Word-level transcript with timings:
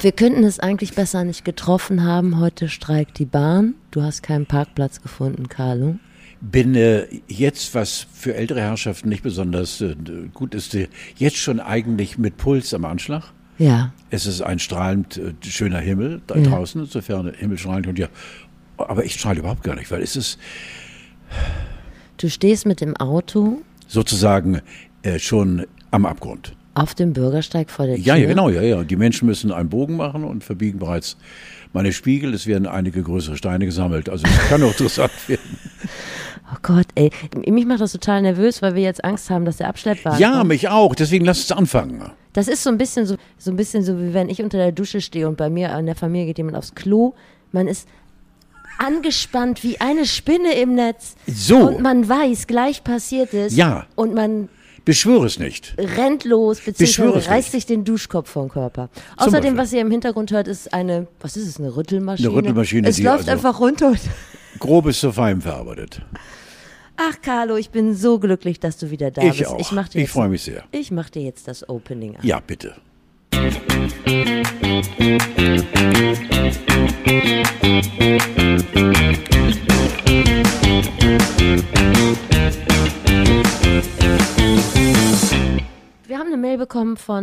Wir 0.00 0.12
könnten 0.12 0.44
es 0.44 0.60
eigentlich 0.60 0.94
besser 0.94 1.24
nicht 1.24 1.44
getroffen 1.44 2.04
haben. 2.04 2.38
Heute 2.38 2.68
streikt 2.68 3.18
die 3.18 3.24
Bahn. 3.24 3.74
Du 3.90 4.02
hast 4.02 4.22
keinen 4.22 4.46
Parkplatz 4.46 5.00
gefunden, 5.02 5.48
Carlo. 5.48 5.96
Bin 6.40 6.74
äh, 6.76 7.06
jetzt, 7.26 7.74
was 7.74 8.06
für 8.12 8.34
ältere 8.34 8.60
Herrschaften 8.60 9.08
nicht 9.08 9.22
besonders 9.24 9.80
äh, 9.80 9.96
gut 10.32 10.54
ist, 10.54 10.74
äh, 10.74 10.88
jetzt 11.16 11.36
schon 11.36 11.58
eigentlich 11.58 12.16
mit 12.18 12.36
Puls 12.36 12.72
am 12.74 12.84
Anschlag. 12.84 13.32
Ja. 13.58 13.92
Es 14.10 14.26
ist 14.26 14.40
ein 14.42 14.60
strahlend 14.60 15.16
äh, 15.16 15.32
schöner 15.44 15.80
Himmel 15.80 16.20
da 16.28 16.36
Ja. 16.36 16.48
draußen, 16.48 16.80
insofern 16.82 17.24
der 17.26 17.34
Himmel 17.34 17.58
strahlend 17.58 17.88
und 17.88 17.98
ja. 17.98 18.06
Aber 18.76 19.04
ich 19.04 19.14
strahle 19.14 19.40
überhaupt 19.40 19.64
gar 19.64 19.74
nicht, 19.74 19.90
weil 19.90 20.02
es 20.02 20.14
ist 20.14 20.38
Du 22.18 22.28
stehst 22.30 22.66
mit 22.66 22.80
dem 22.80 22.96
Auto 22.96 23.62
sozusagen 23.88 24.60
äh, 25.02 25.18
schon 25.18 25.66
am 25.90 26.06
Abgrund. 26.06 26.54
Auf 26.74 26.94
dem 26.94 27.12
Bürgersteig 27.12 27.70
vor 27.70 27.86
der 27.86 27.96
Tür. 27.96 28.04
Ja, 28.04 28.16
ja, 28.16 28.26
genau, 28.28 28.48
ja, 28.50 28.62
ja. 28.62 28.84
Die 28.84 28.96
Menschen 28.96 29.26
müssen 29.26 29.52
einen 29.52 29.68
Bogen 29.68 29.96
machen 29.96 30.24
und 30.24 30.44
verbiegen 30.44 30.78
bereits 30.78 31.16
meine 31.72 31.92
Spiegel. 31.92 32.34
Es 32.34 32.46
werden 32.46 32.66
einige 32.66 33.02
größere 33.02 33.36
Steine 33.36 33.64
gesammelt. 33.66 34.08
Also 34.08 34.24
es 34.26 34.48
kann 34.48 34.62
auch 34.62 34.68
interessant 34.78 35.10
werden. 35.28 35.58
Oh 36.52 36.56
Gott, 36.62 36.86
ey. 36.94 37.10
Mich 37.46 37.66
macht 37.66 37.80
das 37.80 37.92
total 37.92 38.22
nervös, 38.22 38.62
weil 38.62 38.74
wir 38.74 38.82
jetzt 38.82 39.04
Angst 39.04 39.28
haben, 39.28 39.44
dass 39.44 39.58
der 39.58 39.68
Abschleppwagen 39.68 40.18
Ja, 40.20 40.38
kommt. 40.38 40.48
mich 40.48 40.68
auch. 40.68 40.94
Deswegen 40.94 41.24
lass 41.24 41.40
uns 41.40 41.52
anfangen. 41.52 42.02
Das 42.32 42.48
ist 42.48 42.62
so 42.62 42.70
ein 42.70 42.78
bisschen 42.78 43.04
so, 43.06 43.16
so 43.38 43.50
ein 43.50 43.56
bisschen 43.56 43.82
so, 43.82 43.98
wie 44.00 44.14
wenn 44.14 44.28
ich 44.28 44.40
unter 44.42 44.58
der 44.58 44.72
Dusche 44.72 45.00
stehe 45.00 45.28
und 45.28 45.36
bei 45.36 45.50
mir 45.50 45.76
in 45.76 45.86
der 45.86 45.96
Familie 45.96 46.26
geht 46.26 46.38
jemand 46.38 46.56
aufs 46.56 46.74
Klo. 46.74 47.14
Man 47.52 47.66
ist 47.66 47.88
angespannt 48.78 49.64
wie 49.64 49.80
eine 49.80 50.06
Spinne 50.06 50.52
im 50.54 50.74
Netz. 50.74 51.16
So. 51.26 51.56
Und 51.68 51.80
man 51.80 52.08
weiß, 52.08 52.46
gleich 52.46 52.84
passiert 52.84 53.34
es. 53.34 53.56
Ja. 53.56 53.86
Und 53.96 54.14
man 54.14 54.48
Beschwöre 54.88 55.26
es 55.26 55.38
nicht. 55.38 55.74
rennt 55.78 56.24
los, 56.24 56.60
beziehungsweise 56.60 57.28
reißt 57.28 57.52
sich 57.52 57.66
den 57.66 57.84
Duschkopf 57.84 58.30
vom 58.30 58.48
Körper. 58.48 58.88
Zum 58.94 59.02
Außerdem, 59.28 59.54
Beispiel. 59.54 59.56
was 59.58 59.72
ihr 59.74 59.80
im 59.82 59.90
Hintergrund 59.90 60.30
hört, 60.30 60.48
ist 60.48 60.72
eine, 60.72 61.06
was 61.20 61.36
ist 61.36 61.46
es, 61.46 61.58
eine 61.58 61.76
Rüttelmaschine? 61.76 62.26
Eine 62.28 62.36
Rüttelmaschine, 62.38 62.88
Es 62.88 62.98
läuft 62.98 63.28
also- 63.28 63.32
einfach 63.32 63.60
runter. 63.60 63.88
und- 63.88 64.00
Grobes 64.58 64.98
zu 65.00 65.12
fein 65.12 65.42
verarbeitet. 65.42 66.00
Ach, 66.96 67.20
Carlo, 67.20 67.56
ich 67.56 67.68
bin 67.68 67.94
so 67.94 68.18
glücklich, 68.18 68.60
dass 68.60 68.78
du 68.78 68.90
wieder 68.90 69.10
da 69.10 69.20
Ich 69.22 69.38
bist. 69.40 69.50
auch. 69.50 69.60
Ich, 69.60 69.68
dir 69.90 70.00
Ich 70.02 70.08
freue 70.08 70.30
mich 70.30 70.42
sehr. 70.42 70.64
Ich 70.72 70.90
mach 70.90 71.10
dir 71.10 71.20
jetzt 71.22 71.46
das 71.48 71.68
Opening 71.68 72.16
an. 72.16 72.22
Ja, 72.26 72.40
bitte. 72.40 72.74
Wir 76.26 76.67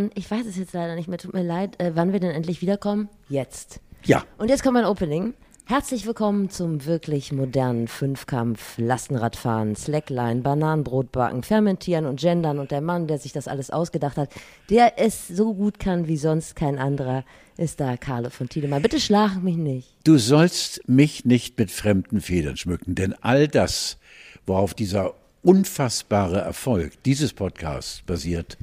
von, 0.06 0.11
ich 0.16 0.30
weiß 0.30 0.45
es 0.45 0.58
jetzt 0.58 0.73
leider 0.73 0.95
nicht 0.95 1.08
mehr, 1.08 1.17
tut 1.17 1.34
mir 1.34 1.44
leid, 1.44 1.80
äh, 1.80 1.92
wann 1.95 2.14
wir 2.14 2.20
denn 2.20 2.31
endlich 2.31 2.61
wiederkommen? 2.61 3.09
Jetzt. 3.30 3.80
Ja. 4.03 4.23
Und 4.38 4.50
jetzt 4.50 4.64
kommt 4.64 4.75
mein 4.75 4.86
Opening. 4.86 5.34
Herzlich 5.67 6.06
willkommen 6.06 6.52
zum 6.52 6.86
wirklich 6.86 7.31
modernen 7.31 7.88
Fünfkampf, 7.88 8.78
Lastenradfahren, 8.78 9.76
Slackline, 9.76 10.42
Bananenbrot 10.42 11.11
backen, 11.11 11.42
Fermentieren 11.42 12.06
und 12.06 12.20
Gendern 12.20 12.59
und 12.59 12.70
der 12.70 12.81
Mann, 12.81 13.08
der 13.08 13.17
sich 13.17 13.33
das 13.33 13.48
alles 13.48 13.72
ausgedacht 13.72 14.17
hat, 14.17 14.30
der 14.70 15.00
es 15.00 15.28
so 15.28 15.56
gut 15.56 15.80
kann 15.80 16.08
wie 16.08 16.17
sonst 16.17 16.56
kein 16.56 16.78
anderer, 16.78 17.23
ist 17.58 17.80
da 17.80 17.98
Carlo 17.98 18.30
von 18.30 18.48
Tiedemann. 18.48 18.83
Bitte 18.83 19.00
schlag 19.00 19.42
mich 19.42 19.58
nicht. 19.58 19.95
Du 20.03 20.20
sollst 20.20 20.88
mich 20.88 21.26
nicht 21.26 21.58
mit 21.58 21.72
fremden 21.72 22.22
Federn 22.22 22.58
schmücken, 22.58 22.94
denn 22.94 23.16
all 23.22 23.48
das, 23.48 23.98
worauf 24.45 24.76
dieser 24.76 25.16
unfassbare 25.42 26.42
Erfolg 26.42 26.92
dieses 27.06 27.33
Podcasts 27.33 28.03
basiert, 28.06 28.58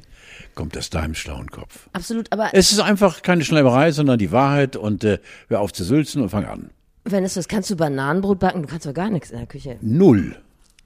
kommt 0.55 0.77
aus 0.77 0.89
deinem 0.89 1.15
schlauen 1.15 1.49
Kopf. 1.49 1.87
Absolut, 1.93 2.31
aber 2.31 2.49
Es 2.53 2.71
ist 2.71 2.79
einfach 2.79 3.21
keine 3.21 3.43
Schleimerei, 3.43 3.91
sondern 3.91 4.19
die 4.19 4.31
Wahrheit 4.31 4.75
und 4.75 5.03
äh, 5.03 5.19
hör 5.49 5.61
auf 5.61 5.73
zu 5.73 5.83
sülzen 5.83 6.21
und 6.21 6.29
fang 6.29 6.45
an. 6.45 6.69
wenn 7.05 7.23
es 7.23 7.33
so 7.35 7.39
ist, 7.39 7.49
kannst 7.49 7.69
du 7.69 7.75
Bananenbrot 7.75 8.39
backen? 8.39 8.61
Du 8.61 8.67
kannst 8.67 8.85
doch 8.85 8.93
gar 8.93 9.09
nichts 9.09 9.31
in 9.31 9.37
der 9.37 9.47
Küche. 9.47 9.77
Null. 9.81 10.35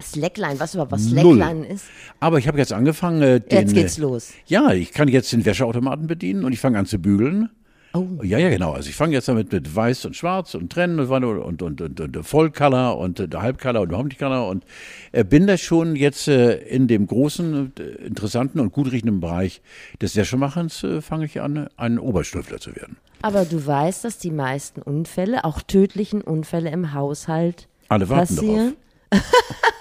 Slackline, 0.02 0.60
weißt 0.60 0.74
du 0.76 0.78
überhaupt, 0.78 0.92
was 0.92 1.06
Null. 1.06 1.38
Slackline 1.38 1.66
ist? 1.68 1.86
Aber 2.20 2.38
ich 2.38 2.48
habe 2.48 2.58
jetzt 2.60 2.72
angefangen, 2.72 3.22
äh, 3.24 3.40
den, 3.40 3.60
Jetzt 3.62 3.74
geht's 3.74 3.98
äh, 3.98 4.02
los. 4.02 4.32
Ja, 4.46 4.72
ich 4.72 4.92
kann 4.92 5.08
jetzt 5.08 5.32
den 5.32 5.44
Wäscheautomaten 5.46 6.06
bedienen 6.08 6.46
und 6.46 6.54
ich 6.54 6.60
fange 6.60 6.78
an 6.78 6.86
zu 6.86 7.00
bügeln. 7.00 7.50
Oh. 7.98 8.24
Ja, 8.24 8.38
ja, 8.38 8.50
genau. 8.50 8.74
Also 8.74 8.90
ich 8.90 8.96
fange 8.96 9.14
jetzt 9.14 9.28
damit 9.28 9.52
mit 9.52 9.76
Weiß 9.76 10.06
und 10.06 10.16
Schwarz 10.16 10.54
und 10.56 10.72
Trennen 10.72 11.00
und 11.00 11.10
und 11.10 11.62
und 11.62 11.82
und, 11.82 12.00
und, 12.00 12.26
Vollcolor 12.26 12.98
und 12.98 13.20
äh, 13.20 13.28
Halbcolor 13.34 13.82
und 13.82 13.90
überhaupt 13.90 14.10
nicht 14.10 14.20
Color 14.20 14.48
und 14.48 14.64
äh, 15.12 15.24
bin 15.24 15.48
da 15.48 15.58
schon 15.58 15.96
jetzt 15.96 16.28
äh, 16.28 16.58
in 16.58 16.88
dem 16.88 17.08
großen, 17.08 17.74
äh, 17.80 18.06
interessanten 18.06 18.60
und 18.60 18.72
gut 18.72 18.92
riechenden 18.92 19.20
Bereich 19.20 19.62
des 20.02 20.16
Wäschemachens 20.16 20.84
äh, 20.84 21.02
fange 21.02 21.26
ich 21.26 21.42
an, 21.42 21.68
ein 21.78 22.00
Oberstüffler 22.00 22.60
zu 22.60 22.76
werden. 22.76 22.98
Aber 23.22 23.46
du 23.46 23.66
weißt, 23.66 24.04
dass 24.04 24.18
die 24.20 24.32
meisten 24.32 24.82
Unfälle, 24.82 25.44
auch 25.44 25.62
tödlichen 25.62 26.22
Unfälle 26.22 26.70
im 26.70 26.94
Haushalt 26.94 27.68
Alle 27.90 28.10
warten 28.10 28.36
passieren. 28.36 28.74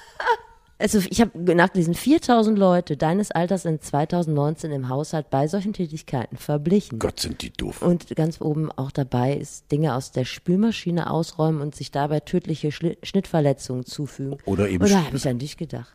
also 0.79 0.99
ich 1.09 1.21
habe 1.21 1.55
nachgelesen, 1.55 1.95
4000 1.95 2.59
Leute 2.59 2.97
deines 2.97 3.31
Alters 3.31 3.63
sind 3.63 3.83
2019 3.83 4.73
im 4.73 4.89
Haushalt 4.89 5.31
bei 5.31 5.49
solchen 5.49 5.73
Tätigkeiten 5.73 6.37
verblichen. 6.37 6.99
Gott, 6.99 7.21
sind 7.21 7.43
die 7.43 7.51
doof. 7.51 7.83
Und 7.83 8.15
ganz 8.17 8.41
oben 8.41 8.71
auch 8.73 8.91
dabei 8.91 9.35
ist 9.35 9.71
Dinge 9.73 9.95
aus 9.95 10.13
der 10.13 10.25
Spülmaschine 10.25 11.11
ausräumen 11.11 11.61
und 11.61 11.75
sich 11.75 11.91
dabei 11.91 12.21
tödliche 12.21 12.69
Schli- 12.69 12.99
Schnittverletzungen 13.03 13.85
zufügen. 13.87 14.39
Oder 14.45 14.69
eben 14.69 14.85
Oder 14.85 15.05
habe 15.05 15.17
ich 15.17 15.29
an 15.29 15.39
dich 15.39 15.57
gedacht? 15.57 15.93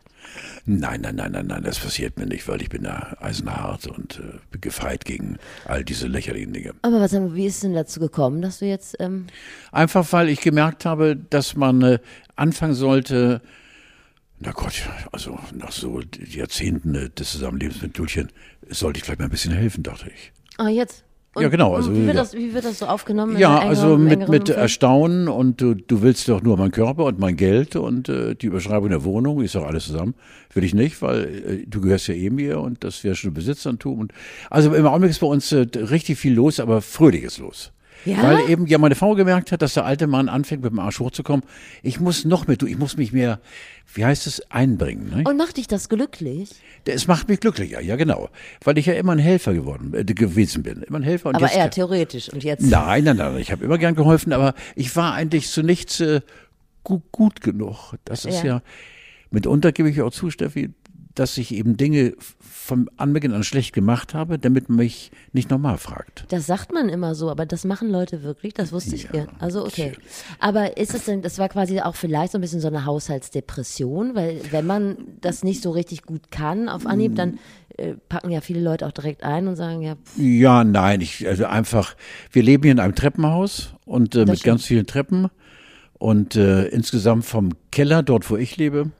Nein, 0.64 1.00
nein, 1.00 1.16
nein, 1.16 1.32
nein, 1.32 1.46
nein, 1.46 1.62
das 1.64 1.80
passiert 1.80 2.16
mir 2.16 2.26
nicht, 2.26 2.46
weil 2.46 2.62
ich 2.62 2.68
bin 2.68 2.84
da 2.84 3.16
eisenhart 3.20 3.88
und 3.88 4.20
äh, 4.20 4.58
gefeit 4.58 5.04
gegen 5.04 5.38
all 5.64 5.84
diese 5.84 6.06
lächerlichen 6.06 6.52
Dinge. 6.52 6.74
Aber 6.82 7.00
was, 7.00 7.12
wie 7.12 7.46
ist 7.46 7.56
es 7.56 7.60
denn 7.62 7.74
dazu 7.74 7.98
gekommen, 7.98 8.40
dass 8.40 8.60
du 8.60 8.66
jetzt 8.66 8.96
ähm, 9.00 9.26
Einfach 9.72 10.06
weil 10.12 10.28
ich 10.28 10.40
gemerkt 10.40 10.84
habe, 10.84 11.16
dass 11.16 11.56
man 11.56 11.82
äh, 11.82 11.98
anfangen 12.36 12.74
sollte, 12.74 13.42
na 14.44 14.52
Gott, 14.52 14.74
also 15.12 15.38
nach 15.54 15.72
so 15.72 16.00
Jahrzehnten 16.28 16.94
äh, 16.94 17.10
des 17.10 17.32
Zusammenlebens 17.32 17.82
mit 17.82 17.96
Julchen, 17.96 18.28
sollte 18.68 18.98
ich 18.98 19.04
vielleicht 19.04 19.20
mal 19.20 19.26
ein 19.26 19.30
bisschen 19.30 19.52
helfen, 19.52 19.82
dachte 19.82 20.06
ich. 20.14 20.32
Ah, 20.58 20.68
jetzt. 20.68 21.04
Ja, 21.38 21.48
genau, 21.48 21.74
also, 21.74 21.94
wie, 21.94 22.04
wird 22.04 22.18
das, 22.18 22.34
wie 22.34 22.52
wird 22.52 22.66
das 22.66 22.78
so 22.80 22.86
aufgenommen? 22.86 23.38
Ja, 23.38 23.58
einem 23.60 23.70
also 23.70 23.94
engeren- 23.94 24.04
mit, 24.04 24.12
engeren 24.12 24.30
mit? 24.32 24.48
Erstaunen 24.50 25.28
und 25.28 25.62
du, 25.62 25.74
du 25.74 26.02
willst 26.02 26.28
doch 26.28 26.42
nur 26.42 26.58
meinen 26.58 26.72
Körper 26.72 27.04
und 27.04 27.18
mein 27.18 27.36
Geld 27.36 27.74
und 27.74 28.10
äh, 28.10 28.34
die 28.34 28.46
Überschreibung 28.46 28.90
der 28.90 29.02
Wohnung, 29.04 29.40
ist 29.40 29.54
doch 29.54 29.66
alles 29.66 29.86
zusammen. 29.86 30.14
Will 30.52 30.62
ich 30.62 30.74
nicht, 30.74 31.00
weil 31.00 31.24
äh, 31.24 31.66
du 31.66 31.80
gehörst 31.80 32.08
ja 32.08 32.14
eh 32.14 32.28
mir 32.28 32.60
und 32.60 32.84
das 32.84 33.02
wäre 33.02 33.14
schon 33.14 33.32
Besitzantum. 33.32 33.98
Und, 33.98 34.12
also 34.50 34.74
im 34.74 34.86
Augenblick 34.86 35.10
ist 35.10 35.20
bei 35.20 35.26
uns 35.26 35.50
äh, 35.52 35.66
richtig 35.74 36.18
viel 36.18 36.34
los, 36.34 36.60
aber 36.60 36.82
fröhliches 36.82 37.38
los. 37.38 37.72
Ja? 38.04 38.22
Weil 38.22 38.50
eben 38.50 38.66
ja 38.66 38.78
meine 38.78 38.94
Frau 38.94 39.14
gemerkt 39.14 39.52
hat, 39.52 39.62
dass 39.62 39.74
der 39.74 39.84
alte 39.84 40.06
Mann 40.06 40.28
anfängt 40.28 40.62
mit 40.62 40.72
dem 40.72 40.78
Arsch 40.78 40.98
hochzukommen. 41.00 41.44
Ich 41.82 42.00
muss 42.00 42.24
noch 42.24 42.46
mehr, 42.46 42.56
du, 42.56 42.66
ich 42.66 42.78
muss 42.78 42.96
mich 42.96 43.12
mehr, 43.12 43.40
wie 43.94 44.04
heißt 44.04 44.26
es, 44.26 44.50
einbringen. 44.50 45.10
Ne? 45.14 45.24
Und 45.28 45.36
macht 45.36 45.56
dich 45.56 45.68
das 45.68 45.88
glücklich? 45.88 46.50
Es 46.84 47.06
macht 47.06 47.28
mich 47.28 47.40
glücklicher, 47.40 47.80
ja 47.80 47.96
genau. 47.96 48.28
Weil 48.64 48.78
ich 48.78 48.86
ja 48.86 48.94
immer 48.94 49.12
ein 49.12 49.18
Helfer 49.18 49.54
geworden, 49.54 49.92
äh, 49.94 50.04
gewesen 50.04 50.62
bin. 50.62 50.82
Immer 50.82 51.00
ein 51.00 51.04
Helfer. 51.04 51.28
Und 51.28 51.36
Aber 51.36 51.46
jetzt 51.46 51.56
eher 51.56 51.70
theoretisch. 51.70 52.28
Und 52.28 52.42
jetzt. 52.44 52.62
Nein, 52.62 53.04
nein, 53.04 53.16
nein, 53.16 53.36
ich 53.38 53.52
habe 53.52 53.64
immer 53.64 53.78
gern 53.78 53.94
geholfen, 53.94 54.32
aber 54.32 54.54
ich 54.74 54.94
war 54.96 55.14
eigentlich 55.14 55.48
zu 55.48 55.62
nichts 55.62 56.00
äh, 56.00 56.20
gut, 56.84 57.02
gut 57.12 57.40
genug. 57.40 57.94
Das 58.04 58.24
ist 58.24 58.42
Ja. 58.42 58.56
ja. 58.56 58.62
mitunter 59.30 59.72
gebe 59.72 59.90
ich 59.90 60.00
auch 60.02 60.10
zu, 60.10 60.30
Steffi, 60.30 60.70
dass 61.14 61.36
ich 61.36 61.54
eben 61.54 61.76
Dinge 61.76 62.14
vom 62.38 62.88
Anbeginn 62.96 63.32
an 63.32 63.44
schlecht 63.44 63.74
gemacht 63.74 64.14
habe, 64.14 64.38
damit 64.38 64.68
man 64.68 64.78
mich 64.78 65.10
nicht 65.32 65.50
nochmal 65.50 65.78
fragt. 65.78 66.24
Das 66.28 66.46
sagt 66.46 66.72
man 66.72 66.88
immer 66.88 67.14
so, 67.14 67.30
aber 67.30 67.44
das 67.44 67.64
machen 67.64 67.90
Leute 67.90 68.22
wirklich, 68.22 68.54
das 68.54 68.72
wusste 68.72 68.94
ich 68.94 69.08
Ja. 69.12 69.26
Also 69.38 69.64
okay. 69.64 69.92
Aber 70.38 70.76
ist 70.76 70.94
es 70.94 71.04
denn, 71.04 71.22
das 71.22 71.38
war 71.38 71.48
quasi 71.48 71.80
auch 71.80 71.96
vielleicht 71.96 72.32
so 72.32 72.38
ein 72.38 72.40
bisschen 72.40 72.60
so 72.60 72.68
eine 72.68 72.86
Haushaltsdepression, 72.86 74.14
weil 74.14 74.40
wenn 74.50 74.66
man 74.66 74.96
das 75.20 75.42
nicht 75.42 75.62
so 75.62 75.70
richtig 75.70 76.02
gut 76.02 76.30
kann 76.30 76.68
auf 76.68 76.86
Anhieb, 76.86 77.16
dann 77.16 77.38
äh, 77.76 77.94
packen 78.08 78.30
ja 78.30 78.40
viele 78.40 78.60
Leute 78.60 78.86
auch 78.86 78.92
direkt 78.92 79.22
ein 79.22 79.48
und 79.48 79.56
sagen, 79.56 79.82
ja, 79.82 79.96
pff, 79.96 80.18
Ja, 80.18 80.64
nein, 80.64 81.00
ich, 81.00 81.26
also 81.26 81.46
einfach, 81.46 81.94
wir 82.30 82.42
leben 82.42 82.62
hier 82.62 82.72
in 82.72 82.80
einem 82.80 82.94
Treppenhaus 82.94 83.74
und 83.84 84.14
äh, 84.14 84.20
mit 84.20 84.38
stimmt. 84.38 84.44
ganz 84.44 84.64
vielen 84.64 84.86
Treppen 84.86 85.28
und 85.98 86.36
äh, 86.36 86.66
insgesamt 86.66 87.24
vom 87.24 87.50
Keller, 87.70 88.02
dort 88.02 88.28
wo 88.28 88.36
ich 88.36 88.56
lebe, 88.56 88.90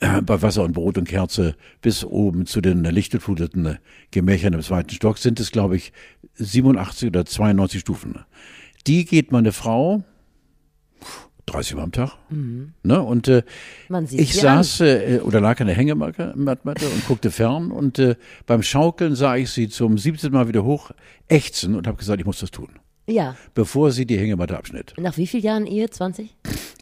bei 0.22 0.42
Wasser 0.42 0.62
und 0.62 0.72
Brot 0.72 0.98
und 0.98 1.08
Kerze 1.08 1.54
bis 1.80 2.04
oben 2.04 2.46
zu 2.46 2.60
den 2.60 2.84
lichtgefluteten 2.84 3.66
äh, 3.66 3.76
Gemächern 4.10 4.52
im 4.52 4.62
zweiten 4.62 4.90
Stock 4.90 5.18
sind 5.18 5.40
es, 5.40 5.50
glaube 5.50 5.76
ich, 5.76 5.92
87 6.34 7.08
oder 7.08 7.24
92 7.24 7.80
Stufen. 7.80 8.18
Die 8.86 9.04
geht 9.04 9.32
meine 9.32 9.52
Frau 9.52 10.04
30 11.46 11.76
Mal 11.76 11.82
am 11.82 11.92
Tag. 11.92 12.12
Ne? 12.82 13.02
Und 13.02 13.28
äh, 13.28 13.42
man 13.88 14.06
sieht 14.06 14.20
ich 14.20 14.34
saß 14.34 14.80
äh, 14.80 15.20
oder 15.22 15.40
lag 15.40 15.60
an 15.60 15.66
der 15.66 15.76
Hängematte 15.76 16.32
Matte 16.36 16.88
und 16.88 17.06
guckte 17.06 17.30
fern 17.30 17.70
und 17.70 17.98
äh, 17.98 18.16
beim 18.46 18.62
Schaukeln 18.62 19.14
sah 19.14 19.36
ich 19.36 19.50
sie 19.50 19.68
zum 19.68 19.98
17. 19.98 20.32
Mal 20.32 20.48
wieder 20.48 20.64
hoch 20.64 20.90
ächzen 21.28 21.74
und 21.74 21.86
habe 21.86 21.98
gesagt, 21.98 22.20
ich 22.20 22.26
muss 22.26 22.40
das 22.40 22.50
tun. 22.50 22.68
Ja. 23.06 23.36
bevor 23.52 23.92
sie 23.92 24.06
die 24.06 24.18
Hängematte 24.18 24.56
abschnitt. 24.56 24.94
Nach 24.98 25.18
wie 25.18 25.26
vielen 25.26 25.42
Jahren 25.42 25.66
Ehe? 25.66 25.90
20? 25.90 26.34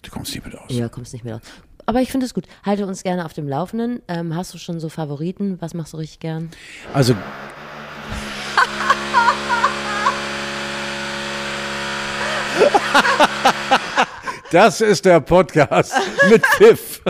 Du 0.03 0.11
kommst 0.13 0.33
nicht 0.33 0.45
mit 0.45 0.57
aus. 0.57 0.71
Ja, 0.71 0.89
kommst 0.89 1.13
nicht 1.13 1.25
mehr 1.25 1.35
raus 1.35 1.43
aber 1.87 2.01
ich 2.01 2.11
finde 2.11 2.27
es 2.27 2.35
gut. 2.35 2.47
Halte 2.65 2.87
uns 2.87 3.03
gerne 3.03 3.25
auf 3.25 3.33
dem 3.33 3.49
Laufenden. 3.49 4.03
Ähm, 4.09 4.37
hast 4.37 4.53
du 4.55 4.59
schon 4.59 4.81
so 4.81 4.89
Favoriten? 4.89 5.61
Was 5.61 5.75
machst 5.75 5.93
du 5.93 5.99
richtig 5.99 6.21
gern? 6.21 6.51
Also. 6.93 7.15
das 14.51 14.81
ist 14.81 15.05
der 15.05 15.21
Podcast 15.21 15.95
mit 16.29 16.43
Tiff. 16.59 17.01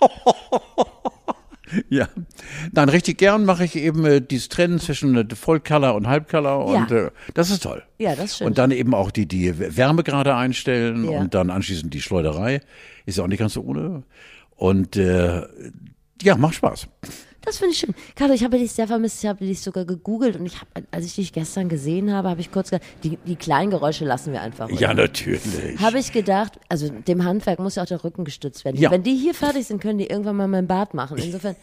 ja. 1.90 2.08
Nein, 2.72 2.88
richtig 2.88 3.18
gern 3.18 3.44
mache 3.44 3.64
ich 3.64 3.76
eben 3.76 4.04
äh, 4.06 4.20
dieses 4.22 4.48
Trennen 4.48 4.78
zwischen 4.80 5.16
äh, 5.16 5.26
Vollcolor 5.34 5.94
und 5.94 6.06
Halbcolor 6.06 6.64
und 6.64 6.90
Ja. 6.90 6.96
äh, 7.06 7.10
das 7.34 7.50
ist 7.50 7.62
toll. 7.62 7.82
Ja, 7.98 8.14
das 8.16 8.26
ist 8.26 8.38
schön. 8.38 8.46
Und 8.46 8.56
dann 8.58 8.70
eben 8.70 8.94
auch 8.94 9.10
die, 9.10 9.26
die 9.26 9.58
Wärmegrade 9.76 10.34
einstellen 10.34 11.04
Ja. 11.10 11.20
und 11.20 11.34
dann 11.34 11.50
anschließend 11.50 11.92
die 11.92 12.00
Schleuderei. 12.00 12.60
Ist 13.06 13.18
ja 13.18 13.24
auch 13.24 13.28
nicht 13.28 13.40
ganz 13.40 13.52
so 13.54 13.62
ohne. 13.62 14.04
Und 14.56 14.96
äh, 14.96 15.42
ja, 16.22 16.36
macht 16.36 16.54
Spaß. 16.54 16.86
Das 17.42 17.56
finde 17.56 17.72
ich 17.72 17.78
schön. 17.78 17.94
Carlo, 18.16 18.34
ich 18.34 18.44
habe 18.44 18.58
dich 18.58 18.70
sehr 18.72 18.86
vermisst. 18.86 19.24
Ich 19.24 19.28
habe 19.28 19.42
dich 19.42 19.62
sogar 19.62 19.86
gegoogelt 19.86 20.36
und 20.36 20.44
ich 20.44 20.56
habe, 20.56 20.66
als 20.90 21.06
ich 21.06 21.14
dich 21.14 21.32
gestern 21.32 21.70
gesehen 21.70 22.12
habe, 22.12 22.28
habe 22.28 22.42
ich 22.42 22.52
kurz 22.52 22.68
gedacht, 22.68 22.86
die, 23.02 23.16
die 23.26 23.36
kleinen 23.36 23.70
Geräusche 23.70 24.04
lassen 24.04 24.34
wir 24.34 24.42
einfach. 24.42 24.68
Ja, 24.68 24.90
oder? 24.90 25.04
natürlich. 25.04 25.78
Habe 25.80 25.98
ich 25.98 26.12
gedacht, 26.12 26.60
also 26.68 26.90
dem 26.90 27.24
Handwerk 27.24 27.58
muss 27.58 27.76
ja 27.76 27.82
auch 27.84 27.86
der 27.86 28.04
Rücken 28.04 28.24
gestützt 28.24 28.66
werden. 28.66 28.76
Ja. 28.76 28.90
Wenn 28.90 29.02
die 29.02 29.14
hier 29.16 29.32
fertig 29.32 29.66
sind, 29.66 29.80
können 29.80 29.96
die 29.98 30.04
irgendwann 30.08 30.36
mal 30.36 30.48
mein 30.48 30.66
Bad 30.66 30.92
machen. 30.92 31.16
Insofern, 31.16 31.56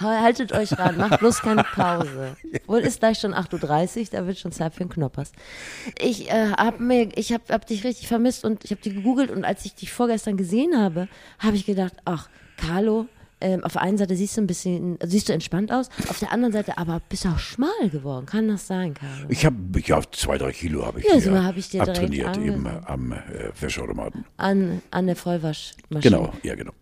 haltet 0.00 0.52
euch 0.52 0.78
ran, 0.78 0.96
macht 0.96 1.20
bloß 1.20 1.40
keine 1.40 1.64
Pause. 1.64 2.36
Wohl 2.66 2.80
ist 2.80 3.00
gleich 3.00 3.18
schon 3.18 3.34
8.30 3.34 3.98
Uhr, 4.00 4.06
da 4.12 4.26
wird 4.26 4.38
schon 4.38 4.52
Zeit 4.52 4.74
für 4.74 4.82
einen 4.82 4.90
Knoppers. 4.90 5.32
Ich 5.98 6.30
äh, 6.30 6.52
habe 6.52 6.82
mir, 6.82 7.08
ich 7.16 7.32
habe 7.32 7.44
hab 7.50 7.66
dich 7.66 7.84
richtig 7.84 8.08
vermisst 8.08 8.44
und 8.44 8.64
ich 8.64 8.70
habe 8.70 8.80
dich 8.80 8.94
gegoogelt 8.94 9.30
und 9.30 9.44
als 9.44 9.64
ich 9.64 9.74
dich 9.74 9.92
vorgestern 9.92 10.36
gesehen 10.36 10.76
habe, 10.76 11.08
habe 11.38 11.56
ich 11.56 11.66
gedacht, 11.66 11.94
ach, 12.04 12.28
Carlo, 12.56 13.06
ähm, 13.40 13.62
auf 13.64 13.72
der 13.72 13.82
einen 13.82 13.98
Seite 13.98 14.16
siehst 14.16 14.36
du 14.36 14.40
ein 14.40 14.46
bisschen, 14.46 14.98
siehst 15.04 15.28
du 15.28 15.32
entspannt 15.32 15.72
aus, 15.72 15.88
auf 16.08 16.18
der 16.18 16.32
anderen 16.32 16.52
Seite 16.52 16.76
aber 16.76 17.00
bist 17.08 17.24
du 17.24 17.28
auch 17.28 17.38
schmal 17.38 17.88
geworden. 17.90 18.26
Kann 18.26 18.48
das 18.48 18.66
sein, 18.66 18.94
Carlo? 18.94 19.26
Ich 19.28 19.44
habe 19.46 19.56
ja 19.84 20.00
zwei, 20.10 20.38
drei 20.38 20.52
Kilo 20.52 20.84
habe 20.84 21.00
ich, 21.00 21.06
Ja, 21.06 21.20
so 21.20 21.32
habe 21.42 21.58
ich 21.58 21.68
dir 21.68 21.82
abtrainiert 21.82 22.36
eben 22.36 22.66
am 22.66 23.12
äh, 23.12 23.16
Wäscheautomaten. 23.60 24.24
An, 24.36 24.82
an 24.90 25.06
der 25.06 25.16
Vollwaschmaschine. 25.16 26.00
Genau, 26.00 26.32
ja 26.42 26.54
genau. 26.54 26.72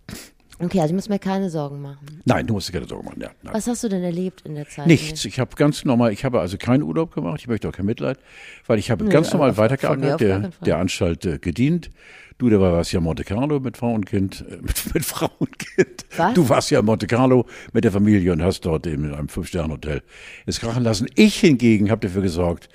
Okay, 0.58 0.80
also 0.80 0.92
ich 0.92 0.94
muss 0.94 1.08
mir 1.08 1.18
keine 1.18 1.50
Sorgen 1.50 1.82
machen. 1.82 2.22
Nein, 2.24 2.46
du 2.46 2.54
musst 2.54 2.68
dir 2.68 2.72
keine 2.72 2.86
Sorgen 2.86 3.04
machen. 3.04 3.20
Ja, 3.20 3.30
nein. 3.42 3.54
Was 3.54 3.66
hast 3.66 3.84
du 3.84 3.88
denn 3.88 4.02
erlebt 4.02 4.42
in 4.46 4.54
der 4.54 4.68
Zeit? 4.68 4.86
Nichts. 4.86 5.24
Ich 5.24 5.38
habe 5.38 5.54
ganz 5.54 5.84
normal, 5.84 6.12
ich 6.12 6.24
habe 6.24 6.40
also 6.40 6.56
keinen 6.56 6.82
Urlaub 6.82 7.12
gemacht. 7.14 7.40
Ich 7.40 7.48
möchte 7.48 7.68
auch 7.68 7.72
kein 7.72 7.84
Mitleid, 7.86 8.18
weil 8.66 8.78
ich 8.78 8.90
habe 8.90 9.04
Nö, 9.04 9.10
ganz 9.10 9.32
normal 9.32 9.56
weitergearbeitet, 9.58 10.20
der, 10.20 10.50
der 10.64 10.78
Anstalt 10.78 11.26
äh, 11.26 11.38
gedient. 11.38 11.90
Du, 12.38 12.50
der 12.50 12.60
war 12.60 12.72
warst 12.72 12.92
ja 12.92 13.00
Monte 13.00 13.24
Carlo 13.24 13.60
mit 13.60 13.78
Frau 13.78 13.94
und 13.94 14.04
Kind, 14.04 14.44
äh, 14.50 14.56
mit, 14.62 14.94
mit 14.94 15.04
Frau 15.04 15.30
und 15.38 15.58
Kind. 15.58 16.04
Was? 16.16 16.34
Du 16.34 16.48
warst 16.48 16.70
ja 16.70 16.80
in 16.80 16.84
Monte 16.84 17.06
Carlo 17.06 17.46
mit 17.72 17.84
der 17.84 17.92
Familie 17.92 18.32
und 18.32 18.42
hast 18.42 18.60
dort 18.66 18.86
eben 18.86 19.04
in 19.04 19.14
einem 19.14 19.28
Fünf-Sterne-Hotel 19.28 20.02
es 20.44 20.60
krachen 20.60 20.82
lassen. 20.84 21.06
Ich 21.14 21.40
hingegen 21.40 21.90
habe 21.90 22.06
dafür 22.06 22.20
gesorgt, 22.22 22.68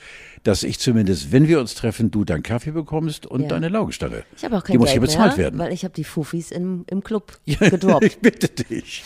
dass 0.44 0.64
ich 0.64 0.80
zumindest, 0.80 1.32
wenn 1.32 1.48
wir 1.48 1.60
uns 1.60 1.76
treffen, 1.76 2.10
du 2.10 2.24
deinen 2.26 2.42
Kaffee 2.42 2.72
bekommst 2.72 3.28
und 3.28 3.42
Ja. 3.44 3.48
deine 3.50 3.70
Laugenstange. 3.70 4.24
Ich 4.36 4.44
habe 4.44 4.58
auch 4.58 4.64
kein 4.64 4.74
Die 4.74 4.78
muss 4.80 4.88
Geld 4.88 4.94
hier 4.94 5.02
bezahlt 5.02 5.38
mehr, 5.38 5.46
werden. 5.46 5.60
weil 5.60 5.72
ich 5.72 5.84
habe 5.84 5.94
die 5.94 6.04
Fufis 6.04 6.50
im, 6.52 6.84
im 6.88 7.04
Club 7.04 7.38
gedroppt. 7.46 8.04
ich 8.06 8.18
bitte 8.18 8.48
dich. 8.50 9.04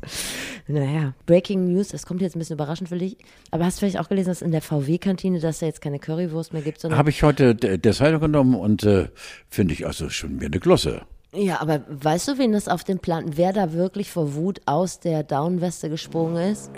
naja, 0.69 1.15
Breaking 1.27 1.73
News, 1.73 1.89
das 1.89 2.07
kommt 2.07 2.21
jetzt 2.23 2.37
ein 2.37 2.39
bisschen 2.39 2.57
überraschend 2.57 2.89
für 2.89 2.99
dich. 2.99 3.17
Aber 3.51 3.65
hast 3.65 3.77
du 3.77 3.81
vielleicht 3.81 3.99
auch 3.99 4.09
gelesen, 4.09 4.29
dass 4.31 4.43
in 4.43 4.53
der 4.53 4.63
VW-Kantine, 4.63 5.41
dass 5.41 5.61
da 5.61 5.67
jetzt 5.67 5.81
keine 5.81 5.99
Currywurst 5.99 6.53
mehr 6.53 6.63
gibt, 6.63 6.83
Habe 6.85 7.11
ich 7.11 7.23
heute 7.23 7.55
der 7.55 7.93
Zeitung 7.93 8.21
genommen 8.21 8.55
und 8.55 8.85
äh, 8.85 9.09
finde 9.49 9.75
ich 9.75 9.87
also 9.87 10.09
schon 10.11 10.37
mir 10.37 10.47
eine 10.47 10.61
Glosse. 10.61 11.03
Ja, 11.35 11.61
aber 11.61 11.81
weißt 11.89 12.29
du, 12.29 12.39
wen 12.39 12.53
das 12.53 12.69
auf 12.69 12.85
dem 12.85 12.99
Plan, 12.99 13.37
wer 13.37 13.53
da 13.53 13.73
wirklich 13.73 14.11
vor 14.11 14.35
Wut 14.35 14.61
aus 14.67 15.01
der 15.01 15.23
Downweste 15.23 15.89
gesprungen 15.91 16.37
ist? 16.53 16.71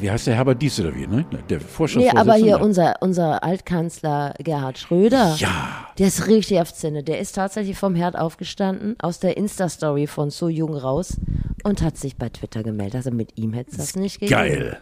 Wie 0.00 0.08
heißt 0.10 0.28
der 0.28 0.36
Herbert 0.36 0.62
Dies 0.62 0.78
oder 0.78 0.94
wie, 0.94 1.06
ne? 1.06 1.24
Der 1.48 1.58
Nee, 1.58 1.64
Vorstandsvorsitzende. 1.64 2.20
aber 2.20 2.34
hier 2.34 2.60
unser, 2.60 2.94
unser 3.00 3.42
Altkanzler 3.42 4.34
Gerhard 4.38 4.78
Schröder. 4.78 5.34
Ja, 5.38 5.88
Der 5.98 6.06
ist 6.06 6.28
richtig 6.28 6.60
auf 6.60 6.72
Zinne. 6.72 7.02
Der 7.02 7.18
ist 7.18 7.32
tatsächlich 7.34 7.76
vom 7.76 7.96
Herd 7.96 8.16
aufgestanden, 8.16 8.94
aus 9.00 9.18
der 9.18 9.36
Insta-Story 9.36 10.06
von 10.06 10.30
So 10.30 10.48
Jung 10.48 10.76
raus 10.76 11.16
und 11.64 11.82
hat 11.82 11.96
sich 11.96 12.16
bei 12.16 12.28
Twitter 12.28 12.62
gemeldet. 12.62 12.94
Also 12.96 13.10
mit 13.10 13.36
ihm 13.36 13.52
hätte 13.52 13.72
es 13.72 13.76
das 13.78 13.96
nicht 13.96 14.20
gegeben. 14.20 14.30
geil. 14.40 14.80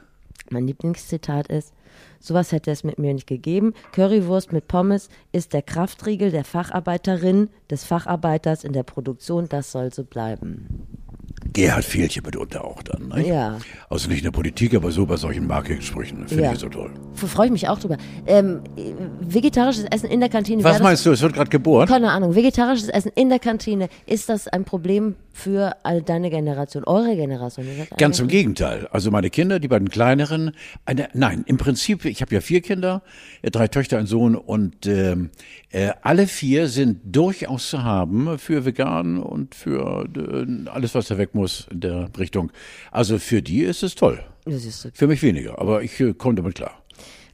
Mein 0.51 0.67
Lieblingszitat 0.67 1.49
ist, 1.49 1.73
sowas 2.19 2.53
hätte 2.53 2.70
es 2.70 2.85
mit 2.85 2.99
mir 2.99 3.15
nicht 3.15 3.26
gegeben. 3.26 3.75
Currywurst 3.93 4.53
mit 4.53 4.69
Pommes 4.69 5.09
ist 5.32 5.53
der 5.53 5.62
Kraftriegel 5.62 6.31
der 6.31 6.44
Facharbeiterin, 6.44 7.50
des 7.70 7.85
Facharbeiters 7.85 8.65
in 8.65 8.73
der 8.73 8.82
Produktion. 8.82 9.49
Das 9.49 9.73
soll 9.73 9.93
so 9.93 10.05
bleiben. 10.05 10.87
Gerhard 11.53 11.85
fehlt 11.85 12.12
hier 12.12 12.23
mitunter 12.25 12.65
auch 12.65 12.83
dann. 12.83 13.09
Ne? 13.09 13.27
Ja. 13.27 13.59
Also 13.89 14.09
nicht 14.09 14.19
in 14.19 14.25
der 14.25 14.31
Politik, 14.33 14.75
aber 14.75 14.91
so 14.91 15.06
bei 15.06 15.17
solchen 15.17 15.47
Markensprüchen. 15.47 16.29
Finde 16.29 16.45
Ja. 16.45 16.53
ich 16.53 16.59
so 16.59 16.69
toll. 16.69 16.91
Freue 17.15 17.47
ich 17.47 17.53
mich 17.53 17.69
auch 17.69 17.79
drüber. 17.79 17.97
Ähm, 18.27 18.61
äh, 18.77 18.93
vegetarisches 19.21 19.85
Essen 19.85 20.11
in 20.11 20.21
der 20.21 20.29
Kantine. 20.29 20.59
Was 20.62 20.73
wäre 20.73 20.75
das- 20.79 20.83
meinst 20.83 21.06
du, 21.06 21.11
es 21.12 21.23
wird 21.23 21.35
gerade 21.35 21.50
geboren? 21.50 21.89
Keine 21.89 22.11
Ahnung. 22.11 22.35
Vegetarisches 22.35 22.89
Essen 22.89 23.11
in 23.15 23.29
der 23.29 23.39
Kantine. 23.39 23.89
Ist 24.06 24.29
das 24.29 24.47
ein 24.49 24.65
Problem 24.65 25.17
für 25.33 25.77
all 25.85 26.03
deine 26.03 26.31
Generation, 26.31 26.85
eure 26.85 27.15
Generation? 27.17 27.67
Ganz 27.97 28.19
im 28.21 28.29
Gegenteil. 28.29 28.89
Also 28.91 29.11
meine 29.11 29.31
Kinder, 29.31 29.59
die 29.61 29.69
beiden 29.69 29.89
kleineren, 29.89 30.53
eine, 30.85 31.09
nein, 31.15 31.44
im 31.47 31.56
Prinzip, 31.56 32.05
ich 32.05 32.21
habe 32.21 32.35
ja 32.35 32.41
vier 32.41 32.61
Kinder, 32.61 33.03
äh, 33.43 33.51
drei 33.51 33.69
Töchter, 33.69 33.99
ein 33.99 34.06
Sohn 34.06 34.35
und 34.35 34.87
ähm, 34.87 35.31
äh, 35.71 35.91
alle 36.03 36.27
vier 36.27 36.69
sind 36.69 37.01
durchaus 37.05 37.71
zu 37.71 37.85
haben 37.85 38.39
für 38.39 38.65
vegan 38.65 39.19
und 39.19 39.55
für 39.55 40.06
äh, 40.17 40.69
alles, 40.71 40.94
was 40.94 41.09
da 41.09 41.19
weg 41.19 41.35
muss 41.35 41.38
in 41.70 41.81
der 41.81 42.11
Richtung. 42.19 42.50
Also 42.90 43.19
für 43.19 43.43
die 43.43 43.62
ist 43.62 43.82
es 43.82 43.94
toll. 43.94 44.20
Für 44.94 45.06
mich 45.06 45.23
weniger, 45.23 45.58
aber 45.58 45.82
ich 45.82 46.00
äh, 46.00 46.14
komme 46.14 46.37
damit 46.37 46.55
klar. 46.55 46.82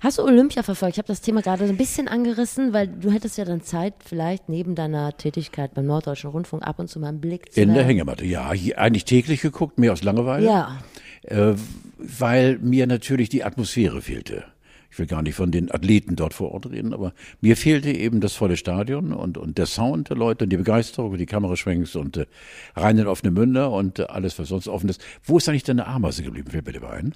Hast 0.01 0.19
du 0.19 0.23
Olympia 0.23 0.63
verfolgt? 0.63 0.97
Ich 0.97 0.99
habe 0.99 1.09
das 1.09 1.23
Thema 1.23 1.41
gerade 1.41 1.67
so 1.67 1.73
ein 1.73 1.79
bisschen 1.79 2.09
angerissen, 2.09 2.75
weil 2.75 2.89
du 2.89 3.11
hättest 3.11 3.39
ja 3.39 3.47
dann 3.47 3.63
Zeit, 3.63 3.95
vielleicht 4.05 4.51
neben 4.51 4.75
deiner 4.75 5.17
Tätigkeit 5.17 5.73
beim 5.73 5.87
Norddeutschen 5.87 6.29
Rundfunk 6.29 6.63
ab 6.63 6.79
und 6.79 6.89
zu 6.89 7.01
mal 7.01 7.09
einen 7.09 7.23
Blick 7.23 7.51
zu 7.53 7.61
In 7.61 7.69
der 7.69 7.77
werfen. 7.77 7.89
Hängematte, 7.89 8.27
ja. 8.27 8.49
Eigentlich 8.49 9.07
täglich 9.07 9.41
geguckt, 9.41 9.79
mehr 9.79 9.95
aus 9.95 10.03
Langeweile. 10.03 10.45
Ja. 10.45 10.79
Äh, 11.23 11.55
weil 11.97 12.59
mir 12.59 12.87
natürlich 12.87 13.31
die 13.31 13.45
Atmosphäre 13.45 14.03
fehlte. 14.03 14.45
Ich 14.95 14.99
will 15.01 15.07
gar 15.09 15.23
nicht 15.23 15.35
von 15.35 15.51
den 15.51 15.73
Athleten 15.73 16.15
dort 16.15 16.35
vor 16.35 16.53
Ort 16.53 16.71
reden, 16.71 16.95
aber 16.95 17.15
mir 17.41 17.57
fehlte 17.57 17.91
eben 17.91 18.21
das 18.21 18.35
volle 18.35 18.57
Stadion 18.57 19.13
und, 19.13 19.37
und 19.37 19.59
der 19.59 19.67
Sound 19.67 20.09
der 20.09 20.17
Leute 20.17 20.45
und 20.45 20.51
die 20.51 20.57
Begeisterung 20.57 21.11
und 21.11 21.19
die 21.19 21.27
Kameraschwenks 21.27 21.97
und 21.97 22.17
äh, 22.17 22.27
rein 22.77 22.97
in 22.99 23.09
offene 23.09 23.33
Münder 23.33 23.73
und 23.73 23.99
äh, 23.99 24.05
alles, 24.05 24.39
was 24.39 24.51
sonst 24.51 24.69
offen 24.69 24.89
ist. 24.89 25.05
Wo 25.25 25.37
ist 25.37 25.49
eigentlich 25.49 25.65
deine 25.65 25.89
Ameise 25.89 26.23
geblieben? 26.23 26.49
Fällt 26.49 26.67
bitte 26.67 26.89
ein. 26.89 27.13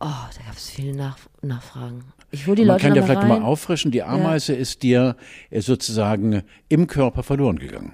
Oh, 0.00 0.06
da 0.08 0.44
gab 0.44 0.56
es 0.56 0.70
viele 0.70 0.92
Nach 0.96 1.16
Nachfragen. 1.40 2.02
Ich 2.32 2.48
hole 2.48 2.56
die 2.56 2.62
Man 2.62 2.78
Leute 2.78 2.88
kann 2.88 2.96
ja 2.96 3.04
vielleicht 3.04 3.28
mal 3.28 3.42
auffrischen, 3.42 3.92
die 3.92 4.02
Ameise 4.02 4.52
ist 4.52 4.82
dir 4.82 5.14
äh, 5.50 5.60
sozusagen 5.60 6.42
im 6.68 6.88
Körper 6.88 7.22
verloren 7.22 7.60
gegangen. 7.60 7.92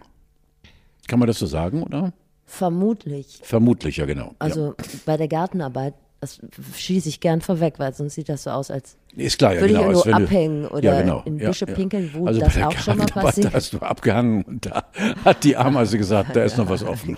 Kann 1.09 1.19
man 1.19 1.29
das 1.29 1.41
so 1.41 1.47
sagen, 1.47 1.83
oder? 1.83 2.15
Vermutlich. 2.47 3.39
Vermutlich, 3.43 3.99
ja 3.99 4.07
genau. 4.07 4.29
ja. 4.29 4.35
Also 4.39 4.75
bei 5.05 5.19
der 5.19 5.29
Gartenarbeit, 5.29 5.93
das 6.21 6.39
schieße 6.77 7.09
ich 7.09 7.21
gern 7.21 7.41
vorweg, 7.41 7.79
weil 7.79 7.95
sonst 7.95 8.15
sieht 8.15 8.29
das 8.29 8.43
so 8.43 8.51
aus, 8.51 8.71
als 8.71 8.97
Ist 9.17 9.39
klar, 9.39 9.55
ja, 9.55 9.61
Würde 9.63 9.73
ich 9.73 9.79
genau. 9.81 9.91
irgendwo 9.91 10.01
als 10.01 10.07
wenn 10.07 10.19
du- 10.19 10.25
abhängen 10.27 10.67
oder 10.69 10.83
ja, 10.95 11.01
genau. 11.01 11.23
in 11.25 11.39
Büsche 11.39 11.67
ja. 11.67 11.75
pinkeln, 11.75 12.11
wo 12.15 12.27
also 12.27 12.41
das 12.41 12.57
auch 12.59 12.79
schon 12.79 12.99
mal 12.99 13.07
passiert. 13.13 13.47
Da 13.47 13.53
hast 13.55 13.73
du 13.73 13.79
abgehangen 13.79 14.43
und 14.45 14.67
da 14.67 14.85
hat 15.25 15.45
die 15.45 15.57
Ameise 15.57 15.97
gesagt, 15.99 16.37
da 16.37 16.45
ist 16.45 16.57
noch 16.59 16.69
was 16.69 16.83
offen. 16.85 17.17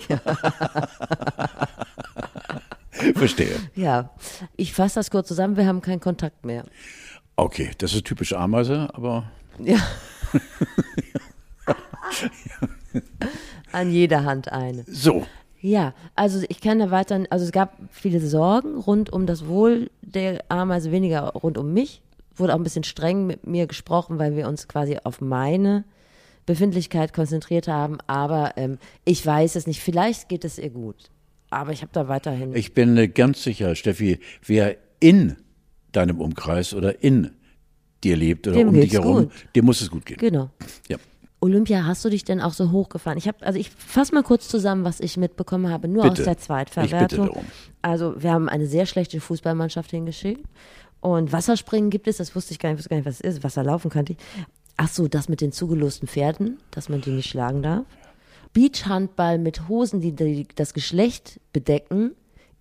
Verstehe. 3.15 3.55
ja, 3.75 4.09
ich 4.55 4.73
fasse 4.73 4.95
das 4.95 5.09
kurz 5.11 5.27
zusammen, 5.27 5.57
wir 5.57 5.65
haben 5.67 5.81
keinen 5.81 5.99
Kontakt 5.99 6.45
mehr. 6.45 6.63
Okay, 7.35 7.71
das 7.79 7.93
ist 7.93 8.05
typisch 8.05 8.33
Ameise, 8.33 8.87
aber 8.93 9.25
Ja. 9.59 9.77
An 13.71 13.91
jeder 13.91 14.23
Hand 14.23 14.51
eine. 14.51 14.83
so. 14.87 15.25
Ja, 15.65 15.93
also 16.15 16.43
ich 16.49 16.59
kann 16.59 16.79
da 16.79 16.91
weiter, 16.91 17.23
also 17.29 17.45
es 17.45 17.53
gab 17.53 17.77
viele 17.89 18.19
Sorgen 18.19 18.75
rund 18.75 19.13
um 19.13 19.25
das 19.25 19.47
Wohl 19.47 19.89
der 20.01 20.43
Ameise, 20.49 20.91
weniger 20.91 21.21
rund 21.29 21.57
um 21.57 21.73
mich. 21.73 22.01
Wurde 22.35 22.53
auch 22.53 22.57
ein 22.57 22.63
bisschen 22.63 22.83
streng 22.83 23.25
mit 23.27 23.47
mir 23.47 23.65
gesprochen, 23.65 24.19
weil 24.19 24.35
wir 24.35 24.49
uns 24.49 24.67
quasi 24.67 24.97
auf 25.01 25.21
meine 25.21 25.85
Befindlichkeit 26.45 27.13
konzentriert 27.13 27.69
haben. 27.69 27.99
Aber 28.07 28.57
ähm, 28.57 28.77
ich 29.05 29.25
weiß 29.25 29.55
es 29.55 29.65
nicht. 29.65 29.79
Vielleicht 29.79 30.27
geht 30.27 30.43
es 30.43 30.59
ihr 30.59 30.69
gut. 30.69 31.09
Aber 31.49 31.71
ich 31.71 31.81
habe 31.81 31.91
da 31.93 32.09
weiterhin. 32.09 32.53
Ich 32.55 32.73
bin 32.73 32.97
äh, 32.97 33.07
ganz 33.07 33.41
sicher, 33.41 33.73
Steffi, 33.75 34.19
wer 34.45 34.75
in 34.99 35.37
deinem 35.93 36.19
Umkreis 36.19 36.73
oder 36.73 37.01
in 37.03 37.31
dir 38.03 38.17
lebt 38.17 38.47
oder 38.49 38.57
Dem 38.57 38.67
um 38.67 38.73
dich 38.73 38.91
herum, 38.91 39.15
gut. 39.23 39.31
dem 39.55 39.63
muss 39.63 39.79
es 39.79 39.89
gut 39.89 40.05
gehen. 40.05 40.17
genau. 40.17 40.49
Ja. 40.89 40.97
Olympia, 41.43 41.85
hast 41.85 42.05
du 42.05 42.09
dich 42.09 42.23
denn 42.23 42.39
auch 42.39 42.53
so 42.53 42.71
hochgefahren? 42.71 43.17
Ich 43.17 43.27
habe, 43.27 43.45
also 43.45 43.59
ich 43.59 43.69
fasse 43.69 44.15
mal 44.15 44.23
kurz 44.23 44.47
zusammen, 44.47 44.85
was 44.85 45.01
ich 45.01 45.17
mitbekommen 45.17 45.69
habe, 45.69 45.89
nur 45.89 46.03
Bitte. 46.03 46.21
aus 46.21 46.23
der 46.23 46.37
Zweitverwertung. 46.37 47.37
Also 47.81 48.15
wir 48.17 48.31
haben 48.31 48.47
eine 48.47 48.65
sehr 48.65 48.85
schlechte 48.85 49.19
Fußballmannschaft 49.19 49.91
hingeschickt 49.91 50.45
und 51.01 51.33
Wasserspringen 51.33 51.89
gibt 51.89 52.07
es, 52.07 52.15
das 52.15 52.33
wusste 52.33 52.53
ich 52.53 52.59
gar 52.59 52.69
nicht, 52.69 52.77
wusste 52.77 52.91
gar 52.91 52.95
nicht, 52.95 53.05
was 53.05 53.15
es 53.15 53.35
ist. 53.35 53.43
Wasserlaufen 53.43 53.91
kannte 53.91 54.13
ich. 54.13 54.19
Ach 54.77 54.87
so, 54.87 55.09
das 55.09 55.27
mit 55.27 55.41
den 55.41 55.51
zugelosten 55.51 56.07
Pferden, 56.07 56.59
dass 56.71 56.87
man 56.87 57.01
die 57.01 57.11
nicht 57.11 57.29
schlagen 57.29 57.61
darf. 57.61 57.85
Beachhandball 58.53 59.37
mit 59.37 59.67
Hosen, 59.67 59.99
die, 59.99 60.13
die 60.13 60.47
das 60.55 60.73
Geschlecht 60.73 61.41
bedecken, 61.51 62.11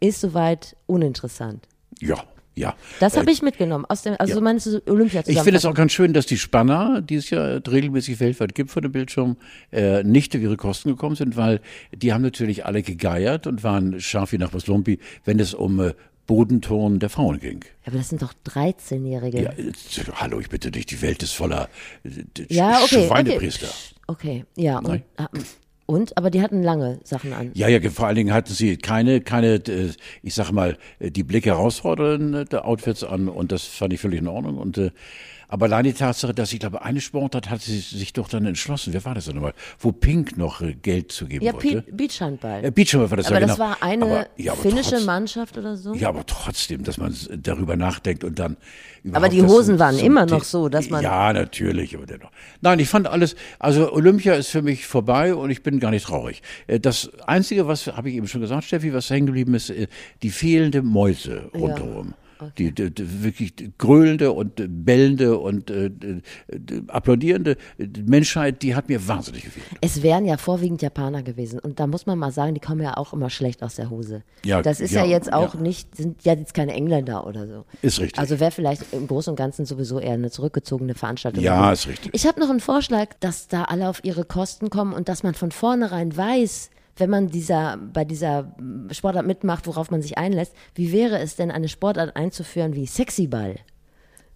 ist 0.01 0.21
soweit 0.21 0.77
uninteressant. 0.87 1.69
Ja. 2.01 2.25
Ja. 2.55 2.75
Das 3.01 3.17
habe 3.17 3.31
Äh, 3.31 3.33
ich 3.33 3.43
mitgenommen. 3.43 3.85
Aus 3.87 4.03
dem, 4.03 4.15
also 4.19 4.35
ja. 4.35 4.41
meinst 4.41 4.67
du 4.67 4.83
Olympia 4.87 5.23
Ich 5.27 5.39
finde 5.41 5.57
es 5.57 5.65
auch 5.65 5.75
ganz 5.75 5.93
schön, 5.93 6.13
dass 6.13 6.27
die 6.27 6.37
Spanner, 6.37 7.01
die 7.01 7.17
es 7.17 7.31
ja 7.31 7.57
regelmäßig 7.57 8.21
weltweit 8.21 8.55
gibt 8.55 8.71
vor 8.71 8.83
dem 8.83 8.93
Bildschirm, 8.93 9.37
äh, 9.71 10.03
nicht 10.03 10.35
auf 10.37 10.43
ihre 10.43 10.57
Kosten 10.57 10.91
gekommen 10.91 11.17
sind, 11.17 11.37
weil 11.37 11.61
die 11.95 12.13
haben 12.13 12.23
natürlich 12.23 12.67
alle 12.67 12.83
gegeiert 12.83 13.47
und 13.47 13.65
waren 13.65 14.01
scharf 14.01 14.33
wie 14.33 14.39
nach 14.39 14.53
was 14.53 14.67
Lumpi, 14.67 14.99
wenn 15.25 15.41
es 15.41 15.55
um 15.55 15.81
äh, 15.81 15.95
Bodenturnen 16.27 16.99
der 17.01 17.11
Frauen 17.11 17.41
ging. 17.41 17.65
Aber 17.85 17.97
das 17.97 18.11
sind 18.11 18.23
doch 18.23 18.33
13-Jährige. 18.47 19.43
Ja, 19.43 19.51
äh, 19.53 19.73
hallo, 20.15 20.39
ich 20.41 20.49
bitte 20.49 20.71
dich, 20.71 20.87
die 20.87 21.01
Welt 21.03 21.23
ist 21.23 21.33
voller 21.33 21.69
äh, 22.05 22.11
Ja, 22.49 22.81
okay. 22.83 23.07
Schweinepriester. 23.07 23.69
Okay, 24.07 24.45
okay. 24.53 24.63
ja. 24.63 24.79
Und, 24.79 24.89
Nein. 24.89 25.03
ah, 25.17 25.29
und, 25.87 26.17
aber 26.17 26.31
die 26.31 26.43
hatten 26.43 26.62
lange 26.62 27.01
Sachen 27.05 27.33
an. 27.33 27.51
Ja, 27.55 27.69
ja, 27.69 27.81
vor 27.91 28.07
allen 28.07 28.17
Dingen 28.17 28.33
hatten 28.33 28.53
sie 28.53 28.77
keine, 28.77 29.21
keine, 29.21 29.55
äh, 29.55 29.91
ich 30.23 30.35
sag 30.35 30.53
mal, 30.53 30.79
äh, 30.99 31.11
die 31.11 31.23
Blick 31.23 31.47
herausfordernden 31.47 32.49
Outfits 32.59 33.05
an 33.05 33.29
und 33.29 33.53
das 33.53 33.65
fand 33.65 33.93
ich 33.93 34.01
völlig 34.01 34.21
in 34.21 34.29
Ordnung. 34.29 34.59
Und 34.59 34.79
äh, 34.79 34.91
aber 35.53 35.67
allein 35.67 35.85
die 35.85 35.93
Tatsache, 35.93 36.33
dass 36.33 36.51
ich 36.55 36.61
glaube, 36.61 36.81
eine 36.83 37.03
Sportart 37.03 37.51
hat 37.51 37.61
sie 37.61 37.79
sich 37.79 38.15
doch 38.15 38.27
dann 38.29 38.47
entschlossen. 38.47 38.95
Wer 38.95 39.05
war 39.05 39.15
das 39.15 39.27
denn 39.27 39.35
nochmal? 39.35 39.53
Wo 39.79 39.93
Pink 39.93 40.39
noch 40.39 40.63
äh, 40.63 40.73
Geld 40.73 41.13
zu 41.13 41.27
geben 41.27 41.45
Ja, 41.45 41.53
wollte. 41.53 41.83
Pe- 41.83 41.93
Beachhandball. 41.93 42.65
Äh, 42.65 42.71
Beachhandball 42.71 43.11
war 43.11 43.17
das 43.19 43.27
aber 43.27 43.35
ja 43.41 43.47
das 43.47 43.57
genau. 43.57 43.69
war 43.69 43.77
eine 43.83 44.05
aber, 44.07 44.27
ja, 44.39 44.53
aber 44.53 44.63
finnische 44.63 44.91
trotz- 44.97 45.05
Mannschaft 45.05 45.59
oder 45.59 45.77
so? 45.77 45.93
Ja, 45.95 46.09
aber 46.09 46.25
trotzdem, 46.25 46.85
dass 46.85 46.97
man 46.97 47.15
darüber 47.37 47.77
nachdenkt 47.77 48.25
und 48.25 48.39
dann 48.39 48.57
Aber 49.13 49.29
die 49.29 49.43
Hosen 49.43 49.75
zum- 49.75 49.79
waren 49.79 49.97
zum 49.97 50.07
immer 50.07 50.25
noch 50.25 50.45
so, 50.45 50.71
dass 50.71 50.89
man- 50.89 51.03
Ja, 51.03 51.33
natürlich, 51.35 51.95
aber 51.97 52.07
dennoch. 52.07 52.31
Nein, 52.63 52.79
ich 52.79 52.89
fand 52.89 53.07
alles, 53.07 53.37
also 53.59 53.93
Olympia 53.93 54.33
ist 54.35 54.49
für 54.49 54.63
mich 54.63 54.87
vorbei 54.87 55.35
und 55.35 55.51
ich 55.51 55.63
bin 55.63 55.81
gar 55.81 55.91
nicht 55.91 56.07
traurig. 56.07 56.41
Äh, 56.67 56.81
Das 56.81 57.11
Einzige, 57.27 57.67
was, 57.67 57.87
habe 57.89 58.09
ich 58.09 58.15
eben 58.17 58.27
schon 58.27 58.41
gesagt, 58.41 58.65
Steffi, 58.65 58.95
was 58.95 59.11
hängen 59.11 59.27
geblieben 59.27 59.53
ist, 59.55 59.69
äh, 59.69 59.87
die 60.23 60.31
fehlende 60.31 60.81
Mäuse 60.81 61.51
rundherum. 61.55 62.15
Die, 62.59 62.73
die, 62.73 62.91
die 62.91 63.23
wirklich 63.25 63.55
gröhlende 63.79 64.33
und 64.33 64.55
bellende 64.85 65.39
und 65.39 65.71
äh, 65.71 65.91
applaudierende 66.89 67.57
Menschheit, 68.05 68.63
die 68.63 68.75
hat 68.75 68.89
mir 68.89 69.07
wahnsinnig 69.07 69.45
gefehlt. 69.45 69.67
Es 69.81 70.03
wären 70.03 70.25
ja 70.25 70.37
vorwiegend 70.37 70.83
Japaner 70.83 71.23
gewesen. 71.23 71.59
Und 71.59 71.81
da 71.81 71.87
muss 71.87 72.07
man 72.07 72.19
mal 72.19 72.33
sagen, 72.33 72.55
die 72.55 72.61
kommen 72.61 72.83
ja 72.83 72.97
auch 72.97 73.13
immer 73.13 73.31
schlecht 73.31 73.63
aus 73.63 73.77
der 73.77 73.91
Hose. 73.91 74.23
Ja, 74.45 74.63
das 74.63 74.81
ist 74.81 74.93
ja, 74.93 75.05
ja, 75.05 75.11
jetzt 75.11 75.33
auch 75.33 75.55
ja. 75.55 75.61
nicht, 75.61 75.97
sind 75.97 76.25
ja 76.25 76.35
jetzt 76.35 76.55
keine 76.55 76.73
Engländer 76.73 77.27
oder 77.27 77.47
so. 77.47 77.65
Ist 77.83 78.01
richtig. 78.01 78.19
Also 78.19 78.41
wäre 78.41 78.51
vielleicht 78.51 78.93
im 78.93 79.07
Großen 79.07 79.31
und 79.31 79.37
Ganzen 79.37 79.65
sowieso 79.67 79.99
eher 79.99 80.13
eine 80.13 80.31
zurückgezogene 80.31 80.95
Veranstaltung. 80.95 81.43
Ja, 81.43 81.67
gewesen. 81.67 81.73
ist 81.73 81.89
richtig. 81.89 82.15
Ich 82.15 82.27
habe 82.27 82.41
noch 82.41 82.51
einen 82.51 82.61
Vorschlag, 82.61 83.09
dass 83.21 83.49
da 83.49 83.65
alle 83.65 83.89
auf 83.89 84.05
ihre 84.05 84.25
Kosten 84.25 84.71
kommen 84.71 84.93
und 84.93 85.09
dass 85.09 85.23
man 85.23 85.35
von 85.35 85.51
vornherein 85.51 86.17
weiß, 86.17 86.71
wenn 86.97 87.11
man 87.11 87.29
dieser, 87.29 87.79
bei 87.79 88.05
dieser 88.05 88.55
Sportart 88.91 89.27
mitmacht, 89.27 89.67
worauf 89.67 89.91
man 89.91 90.03
sich 90.03 90.19
einlässt, 90.19 90.55
wie 90.75 90.93
wäre 90.93 91.19
es 91.19 91.37
denn, 91.37 91.51
eine 91.51 91.69
Sportart 91.69 92.17
einzuführen 92.17 92.75
wie 92.75 92.87
Sexyball? 92.87 93.57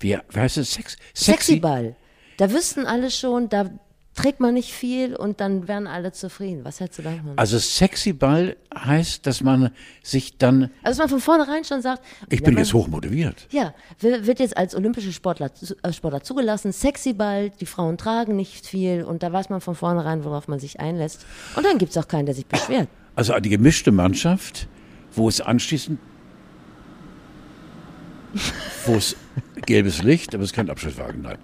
Wie, 0.00 0.16
heißt 0.16 0.58
es? 0.58 0.72
Sex? 0.72 0.96
Sexyball. 1.14 1.96
Da 2.36 2.50
wüssten 2.52 2.86
alle 2.86 3.10
schon, 3.10 3.48
da 3.48 3.70
trägt 4.16 4.40
man 4.40 4.54
nicht 4.54 4.72
viel 4.72 5.14
und 5.14 5.40
dann 5.40 5.68
wären 5.68 5.86
alle 5.86 6.10
zufrieden. 6.10 6.64
Was 6.64 6.80
hältst 6.80 6.98
du 6.98 7.02
davon? 7.02 7.34
Also 7.36 7.58
sexy 7.58 8.12
Ball 8.12 8.56
heißt, 8.74 9.26
dass 9.26 9.42
man 9.42 9.70
sich 10.02 10.38
dann, 10.38 10.70
Also 10.82 10.98
dass 10.98 10.98
man 10.98 11.08
von 11.08 11.20
vornherein 11.20 11.64
schon 11.64 11.82
sagt, 11.82 12.02
ich 12.30 12.42
bin 12.42 12.54
man- 12.54 12.62
jetzt 12.64 12.72
hochmotiviert. 12.74 13.46
Ja, 13.50 13.74
wi- 14.00 14.26
wird 14.26 14.40
jetzt 14.40 14.56
als 14.56 14.74
olympische 14.74 15.12
Sportler, 15.12 15.50
äh, 15.82 15.92
Sportler 15.92 16.22
zugelassen, 16.22 16.72
Sexyball, 16.72 17.50
die 17.50 17.66
Frauen 17.66 17.98
tragen 17.98 18.34
nicht 18.36 18.66
viel 18.66 19.04
und 19.04 19.22
da 19.22 19.32
weiß 19.32 19.50
man 19.50 19.60
von 19.60 19.74
vornherein, 19.74 20.24
worauf 20.24 20.48
man 20.48 20.58
sich 20.58 20.80
einlässt. 20.80 21.26
Und 21.54 21.64
dann 21.66 21.78
gibt's 21.78 21.96
auch 21.98 22.08
keinen, 22.08 22.26
der 22.26 22.34
sich 22.34 22.46
beschwert. 22.46 22.88
Also 23.14 23.34
eine 23.34 23.48
gemischte 23.48 23.92
Mannschaft, 23.92 24.66
wo 25.14 25.28
es 25.28 25.40
anschließend, 25.40 25.98
wo 28.86 28.94
es 28.94 29.14
gelbes 29.66 30.02
Licht, 30.02 30.34
aber 30.34 30.44
es 30.44 30.50
ist 30.50 30.54
kein 30.56 30.70
Abschlusswagen, 30.70 31.22
nein, 31.22 31.38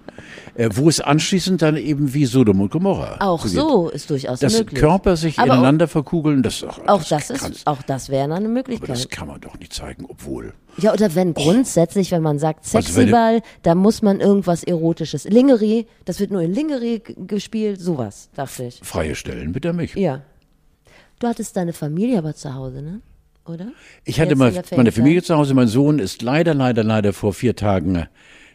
äh, 0.55 0.69
wo 0.73 0.87
es 0.87 1.01
anschließend 1.01 1.61
dann 1.61 1.75
eben 1.77 2.13
wie 2.13 2.25
Sodom 2.25 2.61
und 2.61 2.71
Gomorra 2.71 3.17
Auch 3.19 3.41
zugeht. 3.41 3.57
so 3.57 3.89
ist 3.89 4.09
durchaus 4.09 4.39
Dass 4.39 4.57
möglich. 4.57 4.79
Körper 4.79 5.17
sich 5.17 5.39
Aber 5.39 5.51
auch- 5.51 5.55
ineinander 5.57 5.87
verkugeln, 5.87 6.41
das, 6.43 6.63
ach, 6.67 6.79
Auch 6.87 7.03
das, 7.03 7.27
kann's- 7.27 7.57
ist, 7.57 7.67
auch 7.67 7.81
das 7.81 8.09
wäre 8.09 8.23
eine 8.23 8.35
aber 8.35 8.43
das 8.43 8.53
Möglichkeit. 8.53 9.09
kann 9.11 9.27
man 9.27 9.41
doch 9.41 9.57
nicht 9.59 9.73
zeigen, 9.73 10.05
obwohl. 10.07 10.53
Ja, 10.77 10.93
oder 10.93 11.13
wenn 11.15 11.33
grundsätzlich, 11.33 12.11
wenn 12.11 12.21
man 12.23 12.39
sagt 12.39 12.65
Also 12.73 12.79
Sexyball, 12.79 13.41
da 13.61 13.75
muss 13.75 14.01
man 14.01 14.19
irgendwas 14.21 14.63
Erotisches. 14.63 15.25
Lingerie, 15.25 15.85
das 16.05 16.19
wird 16.19 16.31
nur 16.31 16.41
in 16.41 16.53
Lingerie 16.53 17.01
gespielt, 17.27 17.79
sowas, 17.81 18.29
dachte 18.35 18.63
ich. 18.65 18.79
Freie 18.83 19.15
Stellen 19.15 19.51
bitte 19.51 19.73
mich. 19.73 19.95
Ja. 19.95 20.21
Du 21.19 21.27
hattest 21.27 21.55
deine 21.57 21.73
Familie 21.73 22.17
aber 22.17 22.33
zu 22.35 22.53
Hause, 22.55 22.81
ne? 22.81 23.01
Oder? 23.45 23.73
Ich 24.05 24.21
hatte 24.21 24.35
mal 24.35 24.53
meine? 24.75 24.91
Familie 24.91 25.21
zu 25.21 25.35
Hause. 25.35 25.53
Mein 25.53 25.67
Sohn 25.67 25.99
ist 25.99 26.21
leider, 26.21 26.53
leider, 26.53 26.83
leider 26.83 27.13
vor 27.13 27.33
vier 27.33 27.55
Tagen 27.55 28.07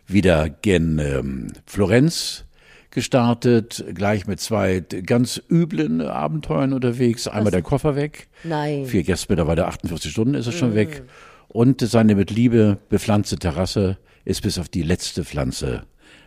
wieder 0.07 0.49
gen 0.49 0.99
ähm, 0.99 1.53
Florenz 1.67 2.45
gestartet, 2.91 3.85
gleich 3.95 4.27
mit 4.27 4.41
zwei 4.41 4.81
ganz 4.81 5.43
üblen 5.51 6.01
Abenteuern 6.01 6.73
unterwegs. 6.73 7.29
Einmal 7.29 7.53
der 7.53 7.63
Koffer 7.63 7.97
weg. 7.97 8.29
Nein. 8.45 8.87
Vier 8.87 9.03
Gäste 9.03 9.27
mittlerweile 9.29 9.67
48 9.67 10.11
Stunden 10.11 10.35
ist 10.35 10.47
er 10.47 10.53
schon 10.53 10.75
weg. 10.75 11.03
Und 11.49 11.81
seine 11.81 12.15
mit 12.15 12.31
Liebe 12.31 12.79
bepflanzte 12.89 13.37
Terrasse 13.37 13.99
ist 14.25 14.43
bis 14.43 14.59
auf 14.59 14.69
die 14.69 14.83
letzte 14.83 15.25
Pflanze 15.25 15.85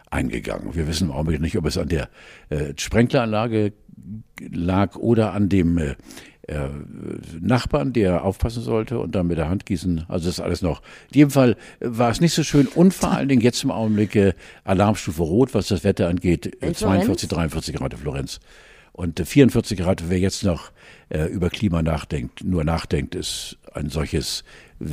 eingegangen. 0.10 0.76
Wir 0.76 0.88
wissen 0.88 1.10
im 1.10 1.12
Augenblick 1.12 1.42
nicht, 1.42 1.58
ob 1.58 1.66
es 1.66 1.78
an 1.78 1.88
der 1.88 2.10
äh, 2.50 2.74
Sprenkleranlage 2.78 3.74
lag 4.50 4.96
oder 4.96 5.34
an 5.34 5.50
dem 5.50 5.78
äh, 5.78 5.96
äh, 6.48 6.68
Nachbarn, 7.40 7.94
der 7.94 8.24
aufpassen 8.24 8.64
sollte 8.64 9.00
und 9.00 9.14
dann 9.14 9.28
mit 9.28 9.38
der 9.38 9.50
Hand 9.50 9.66
gießen. 9.66 10.06
Also 10.08 10.26
das 10.26 10.40
ist 10.40 10.44
alles 10.44 10.62
noch. 10.62 10.82
In 11.12 11.18
jedem 11.18 11.32
Fall 11.32 11.52
äh, 11.80 11.88
war 11.88 12.10
es 12.10 12.22
nicht 12.22 12.34
so 12.34 12.44
schön 12.44 12.68
und 12.68 12.94
vor 12.94 13.12
allen 13.12 13.30
Dingen 13.30 13.42
jetzt 13.42 13.64
im 13.64 13.72
Augenblick 13.72 14.16
äh, 14.16 14.34
Alarmstufe 14.64 15.22
Rot, 15.22 15.54
was 15.54 15.68
das 15.68 15.84
Wetter 15.84 16.08
angeht, 16.08 16.58
äh, 16.62 16.68
In 16.68 16.76
42, 16.76 17.30
43 17.30 17.76
Grad 17.76 17.94
in 17.94 18.00
Florenz. 18.00 18.40
Und 18.94 19.20
äh, 19.20 19.26
44 19.26 19.78
Grad, 19.78 20.10
wer 20.10 20.20
jetzt 20.20 20.44
noch 20.44 20.72
äh, 21.10 21.26
über 21.26 21.50
Klima 21.50 21.82
nachdenkt, 21.82 22.44
nur 22.44 22.64
nachdenkt, 22.64 23.16
ist 23.16 23.58
ein 23.74 23.90
solches, 23.90 24.44
äh, 24.80 24.86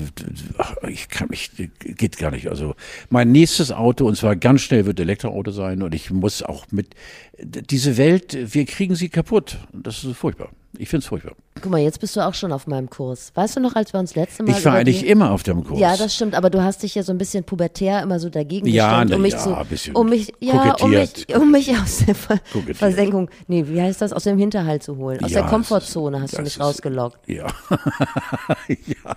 ach, 0.58 0.74
ich 0.88 1.08
kann 1.08 1.28
mich, 1.30 1.50
geht 1.78 2.18
gar 2.18 2.30
nicht. 2.30 2.48
Also 2.48 2.74
mein 3.10 3.32
nächstes 3.32 3.72
Auto, 3.72 4.06
und 4.06 4.16
zwar 4.16 4.36
ganz 4.36 4.60
schnell 4.60 4.86
wird 4.86 5.00
Elektroauto 5.00 5.50
sein 5.50 5.82
und 5.82 5.94
ich 5.94 6.10
muss 6.10 6.42
auch 6.42 6.66
mit, 6.70 6.94
diese 7.38 7.96
Welt, 7.96 8.54
wir 8.54 8.66
kriegen 8.66 8.94
sie 8.94 9.08
kaputt. 9.08 9.58
Und 9.72 9.86
Das 9.86 10.04
ist 10.04 10.16
furchtbar. 10.16 10.50
Ich 10.80 10.88
finde 10.88 11.02
es 11.02 11.08
furchtbar. 11.08 11.34
Guck 11.60 11.72
mal, 11.72 11.80
jetzt 11.80 11.98
bist 11.98 12.14
du 12.14 12.20
auch 12.20 12.34
schon 12.34 12.52
auf 12.52 12.68
meinem 12.68 12.88
Kurs. 12.88 13.32
Weißt 13.34 13.56
du 13.56 13.60
noch, 13.60 13.74
als 13.74 13.92
wir 13.92 13.98
uns 13.98 14.14
letzte 14.14 14.44
Mal 14.44 14.56
Ich 14.56 14.64
war 14.64 14.74
eigentlich 14.74 15.00
die- 15.00 15.08
immer 15.08 15.32
auf 15.32 15.42
dem 15.42 15.64
Kurs. 15.64 15.80
Ja, 15.80 15.96
das 15.96 16.14
stimmt, 16.14 16.36
aber 16.36 16.50
du 16.50 16.62
hast 16.62 16.84
dich 16.84 16.94
ja 16.94 17.02
so 17.02 17.10
ein 17.10 17.18
bisschen 17.18 17.42
pubertär 17.42 18.00
immer 18.00 18.20
so 18.20 18.28
dagegen 18.30 18.68
Ja, 18.68 19.00
gestellt, 19.02 19.16
um 19.16 19.22
mich 19.22 19.32
ja, 19.32 19.38
zu, 19.40 19.56
ein 19.56 19.66
bisschen 19.66 19.96
um 19.96 20.08
mich, 20.08 20.32
ja, 20.38 20.74
um 20.74 20.90
mich, 20.90 21.26
um 21.34 21.50
mich 21.50 21.70
aus 21.76 21.98
der 22.06 22.14
Ver 22.14 22.38
Kokettiert. 22.52 22.76
Versenkung, 22.76 23.28
nee, 23.48 23.64
wie 23.66 23.82
heißt 23.82 24.00
das, 24.00 24.12
aus 24.12 24.22
dem 24.22 24.38
Hinterhalt 24.38 24.84
zu 24.84 24.96
holen, 24.98 25.18
aus 25.24 25.32
Ja, 25.32 25.40
der 25.40 25.50
Komfortzone 25.50 26.20
hast 26.22 26.38
du 26.38 26.42
mich 26.42 26.54
ist- 26.54 26.60
rausgelockt. 26.60 27.28
Ja. 27.28 27.48
ja. 28.68 29.16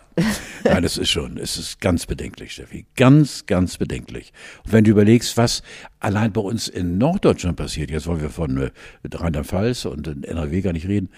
Nein, 0.64 0.84
das 0.84 0.98
ist 0.98 1.10
schon, 1.10 1.38
es 1.38 1.58
ist 1.58 1.80
ganz 1.80 2.06
bedenklich, 2.08 2.54
Steffi. 2.54 2.86
Ganz, 2.96 3.46
ganz 3.46 3.78
bedenklich. 3.78 4.34
Und 4.66 4.74
wenn 4.74 4.84
du 4.84 4.90
überlegst, 4.92 5.38
was 5.38 5.62
allein 6.02 6.34
bei 6.34 6.42
uns 6.42 6.68
in 6.68 6.98
Norddeutschland 6.98 7.56
passiert, 7.56 7.92
jetzt 7.92 8.08
wollen 8.08 8.22
wir 8.22 8.30
von 8.30 8.58
äh, 8.58 8.72
Rheinland-Pfalz 9.14 9.86
und 9.86 10.08
NRW 10.26 10.62
gar 10.62 10.74
nicht 10.74 10.88
reden, 10.88 11.10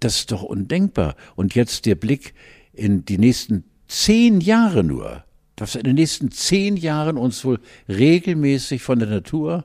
das 0.00 0.16
ist 0.16 0.32
doch 0.32 0.42
undenkbar. 0.42 1.14
Und 1.36 1.54
jetzt 1.54 1.86
der 1.86 1.94
Blick 1.94 2.34
in 2.72 3.04
die 3.04 3.18
nächsten 3.18 3.64
zehn 3.88 4.40
Jahre 4.40 4.84
nur, 4.84 5.24
dass 5.56 5.76
in 5.76 5.84
den 5.84 5.94
nächsten 5.94 6.30
zehn 6.30 6.76
Jahren 6.76 7.16
uns 7.16 7.44
wohl 7.44 7.60
regelmäßig 7.88 8.82
von 8.82 8.98
der 8.98 9.08
Natur 9.08 9.64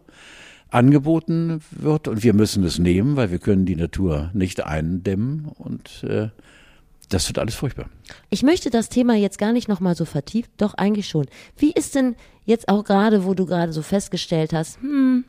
angeboten 0.69 1.61
wird. 1.71 2.07
Und 2.07 2.23
wir 2.23 2.33
müssen 2.33 2.63
es 2.63 2.77
nehmen, 2.77 3.15
weil 3.15 3.31
wir 3.31 3.39
können 3.39 3.65
die 3.65 3.75
Natur 3.75 4.29
nicht 4.33 4.63
eindämmen. 4.63 5.45
Und 5.45 6.03
äh, 6.03 6.29
das 7.09 7.27
wird 7.27 7.39
alles 7.39 7.55
furchtbar. 7.55 7.89
Ich 8.29 8.43
möchte 8.43 8.69
das 8.69 8.89
Thema 8.89 9.15
jetzt 9.15 9.37
gar 9.37 9.53
nicht 9.53 9.67
nochmal 9.67 9.95
so 9.95 10.05
vertieft, 10.05 10.51
doch 10.57 10.73
eigentlich 10.73 11.07
schon. 11.07 11.27
Wie 11.55 11.71
ist 11.71 11.95
denn 11.95 12.15
jetzt 12.45 12.67
auch 12.67 12.83
gerade, 12.83 13.25
wo 13.25 13.33
du 13.33 13.45
gerade 13.45 13.73
so 13.73 13.81
festgestellt 13.81 14.53
hast, 14.53 14.81
hm, 14.81 15.25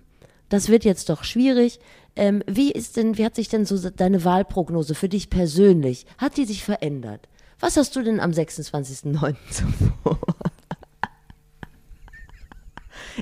das 0.49 0.69
wird 0.69 0.85
jetzt 0.85 1.09
doch 1.09 1.25
schwierig. 1.25 1.79
Ähm, 2.17 2.43
wie 2.47 2.73
ist 2.73 2.97
denn, 2.97 3.17
wie 3.19 3.25
hat 3.25 3.37
sich 3.37 3.49
denn 3.49 3.65
so 3.65 3.91
deine 3.91 4.25
Wahlprognose 4.25 4.95
für 4.95 5.09
dich 5.09 5.31
persönlich? 5.31 6.07
Hat 6.17 6.37
die 6.37 6.47
sich 6.47 6.65
verändert? 6.65 7.29
Was 7.61 7.77
hast 7.77 7.95
du 7.97 8.03
denn 8.03 8.21
am 8.21 8.31
26.09. 8.31 9.37
so 9.51 9.65
vor? 10.03 10.19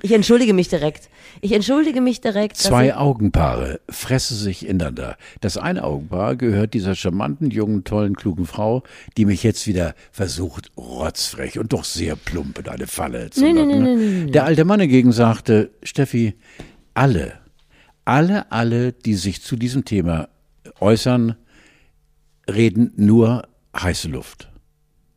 Ich 0.03 0.13
entschuldige 0.13 0.53
mich 0.55 0.69
direkt. 0.69 1.09
Ich 1.41 1.53
entschuldige 1.53 2.01
mich 2.01 2.21
direkt. 2.21 2.57
Zwei 2.57 2.95
Augenpaare 2.97 3.81
fressen 3.89 4.37
sich 4.37 4.67
ineinander. 4.67 5.17
Das 5.41 5.57
eine 5.57 5.85
Augenpaar 5.85 6.37
gehört 6.37 6.75
dieser 6.75 6.95
charmanten, 6.95 7.51
jungen, 7.51 7.85
tollen, 7.85 8.17
klugen 8.17 8.47
Frau, 8.47 8.83
die 9.17 9.25
mich 9.25 9.43
jetzt 9.43 9.67
wieder 9.67 9.95
versucht, 10.13 10.71
rotzfrech 10.77 11.59
und 11.59 11.73
doch 11.73 11.85
sehr 11.85 12.17
plump 12.17 12.59
in 12.59 12.69
eine 12.69 12.87
Falle 12.87 13.31
zu 13.31 13.41
Nee, 13.43 13.53
locken. 13.53 13.69
ne? 13.69 13.81
nee, 13.81 13.95
nee, 13.97 14.25
nee. 14.27 14.31
Der 14.31 14.45
alte 14.45 14.65
Mann 14.65 14.81
hingegen 14.81 15.13
sagte, 15.13 15.71
Steffi, 15.83 16.35
alle, 16.95 17.35
alle, 18.05 18.51
alle, 18.53 18.93
die 18.93 19.15
sich 19.15 19.43
zu 19.43 19.57
diesem 19.57 19.85
Thema 19.85 20.29
äußern, 20.81 21.37
reden 22.49 22.93
nur 22.97 23.49
heiße 23.77 24.09
Luft. 24.09 24.51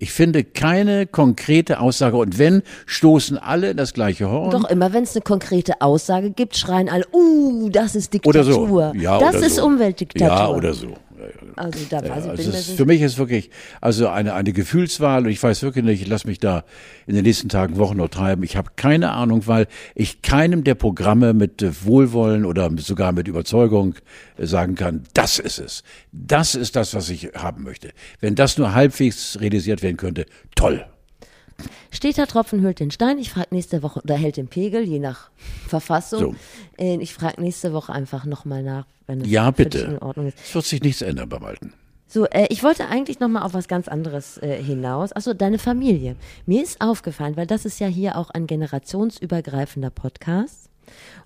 Ich 0.02 0.14
finde 0.14 0.46
keine 0.46 1.08
konkrete 1.08 1.82
Aussage 1.82 2.16
und 2.16 2.40
wenn, 2.40 2.64
stoßen 2.86 3.38
alle 3.38 3.72
in 3.72 3.78
das 3.78 3.94
gleiche 3.94 4.30
Horn. 4.30 4.50
Doch 4.52 4.70
immer, 4.70 4.94
wenn 4.94 5.04
es 5.04 5.14
eine 5.14 5.24
konkrete 5.24 5.82
Aussage 5.82 6.32
gibt, 6.32 6.56
schreien 6.56 6.88
alle, 6.88 7.04
uh, 7.12 7.68
das 7.70 7.96
ist 7.96 8.16
Oder 8.26 8.44
Diktatur. 8.44 8.92
so. 8.94 9.00
Ja, 9.00 9.20
das 9.20 9.36
oder 9.36 9.46
ist 9.46 9.56
so. 9.58 9.66
Umweltdiktatur. 9.66 10.36
Ja, 10.38 10.48
oder 10.48 10.74
so. 10.74 10.94
Also 11.56 11.80
da 11.90 11.98
weiß 11.98 12.26
ich, 12.26 12.30
also 12.32 12.52
mir 12.52 12.78
für 12.78 12.86
mich 12.86 13.02
ist 13.02 13.18
wirklich 13.18 13.50
also 13.82 14.08
eine 14.08 14.34
eine 14.34 14.54
Gefühlswahl 14.54 15.26
und 15.26 15.30
ich 15.30 15.42
weiß 15.42 15.62
wirklich 15.64 15.86
nicht, 15.86 16.02
ich 16.02 16.08
lasse 16.08 16.28
mich 16.28 16.40
da 16.40 16.64
in 17.08 17.16
den 17.16 17.24
nächsten 17.24 17.50
Tagen, 17.50 17.78
Wochen 17.78 17.98
noch 17.98 18.10
treiben. 18.10 18.44
Ich 18.44 18.56
habe 18.56 18.72
keine 18.76 19.12
Ahnung, 19.12 19.48
weil 19.48 19.68
ich 19.96 20.22
keinem 20.22 20.64
der 20.64 20.76
Programme 20.76 21.34
mit 21.34 21.62
äh, 21.62 21.72
Wohlwollen 21.84 22.46
oder 22.46 22.70
sogar 22.78 23.12
mit 23.12 23.28
Überzeugung 23.28 23.96
äh, 24.38 24.46
sagen 24.46 24.76
kann, 24.76 25.04
das 25.14 25.40
ist 25.40 25.60
es. 25.60 25.84
Das 26.12 26.56
ist 26.56 26.76
das, 26.76 26.94
was 26.94 27.10
ich 27.10 27.32
haben 27.36 27.64
möchte. 27.64 27.92
Wenn 28.20 28.36
das 28.36 28.58
nur 28.58 28.74
halbwegs 28.74 29.40
realisiert 29.40 29.82
werden 29.82 29.98
könnte, 29.98 30.26
toll. 30.56 30.86
Steter 31.92 32.28
Tropfen 32.28 32.62
hüllt 32.62 32.80
den 32.80 32.92
Stein. 32.92 33.18
Ich 33.18 33.32
frage 33.32 33.48
nächste 33.52 33.84
Woche, 33.84 34.02
oder 34.02 34.16
hält 34.16 34.38
den 34.38 34.48
Pegel, 34.48 34.84
je 34.84 35.00
nach 35.00 35.30
Verfassung. 35.70 36.20
So. 36.20 36.36
Äh, 36.84 36.98
Ich 36.98 37.14
frage 37.14 37.42
nächste 37.42 37.72
Woche 37.74 37.94
einfach 37.94 38.26
nochmal 38.26 38.64
nach, 38.64 38.86
wenn 39.08 39.22
es 39.22 39.30
Ja, 39.30 39.52
bitte. 39.52 39.80
in 39.80 39.98
Ordnung 40.00 40.28
ist. 40.28 40.38
Es 40.44 40.54
wird 40.56 40.66
sich 40.66 40.82
nichts 40.82 41.02
ändern 41.02 41.30
beim 41.30 41.44
Alten. 41.44 41.74
So, 42.12 42.26
äh, 42.26 42.48
ich 42.50 42.64
wollte 42.64 42.88
eigentlich 42.88 43.20
nochmal 43.20 43.44
auf 43.44 43.54
was 43.54 43.68
ganz 43.68 43.88
anderes 43.88 44.40
äh, 44.40 44.62
hinaus. 44.62 45.14
Achso, 45.14 45.34
deine 45.36 45.60
Familie. 45.60 46.16
Mir 46.48 46.64
ist 46.64 46.82
aufgefallen, 46.82 47.38
weil 47.38 47.46
das 47.46 47.66
ist 47.66 47.80
ja 47.80 47.86
hier 47.88 48.18
auch 48.18 48.32
ein 48.32 48.48
generationsübergreifender 48.48 49.90
Podcast. 49.90 50.70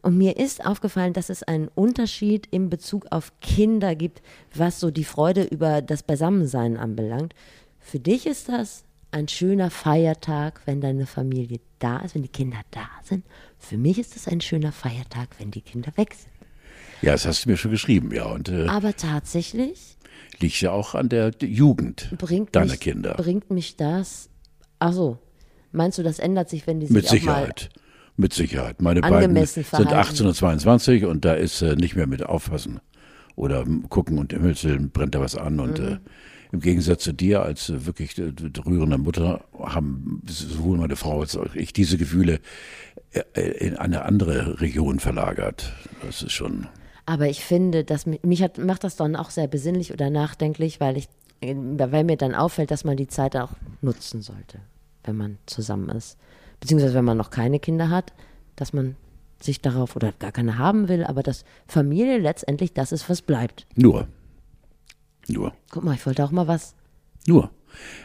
Und 0.02 0.18
mir 0.18 0.36
ist 0.36 0.66
aufgefallen, 0.66 1.14
dass 1.14 1.30
es 1.30 1.42
einen 1.44 1.70
Unterschied 1.70 2.48
in 2.52 2.70
Bezug 2.70 3.06
auf 3.12 3.32
Kinder 3.40 3.96
gibt, 3.96 4.22
was 4.54 4.82
so 4.82 4.92
die 4.92 5.06
Freude 5.06 5.44
über 5.44 5.82
das 5.82 6.04
Beisammensein 6.04 6.76
anbelangt. 6.76 7.34
Für 7.80 8.00
dich 8.00 8.26
ist 8.28 8.50
das 8.50 8.84
ein 9.14 9.28
schöner 9.28 9.70
Feiertag, 9.70 10.62
wenn 10.66 10.82
deine 10.82 11.06
Familie 11.06 11.60
da 11.80 11.98
ist, 12.00 12.16
wenn 12.16 12.24
die 12.24 12.28
Kinder 12.30 12.58
da 12.72 12.88
sind. 13.04 13.26
Für 13.60 13.78
mich 13.78 14.00
ist 14.00 14.16
es 14.16 14.28
ein 14.28 14.42
schöner 14.42 14.72
Feiertag, 14.72 15.30
wenn 15.40 15.52
die 15.52 15.62
Kinder 15.62 15.92
weg 15.96 16.14
sind. 16.14 16.32
Ja, 17.02 17.12
das 17.14 17.26
hast 17.26 17.46
du 17.46 17.50
mir 17.50 17.58
schon 17.58 17.72
geschrieben, 17.72 18.14
ja. 18.14 18.26
Und 18.26 18.50
äh, 18.50 18.68
Aber 18.68 18.96
tatsächlich 18.96 19.98
liegt 20.40 20.60
ja 20.62 20.72
auch 20.72 20.96
an 20.96 21.10
der 21.10 21.32
Jugend 21.42 22.14
bringt 22.18 22.56
deiner 22.56 22.72
mich, 22.72 22.80
Kinder. 22.80 23.14
Bringt 23.16 23.50
mich 23.52 23.76
das. 23.78 24.30
Ach 24.80 24.94
so. 24.94 25.18
Meinst 25.72 25.98
du, 25.98 26.04
das 26.04 26.20
ändert 26.20 26.50
sich, 26.50 26.66
wenn 26.68 26.80
die 26.80 26.88
sich 26.88 26.96
Mit 26.96 27.08
Sicherheit. 27.08 27.70
Mit 28.16 28.34
Sicherheit. 28.34 28.82
Meine 28.82 29.02
beiden 29.02 29.16
Angemessen 29.18 29.64
sind 29.64 29.68
verhalten. 29.68 29.94
18 29.94 30.28
und 30.28 30.36
22 30.36 31.06
und 31.06 31.26
da 31.26 31.34
ist 31.34 31.62
äh, 31.62 31.76
nicht 31.76 31.96
mehr 31.96 32.06
mit 32.08 32.24
aufpassen 32.24 32.80
oder 33.36 33.66
gucken 33.90 34.20
und 34.20 34.32
im 34.34 34.42
Himmels 34.42 34.64
Willen 34.64 34.92
brennt 34.92 35.16
da 35.16 35.20
was 35.22 35.36
an 35.36 35.60
und 35.60 35.80
Mhm. 35.80 35.86
äh, 35.86 35.98
im 36.54 36.62
Gegensatz 36.62 37.04
zu 37.04 37.12
dir 37.12 37.44
als 37.44 37.70
äh, 37.70 37.86
wirklich 37.86 38.18
äh, 38.18 38.32
rührende 38.66 38.98
Mutter 38.98 39.44
haben 39.60 40.22
sowohl 40.26 40.78
meine 40.78 40.96
Frau 40.96 41.20
als 41.20 41.36
auch 41.36 41.54
ich 41.56 41.74
diese 41.74 41.98
Gefühle 41.98 42.40
äh, 43.12 43.42
in 43.58 43.76
eine 43.76 44.06
andere 44.06 44.62
Region 44.62 45.00
verlagert. 45.00 45.74
Das 46.02 46.22
ist 46.22 46.32
schon 46.32 46.68
aber 47.06 47.28
ich 47.28 47.44
finde, 47.44 47.84
dass 47.84 48.06
mich, 48.06 48.42
hat, 48.42 48.58
macht 48.58 48.84
das 48.84 48.96
dann 48.96 49.16
auch 49.16 49.30
sehr 49.30 49.48
besinnlich 49.48 49.92
oder 49.92 50.10
nachdenklich, 50.10 50.80
weil 50.80 50.98
ich, 50.98 51.10
weil 51.42 52.04
mir 52.04 52.18
dann 52.18 52.34
auffällt, 52.34 52.72
dass 52.72 52.86
man 52.86 52.98
die 52.98 53.08
Zeit 53.08 53.36
auch 53.36 53.52
nutzen 53.82 54.22
sollte, 54.22 54.60
wenn 55.04 55.18
man 55.18 55.38
zusammen 55.46 55.90
ist. 55.90 56.18
Beziehungsweise 56.62 56.94
wenn 56.94 57.06
man 57.06 57.18
noch 57.18 57.30
keine 57.30 57.60
Kinder 57.60 57.90
hat, 57.90 58.14
dass 58.56 58.72
man 58.72 58.96
sich 59.42 59.60
darauf 59.60 59.98
oder 59.98 60.14
gar 60.14 60.32
keine 60.32 60.58
haben 60.58 60.88
will, 60.88 61.04
aber 61.04 61.24
dass 61.24 61.44
Familie 61.68 62.20
letztendlich 62.20 62.74
das 62.74 62.94
ist, 62.94 63.10
was 63.10 63.22
bleibt. 63.22 63.68
nur. 63.76 64.08
Nur. 65.28 65.54
Guck 65.70 65.84
mal, 65.84 65.96
ich 65.96 66.06
wollte 66.06 66.24
auch 66.24 66.32
mal 66.32 66.48
was. 66.48 66.76
Nur. 67.28 67.52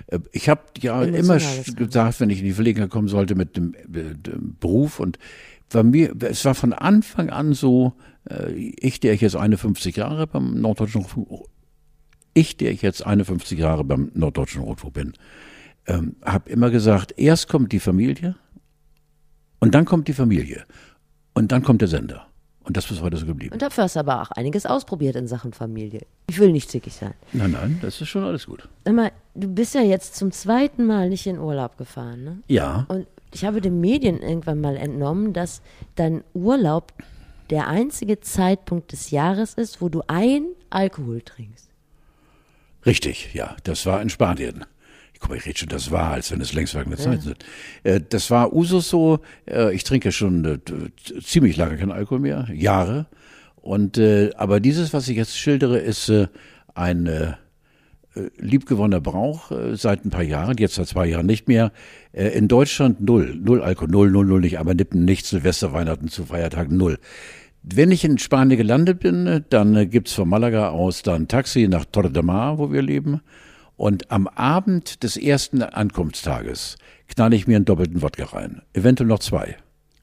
Äh, 0.07 0.21
Ich 0.33 0.49
habe 0.49 0.63
ja 0.79 1.03
immer 1.03 1.39
gesagt, 1.77 2.21
wenn 2.21 2.31
ich 2.31 2.39
in 2.39 2.45
die 2.45 2.53
Verlegenheit 2.53 2.91
kommen 2.91 3.09
sollte 3.09 3.35
mit 3.35 3.57
dem, 3.57 3.75
mit 3.89 4.27
dem 4.27 4.57
Beruf 4.59 5.01
und 5.01 5.19
bei 5.71 5.83
mir, 5.83 6.15
es 6.23 6.45
war 6.45 6.55
von 6.55 6.73
Anfang 6.73 7.29
an 7.31 7.53
so, 7.53 7.93
äh, 8.31 8.53
ich, 8.53 9.01
der 9.01 9.13
ich 9.13 9.21
jetzt 9.21 9.37
51 9.37 9.97
Jahre 9.97 10.27
beim 10.27 10.61
Norddeutschen 10.61 11.03
Rundfunk, 11.03 11.47
ich, 12.35 12.57
der 12.57 12.71
ich 12.71 12.83
jetzt 12.83 13.05
51 13.05 13.59
Jahre 13.59 13.85
beim 13.85 14.11
Norddeutschen 14.15 14.63
Rundfunk 14.63 14.95
bin, 14.95 15.13
ähm, 15.87 16.17
habe 16.25 16.51
immer 16.51 16.71
gesagt, 16.71 17.15
erst 17.19 17.49
kommt 17.49 17.73
die 17.73 17.81
Familie 17.81 18.37
und 19.59 19.75
dann 19.75 19.85
kommt 19.85 20.09
die 20.09 20.13
Familie 20.13 20.65
und 21.35 21.53
dann 21.53 21.63
kommt 21.63 21.81
der 21.83 21.89
Sender. 21.89 22.28
Und 22.69 22.77
das 22.77 22.91
ist 22.91 23.01
heute 23.01 23.17
so 23.17 23.25
geblieben. 23.25 23.55
Und 23.55 23.63
dafür 23.63 23.85
hast 23.85 23.97
du 23.97 24.01
aber 24.01 24.21
auch 24.21 24.31
einiges 24.33 24.67
ausprobiert 24.67 25.17
in 25.17 25.27
Sachen 25.27 25.55
Familie. 25.55 26.03
Ich 26.29 26.39
will 26.39 26.53
nicht 26.53 26.71
zickig 26.71 26.95
sein. 26.95 27.15
Nein, 27.33 27.53
nein, 27.53 27.79
das 27.81 27.99
ist 28.03 28.09
schon 28.09 28.23
alles 28.25 28.45
gut. 28.45 28.69
Immer, 28.85 29.11
du 29.35 29.49
bist 29.49 29.75
ja 29.75 29.81
jetzt 29.81 30.17
zum 30.17 30.33
zweiten 30.33 30.85
Mal 30.85 31.09
nicht 31.09 31.27
in 31.27 31.39
Urlaub 31.39 31.79
gefahren, 31.79 32.25
ne? 32.25 32.43
Ja, 32.47 32.85
Und 32.89 33.07
ich 33.33 33.47
habe 33.47 33.63
den 33.63 33.81
Medien 33.81 34.21
irgendwann 34.21 34.61
mal 34.61 34.77
entnommen, 34.77 35.33
dass 35.33 35.63
dein 35.95 36.23
Urlaub 36.35 36.93
der 37.49 37.69
einzige 37.69 38.21
Zeitpunkt 38.21 38.93
des 38.93 39.11
Jahres 39.11 39.55
ist, 39.55 39.81
wo 39.81 39.89
du 39.89 40.03
ein 40.07 40.49
Alkohol 40.69 41.23
trinkst. 41.23 41.71
Richtig, 42.85 43.33
ja. 43.33 43.57
Das 43.65 43.87
war 43.87 44.03
in 44.03 44.11
Spanien. 44.11 44.67
Guck 45.21 45.31
mal, 45.31 45.37
ich 45.37 45.47
rede 45.47 45.59
schon, 45.59 45.69
das 45.69 45.91
war, 45.91 46.13
als 46.13 46.31
wenn 46.31 46.41
es 46.41 46.53
längst 46.53 46.73
vergangene 46.73 47.01
Zeiten 47.01 47.23
sind. 47.23 47.45
Äh, 47.83 48.01
das 48.09 48.31
war 48.31 48.53
Usus 48.53 48.89
so, 48.89 49.21
äh, 49.47 49.75
ich 49.75 49.85
trinke 49.85 50.13
schon 50.13 50.45
äh, 50.45 50.59
ziemlich 51.23 51.57
lange 51.57 51.77
keinen 51.77 51.93
Alkohol 51.93 52.21
mehr, 52.21 52.49
Jahre. 52.53 53.07
Und 53.57 53.99
aber 53.99 54.61
dieses, 54.61 54.95
was 54.95 55.09
ich 55.09 55.17
jetzt 55.17 55.37
schildere, 55.37 55.79
ist 55.79 56.11
ein 56.75 57.35
liebgewonnener 58.39 59.03
Brauch 59.03 59.53
seit 59.75 60.07
ein 60.07 60.11
paar 60.11 60.23
Jahren, 60.23 60.57
jetzt 60.57 60.77
seit 60.77 60.87
zwei 60.87 61.07
Jahren 61.07 61.27
nicht 61.27 61.49
mehr. 61.49 61.73
In 62.13 62.49
Deutschland 62.49 63.03
null, 63.03 63.37
null 63.39 63.61
Alkohol, 63.61 63.91
null, 63.91 64.11
null, 64.11 64.25
null, 64.25 64.41
nicht 64.41 64.59
aber 64.59 64.73
Nippen, 64.73 65.05
nichts, 65.05 65.29
Silvester, 65.29 65.75
Weihnachten 65.75 66.09
zu 66.09 66.25
Feiertagen, 66.25 66.79
null. 66.79 66.99
Wenn 67.63 67.91
ich 67.91 68.05
in 68.05 68.17
Spanien 68.17 68.57
gelandet 68.57 69.01
bin, 69.01 69.45
dann 69.51 69.91
gibt's 69.91 70.15
von 70.15 70.31
Malaga 70.31 70.71
aus 70.71 71.03
dann 71.03 71.29
Taxi 71.29 71.69
nach 71.69 71.85
Torre 71.85 72.11
de 72.11 72.23
Mar, 72.23 72.57
wo 72.57 72.73
wir 72.73 72.81
leben. 72.81 73.21
Und 73.79 74.11
am 74.11 74.27
Abend 74.27 75.05
des 75.05 75.17
ersten 75.17 75.63
Ankunftstages 75.63 76.77
knall 77.07 77.33
ich 77.33 77.47
mir 77.47 77.55
einen 77.55 77.65
doppelten 77.65 78.03
Wodka 78.03 78.25
rein. 78.25 78.61
Eventuell 78.73 79.07
noch 79.07 79.21
zwei. 79.21 79.57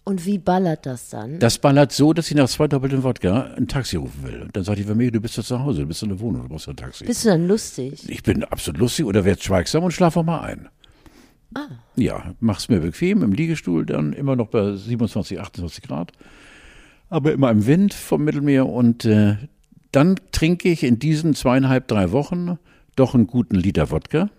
Und 0.06 0.26
wie 0.26 0.38
ballert 0.38 0.86
das 0.86 1.10
dann? 1.10 1.40
Das 1.40 1.58
ballert 1.58 1.92
so, 1.92 2.14
dass 2.14 2.30
ich 2.32 2.38
nach 2.38 2.48
zwei 2.48 2.70
doppelten 2.70 3.04
Wodka 3.04 3.54
ein 3.58 3.68
Taxi 3.68 3.98
rufen 3.98 4.24
will. 4.24 4.42
Und 4.44 4.56
dann 4.56 4.64
sagt 4.64 4.80
die 4.80 4.86
Familie, 4.86 5.12
du 5.12 5.20
bist 5.20 5.36
ja 5.36 5.44
zu 5.44 5.60
Hause, 5.60 5.82
du 5.82 5.88
bist 5.88 6.02
in 6.04 6.10
der 6.10 6.20
Wohnung, 6.22 6.44
du 6.44 6.48
brauchst 6.48 6.70
ein 6.70 6.78
Taxi. 6.78 7.04
Bist 7.04 7.26
du 7.26 7.30
dann 7.30 7.50
lustig? 7.50 8.10
Ich 8.10 8.24
bin 8.24 8.46
absolut 8.46 8.80
lustig 8.80 9.06
oder 9.06 9.26
werd 9.26 9.44
schweigsam 9.44 9.84
und 9.84 9.92
schlaf 9.92 10.16
auch 10.16 10.24
mal 10.24 10.40
ein. 10.40 10.70
Ja, 11.98 12.34
mach's 12.40 12.70
mir 12.70 12.80
bequem 12.80 13.24
im 13.24 13.34
Liegestuhl, 13.34 13.86
dann 13.86 14.14
immer 14.14 14.38
noch 14.38 14.48
bei 14.48 14.74
27, 14.74 15.40
28 15.40 15.84
Grad, 15.84 16.14
aber 17.10 17.34
immer 17.34 17.52
im 17.52 17.66
Wind 17.66 17.94
vom 17.94 18.24
Mittelmeer 18.24 18.68
und 18.68 19.04
äh, 19.04 19.36
dann 19.92 20.16
trinke 20.32 20.70
ich 20.70 20.84
in 20.84 20.98
diesen 20.98 21.34
zweieinhalb, 21.34 21.90
drei 21.90 22.12
Wochen 22.12 22.58
doch 22.96 23.14
einen 23.16 23.28
guten 23.28 23.56
Liter 23.56 23.92
Wodka. 23.92 24.30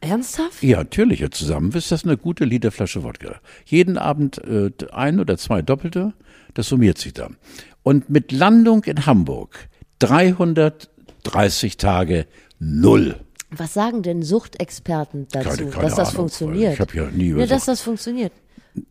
Ernsthaft? 0.00 0.62
Ja, 0.62 0.78
natürlich, 0.78 1.28
zusammen 1.32 1.72
ist 1.72 1.90
das 1.90 2.04
eine 2.04 2.16
gute 2.18 2.44
Literflasche 2.44 3.02
Wodka. 3.02 3.40
Jeden 3.64 3.96
Abend 3.98 4.38
äh, 4.44 4.70
ein 4.92 5.20
oder 5.20 5.38
zwei 5.38 5.62
doppelte, 5.62 6.12
das 6.54 6.68
summiert 6.68 6.98
sich 6.98 7.14
dann. 7.14 7.36
Und 7.82 8.10
mit 8.10 8.30
Landung 8.32 8.84
in 8.84 9.06
Hamburg 9.06 9.68
330 10.00 11.76
Tage 11.76 12.26
null. 12.58 13.16
Was 13.50 13.74
sagen 13.74 14.02
denn 14.02 14.22
Suchtexperten 14.22 15.28
dazu, 15.30 15.48
Keine- 15.48 15.70
keine 15.70 15.82
dass 15.86 15.94
das 15.94 16.08
Ahnung, 16.08 16.16
funktioniert? 16.20 16.74
ich 16.74 16.80
hab 16.80 16.94
ja 16.94 17.08
nie 17.10 17.28
über 17.28 17.40
ja, 17.40 17.46
dass 17.46 17.64
das 17.66 17.80
funktioniert. 17.80 18.32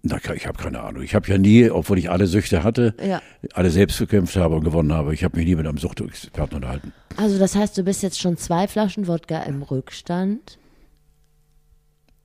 Na, 0.01 0.17
ich 0.33 0.47
habe 0.47 0.57
keine 0.61 0.79
Ahnung. 0.81 1.03
Ich 1.03 1.13
habe 1.15 1.27
ja 1.29 1.37
nie, 1.37 1.69
obwohl 1.69 1.97
ich 1.99 2.09
alle 2.09 2.27
Süchte 2.27 2.63
hatte, 2.63 2.95
Ja. 3.05 3.21
alle 3.53 3.69
selbst 3.69 3.99
bekämpft 3.99 4.35
habe 4.35 4.55
und 4.55 4.63
gewonnen 4.63 4.91
habe, 4.93 5.13
ich 5.13 5.23
habe 5.23 5.37
mich 5.37 5.45
nie 5.45 5.55
mit 5.55 5.67
einem 5.67 5.77
Suchtexperten 5.77 6.55
unterhalten. 6.55 6.91
Also 7.17 7.37
das 7.37 7.55
heißt, 7.55 7.77
du 7.77 7.83
bist 7.83 8.01
jetzt 8.03 8.19
schon 8.19 8.35
zwei 8.37 8.67
Flaschen 8.67 9.07
Wodka 9.07 9.43
im 9.43 9.61
Rückstand. 9.61 10.57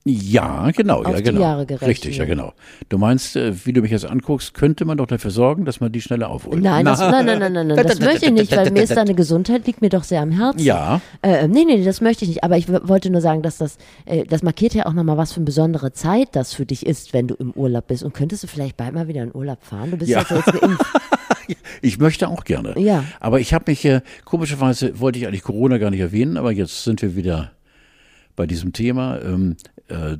Ja, 0.03 0.71
genau, 0.71 1.01
Auf 1.01 1.09
ja, 1.09 1.17
die 1.17 1.23
genau. 1.23 1.41
Jahre 1.41 1.65
gerechnet. 1.67 1.89
Richtig, 1.89 2.17
ja, 2.17 2.25
genau. 2.25 2.53
Du 2.89 2.97
meinst, 2.97 3.35
äh, 3.35 3.53
wie 3.65 3.71
du 3.71 3.81
mich 3.81 3.91
jetzt 3.91 4.05
anguckst, 4.05 4.55
könnte 4.55 4.83
man 4.83 4.97
doch 4.97 5.05
dafür 5.05 5.29
sorgen, 5.29 5.63
dass 5.63 5.79
man 5.79 5.91
die 5.91 6.01
schneller 6.01 6.29
aufholt. 6.29 6.59
Nein, 6.59 6.85
das, 6.85 6.99
nein, 6.99 7.25
nein, 7.25 7.37
nein, 7.37 7.53
nein, 7.53 7.67
nein, 7.67 7.85
das 7.85 7.99
möchte 8.01 8.25
ich 8.25 8.31
nicht, 8.31 8.55
weil 8.55 8.71
mir 8.71 8.81
ist 8.81 8.95
deine 8.97 9.13
Gesundheit 9.13 9.67
liegt 9.67 9.81
mir 9.81 9.89
doch 9.89 10.03
sehr 10.03 10.21
am 10.21 10.31
Herzen. 10.31 10.59
Ja. 10.59 11.01
Äh, 11.21 11.47
nee, 11.47 11.65
nee, 11.65 11.83
das 11.83 12.01
möchte 12.01 12.25
ich 12.25 12.29
nicht. 12.29 12.43
Aber 12.43 12.57
ich 12.57 12.67
wollte 12.67 13.11
nur 13.11 13.21
sagen, 13.21 13.43
dass 13.43 13.59
das, 13.59 13.77
äh, 14.05 14.23
das 14.25 14.41
markiert 14.41 14.73
ja 14.73 14.87
auch 14.87 14.93
nochmal, 14.93 15.17
was 15.17 15.33
für 15.33 15.37
eine 15.37 15.45
besondere 15.45 15.91
Zeit 15.91 16.29
das 16.31 16.55
für 16.55 16.65
dich 16.65 16.83
ist, 16.87 17.13
wenn 17.13 17.27
du 17.27 17.35
im 17.35 17.51
Urlaub 17.51 17.85
bist. 17.87 18.01
Und 18.01 18.13
könntest 18.15 18.41
du 18.41 18.47
vielleicht 18.47 18.77
bald 18.77 18.95
mal 18.95 19.07
wieder 19.07 19.21
in 19.21 19.35
Urlaub 19.35 19.63
fahren? 19.63 19.91
Du 19.91 19.97
bist 19.97 20.09
Ja. 20.09 20.25
ja 20.27 20.35
jetzt 20.35 20.59
geimpft. 20.59 20.85
Ich 21.81 21.97
möchte 21.97 22.29
auch 22.29 22.45
gerne. 22.45 22.79
Ja. 22.79 23.03
Aber 23.19 23.39
ich 23.41 23.53
habe 23.53 23.65
mich, 23.71 23.83
äh, 23.83 24.01
komischerweise 24.23 24.99
wollte 24.99 25.19
ich 25.19 25.27
eigentlich 25.27 25.43
Corona 25.43 25.79
gar 25.79 25.89
nicht 25.89 25.99
erwähnen, 25.99 26.37
aber 26.37 26.51
jetzt 26.51 26.83
sind 26.85 27.01
wir 27.01 27.15
wieder 27.15 27.51
bei 28.35 28.47
diesem 28.47 28.73
Thema. 28.73 29.21
Ähm, 29.21 29.55
äh, 29.87 30.17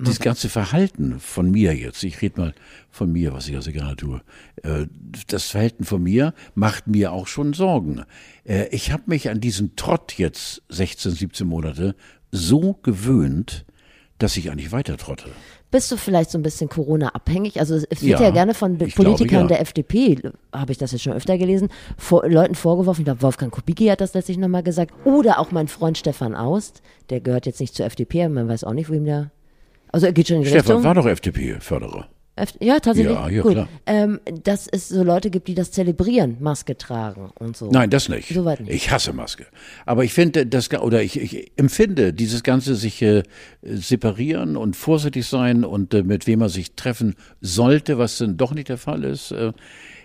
dieses 0.00 0.20
ganze 0.20 0.48
Verhalten 0.48 1.18
von 1.18 1.50
mir 1.50 1.74
jetzt, 1.74 2.04
ich 2.04 2.22
rede 2.22 2.40
mal 2.40 2.54
von 2.90 3.10
mir, 3.10 3.32
was 3.32 3.48
ich 3.48 3.56
also 3.56 3.72
gerne 3.72 3.96
tue, 3.96 4.22
äh, 4.62 4.86
das 5.26 5.50
Verhalten 5.50 5.84
von 5.84 6.02
mir 6.02 6.34
macht 6.54 6.86
mir 6.86 7.12
auch 7.12 7.26
schon 7.26 7.52
Sorgen. 7.52 8.04
Äh, 8.44 8.68
ich 8.68 8.92
habe 8.92 9.04
mich 9.06 9.28
an 9.28 9.40
diesen 9.40 9.76
Trott 9.76 10.14
jetzt 10.16 10.62
16, 10.68 11.12
17 11.12 11.46
Monate 11.46 11.96
so 12.30 12.74
gewöhnt, 12.74 13.64
dass 14.18 14.36
ich 14.36 14.50
eigentlich 14.50 14.72
weiter 14.72 14.96
trotte. 14.96 15.30
Bist 15.70 15.92
du 15.92 15.96
vielleicht 15.96 16.30
so 16.30 16.38
ein 16.38 16.42
bisschen 16.42 16.70
Corona-abhängig? 16.70 17.60
Also 17.60 17.74
es 17.74 18.02
wird 18.02 18.02
Ja, 18.02 18.22
ja, 18.22 18.30
gerne 18.30 18.54
von 18.54 18.78
Politikern 18.78 19.16
glaube, 19.16 19.42
ja. 19.42 19.46
der 19.46 19.60
FDP, 19.60 20.18
habe 20.52 20.72
ich 20.72 20.78
das 20.78 20.92
jetzt 20.92 21.02
schon 21.02 21.12
öfter 21.12 21.36
gelesen, 21.36 21.68
vor, 21.98 22.26
Leuten 22.26 22.54
vorgeworfen, 22.54 23.02
ich 23.02 23.04
glaube 23.04 23.22
Wolfgang 23.22 23.52
Kubicki 23.52 23.86
hat 23.86 24.00
das 24.00 24.14
letztlich 24.14 24.38
nochmal 24.38 24.62
gesagt, 24.62 24.94
oder 25.04 25.38
auch 25.38 25.50
mein 25.50 25.68
Freund 25.68 25.98
Stefan 25.98 26.34
Aust, 26.34 26.82
der 27.10 27.20
gehört 27.20 27.44
jetzt 27.44 27.60
nicht 27.60 27.74
zur 27.74 27.84
FDP, 27.84 28.24
aber 28.24 28.34
man 28.34 28.48
weiß 28.48 28.64
auch 28.64 28.72
nicht, 28.72 28.88
wo 28.88 28.94
ihm 28.94 29.04
der... 29.04 29.30
Also 29.92 30.06
er 30.06 30.12
geht 30.12 30.28
schon 30.28 30.38
in 30.38 30.42
die 30.42 30.48
Stefan 30.48 30.76
Richtung. 30.76 30.84
war 30.84 30.94
doch 30.94 31.06
FDP-Förderer. 31.06 32.08
Ja, 32.60 32.80
tatsächlich. 32.80 33.14
Ja, 33.14 33.28
ja, 33.28 33.42
Gut. 33.42 33.66
Ähm, 33.86 34.20
dass 34.44 34.66
es 34.68 34.88
so 34.88 35.02
Leute 35.02 35.30
gibt, 35.30 35.48
die 35.48 35.54
das 35.54 35.70
zelebrieren, 35.70 36.36
Maske 36.40 36.76
tragen 36.76 37.30
und 37.38 37.56
so. 37.56 37.70
Nein, 37.70 37.90
das 37.90 38.08
nicht. 38.08 38.28
Soweit 38.28 38.60
nicht. 38.60 38.72
Ich 38.72 38.90
hasse 38.90 39.12
Maske. 39.12 39.46
Aber 39.86 40.04
ich 40.04 40.12
finde, 40.12 40.46
das 40.46 40.70
oder 40.72 41.02
ich, 41.02 41.20
ich 41.20 41.52
empfinde 41.56 42.12
dieses 42.12 42.42
ganze 42.42 42.74
sich 42.74 43.02
äh, 43.02 43.22
separieren 43.62 44.56
und 44.56 44.76
vorsichtig 44.76 45.26
sein 45.26 45.64
und 45.64 45.94
äh, 45.94 46.02
mit 46.02 46.26
wem 46.26 46.40
man 46.40 46.48
sich 46.48 46.74
treffen 46.74 47.14
sollte, 47.40 47.98
was 47.98 48.18
dann 48.18 48.36
doch 48.36 48.54
nicht 48.54 48.68
der 48.68 48.78
Fall 48.78 49.04
ist. 49.04 49.32
Äh, 49.32 49.52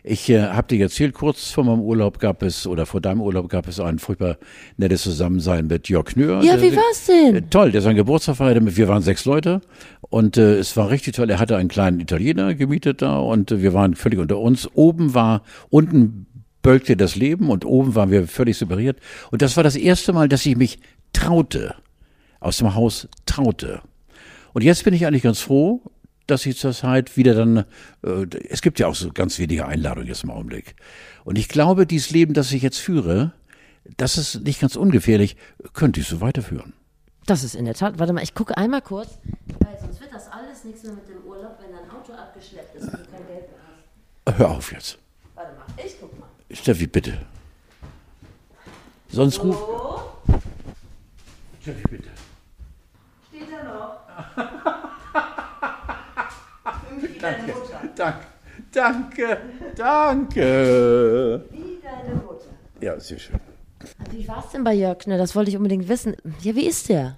ich 0.03 0.29
äh, 0.29 0.41
habe 0.49 0.67
dir 0.67 0.81
erzählt, 0.83 1.13
kurz 1.13 1.51
vor 1.51 1.63
meinem 1.63 1.79
Urlaub 1.79 2.19
gab 2.19 2.43
es 2.43 2.67
oder 2.67 2.85
vor 2.85 2.99
deinem 2.99 3.21
Urlaub 3.21 3.47
gab 3.49 3.67
es 3.67 3.79
ein 3.79 3.99
furchtbar 3.99 4.37
nettes 4.77 5.03
Zusammensein 5.03 5.67
mit 5.67 5.87
Jörg 5.89 6.05
Knör. 6.05 6.43
Ja, 6.43 6.57
Der- 6.57 6.61
wie 6.71 6.75
war's 6.75 7.05
denn? 7.07 7.35
Äh, 7.35 7.41
Toll, 7.49 7.71
der 7.71 7.81
sein 7.81 7.95
Geburtstag 7.95 8.35
feierte. 8.35 8.59
mit- 8.61 8.75
Wir 8.75 8.87
waren 8.89 9.01
sechs 9.01 9.23
Leute 9.25 9.61
und 10.01 10.37
äh, 10.37 10.57
es 10.57 10.75
war 10.75 10.89
richtig 10.89 11.15
toll. 11.15 11.29
Er 11.29 11.39
hatte 11.39 11.55
einen 11.55 11.69
kleinen 11.69 11.99
Italiener 12.01 12.53
gemietet 12.53 13.01
da 13.01 13.17
und 13.19 13.51
äh, 13.51 13.61
wir 13.61 13.73
waren 13.73 13.95
völlig 13.95 14.19
unter 14.19 14.39
uns. 14.39 14.69
Oben 14.73 15.13
war, 15.13 15.41
unten 15.69 16.25
bölkte 16.61 16.95
das 16.97 17.15
Leben 17.15 17.49
und 17.49 17.65
oben 17.65 17.95
waren 17.95 18.11
wir 18.11 18.27
völlig 18.27 18.57
separiert. 18.57 18.97
Und 19.31 19.41
das 19.41 19.55
war 19.57 19.63
das 19.63 19.75
erste 19.75 20.11
Mal, 20.13 20.27
dass 20.29 20.45
ich 20.45 20.55
mich 20.57 20.79
traute, 21.13 21.75
aus 22.39 22.57
dem 22.57 22.75
Haus 22.75 23.07
traute. 23.25 23.81
Und 24.53 24.63
jetzt 24.63 24.83
bin 24.83 24.93
ich 24.93 25.05
eigentlich 25.07 25.23
ganz 25.23 25.39
froh, 25.39 25.81
dass 26.27 26.45
ich 26.45 26.57
zur 26.57 26.73
Zeit 26.73 27.17
wieder 27.17 27.33
dann, 27.33 27.65
äh, 28.03 28.25
es 28.49 28.61
gibt 28.61 28.79
ja 28.79 28.87
auch 28.87 28.95
so 28.95 29.11
ganz 29.11 29.39
wenige 29.39 29.65
Einladungen 29.65 30.07
jetzt 30.07 30.23
im 30.23 30.31
Augenblick. 30.31 30.75
Und 31.23 31.37
ich 31.37 31.49
glaube, 31.49 31.85
dieses 31.85 32.11
Leben, 32.11 32.33
das 32.33 32.51
ich 32.51 32.61
jetzt 32.61 32.79
führe, 32.79 33.33
das 33.97 34.17
ist 34.17 34.41
nicht 34.41 34.61
ganz 34.61 34.75
ungefährlich, 34.75 35.35
könnte 35.73 35.99
ich 35.99 36.07
so 36.07 36.21
weiterführen. 36.21 36.73
Das 37.25 37.43
ist 37.43 37.55
in 37.55 37.65
der 37.65 37.73
Tat. 37.73 37.99
Warte 37.99 38.13
mal, 38.13 38.23
ich 38.23 38.33
gucke 38.33 38.57
einmal 38.57 38.81
kurz, 38.81 39.17
weil 39.59 39.77
sonst 39.79 40.01
wird 40.01 40.13
das 40.13 40.29
alles 40.29 40.63
nichts 40.65 40.83
mehr 40.83 40.93
mit 40.93 41.07
dem 41.07 41.23
Urlaub, 41.25 41.57
wenn 41.61 41.71
dein 41.71 41.89
Auto 41.89 42.13
abgeschleppt 42.13 42.75
ist 42.75 42.83
und 42.83 42.93
du 42.93 43.11
kein 43.11 43.27
Geld 43.27 43.49
mehr 43.49 43.59
hast. 44.27 44.37
Hör 44.37 44.51
auf 44.51 44.71
jetzt. 44.71 44.97
Warte 45.35 45.53
mal, 45.53 45.65
ich 45.85 45.95
guck 45.99 46.19
mal. 46.19 46.27
Steffi, 46.51 46.87
bitte. 46.87 47.17
Sonst 49.09 49.41
ruf. 49.41 49.57
Steffi, 51.61 51.83
bitte. 51.89 52.09
Steht 53.29 53.47
da 53.51 53.63
noch? 53.63 54.89
Deine 57.23 57.53
Mutter. 57.53 57.81
Danke, 57.95 58.25
danke, 58.73 59.37
danke. 59.77 61.45
Wie 61.51 61.79
deine 61.81 62.15
Mutter. 62.15 62.49
Ja, 62.81 62.99
sehr 62.99 63.17
schön. 63.17 63.39
Wie 64.11 64.27
war's 64.27 64.51
denn 64.51 64.65
bei 64.65 64.73
Jörg? 64.73 65.07
Ne, 65.07 65.17
das 65.17 65.33
wollte 65.33 65.49
ich 65.49 65.55
unbedingt 65.55 65.87
wissen. 65.87 66.17
Ja, 66.41 66.53
wie 66.53 66.67
ist 66.67 66.89
der? 66.89 67.17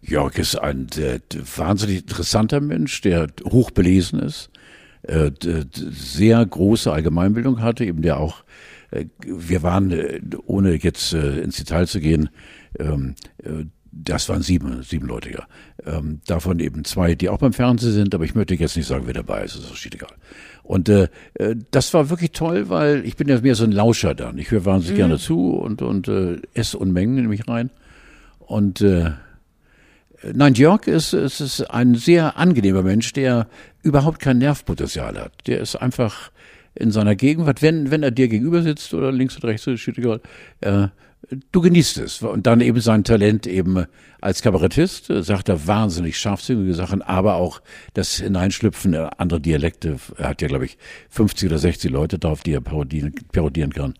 Jörg 0.00 0.38
ist 0.38 0.54
ein 0.54 0.86
äh, 0.96 1.18
wahnsinnig 1.56 2.02
interessanter 2.02 2.60
Mensch, 2.60 3.00
der 3.00 3.26
hochbelesen 3.44 4.20
ist, 4.20 4.50
äh, 5.02 5.32
sehr 5.74 6.46
große 6.46 6.92
Allgemeinbildung 6.92 7.60
hatte, 7.62 7.84
eben 7.84 8.02
der 8.02 8.20
auch, 8.20 8.44
äh, 8.92 9.06
wir 9.18 9.64
waren, 9.64 9.90
äh, 9.90 10.20
ohne 10.46 10.74
jetzt 10.74 11.14
äh, 11.14 11.40
ins 11.40 11.56
Detail 11.56 11.88
zu 11.88 11.98
gehen, 11.98 12.30
ähm, 12.78 13.16
äh, 13.42 13.64
das 13.92 14.28
waren 14.28 14.42
sieben, 14.42 14.82
sieben 14.82 15.06
Leute, 15.06 15.30
ja. 15.30 15.46
Ähm, 15.84 16.20
davon 16.26 16.58
eben 16.60 16.84
zwei, 16.84 17.14
die 17.14 17.28
auch 17.28 17.38
beim 17.38 17.52
Fernsehen 17.52 17.92
sind, 17.92 18.14
aber 18.14 18.24
ich 18.24 18.34
möchte 18.34 18.54
jetzt 18.54 18.76
nicht 18.76 18.86
sagen, 18.86 19.04
wer 19.06 19.14
dabei 19.14 19.44
ist, 19.44 19.56
das 19.56 19.64
ist 19.64 19.76
steht 19.76 19.94
egal. 19.94 20.14
Und 20.62 20.88
äh, 20.88 21.08
äh, 21.34 21.56
das 21.70 21.92
war 21.92 22.08
wirklich 22.08 22.32
toll, 22.32 22.68
weil 22.68 23.04
ich 23.04 23.16
bin 23.16 23.28
ja 23.28 23.40
mehr 23.40 23.54
so 23.54 23.64
ein 23.64 23.72
Lauscher 23.72 24.14
dann. 24.14 24.38
Ich 24.38 24.50
höre 24.50 24.64
wahnsinnig 24.64 24.96
gerne 24.96 25.18
zu 25.18 25.50
und, 25.50 25.82
und 25.82 26.08
äh, 26.08 26.40
esse 26.54 26.78
Unmengen 26.78 27.18
in 27.18 27.28
mich 27.28 27.46
rein. 27.48 27.70
Und 28.38 28.80
äh, 28.80 29.12
Nein, 30.32 30.54
Jörg 30.54 30.86
ist, 30.86 31.14
ist, 31.14 31.40
ist 31.40 31.62
ein 31.62 31.96
sehr 31.96 32.36
angenehmer 32.38 32.82
Mensch, 32.82 33.12
der 33.12 33.48
überhaupt 33.82 34.20
kein 34.20 34.38
Nervpotenzial 34.38 35.18
hat. 35.18 35.32
Der 35.48 35.60
ist 35.60 35.74
einfach 35.74 36.30
in 36.74 36.90
seiner 36.90 37.16
Gegenwart, 37.16 37.60
wenn, 37.60 37.90
wenn 37.90 38.02
er 38.02 38.12
dir 38.12 38.28
gegenüber 38.28 38.62
sitzt 38.62 38.94
oder 38.94 39.10
links 39.10 39.36
oder 39.36 39.48
rechts, 39.48 39.68
steht 39.80 39.98
egal, 39.98 40.20
äh, 40.60 40.88
du 41.30 41.60
genießt 41.60 41.98
es. 41.98 42.22
Und 42.22 42.46
dann 42.46 42.60
eben 42.60 42.80
sein 42.80 43.04
Talent 43.04 43.46
eben 43.46 43.86
als 44.20 44.42
Kabarettist, 44.42 45.10
äh, 45.10 45.22
sagt 45.22 45.48
er 45.48 45.66
wahnsinnig 45.66 46.18
scharfsinnige 46.18 46.74
Sachen, 46.74 47.02
aber 47.02 47.36
auch 47.36 47.60
das 47.94 48.16
Hineinschlüpfen 48.16 48.94
in 48.94 49.00
andere 49.00 49.40
Dialekte. 49.40 49.96
Er 50.16 50.30
hat 50.30 50.42
ja, 50.42 50.48
glaube 50.48 50.64
ich, 50.64 50.78
50 51.10 51.48
oder 51.48 51.58
60 51.58 51.90
Leute 51.90 52.18
drauf, 52.18 52.42
die 52.42 52.52
er 52.52 52.60
parodieren, 52.60 53.14
parodieren 53.32 53.72
kann. 53.72 53.94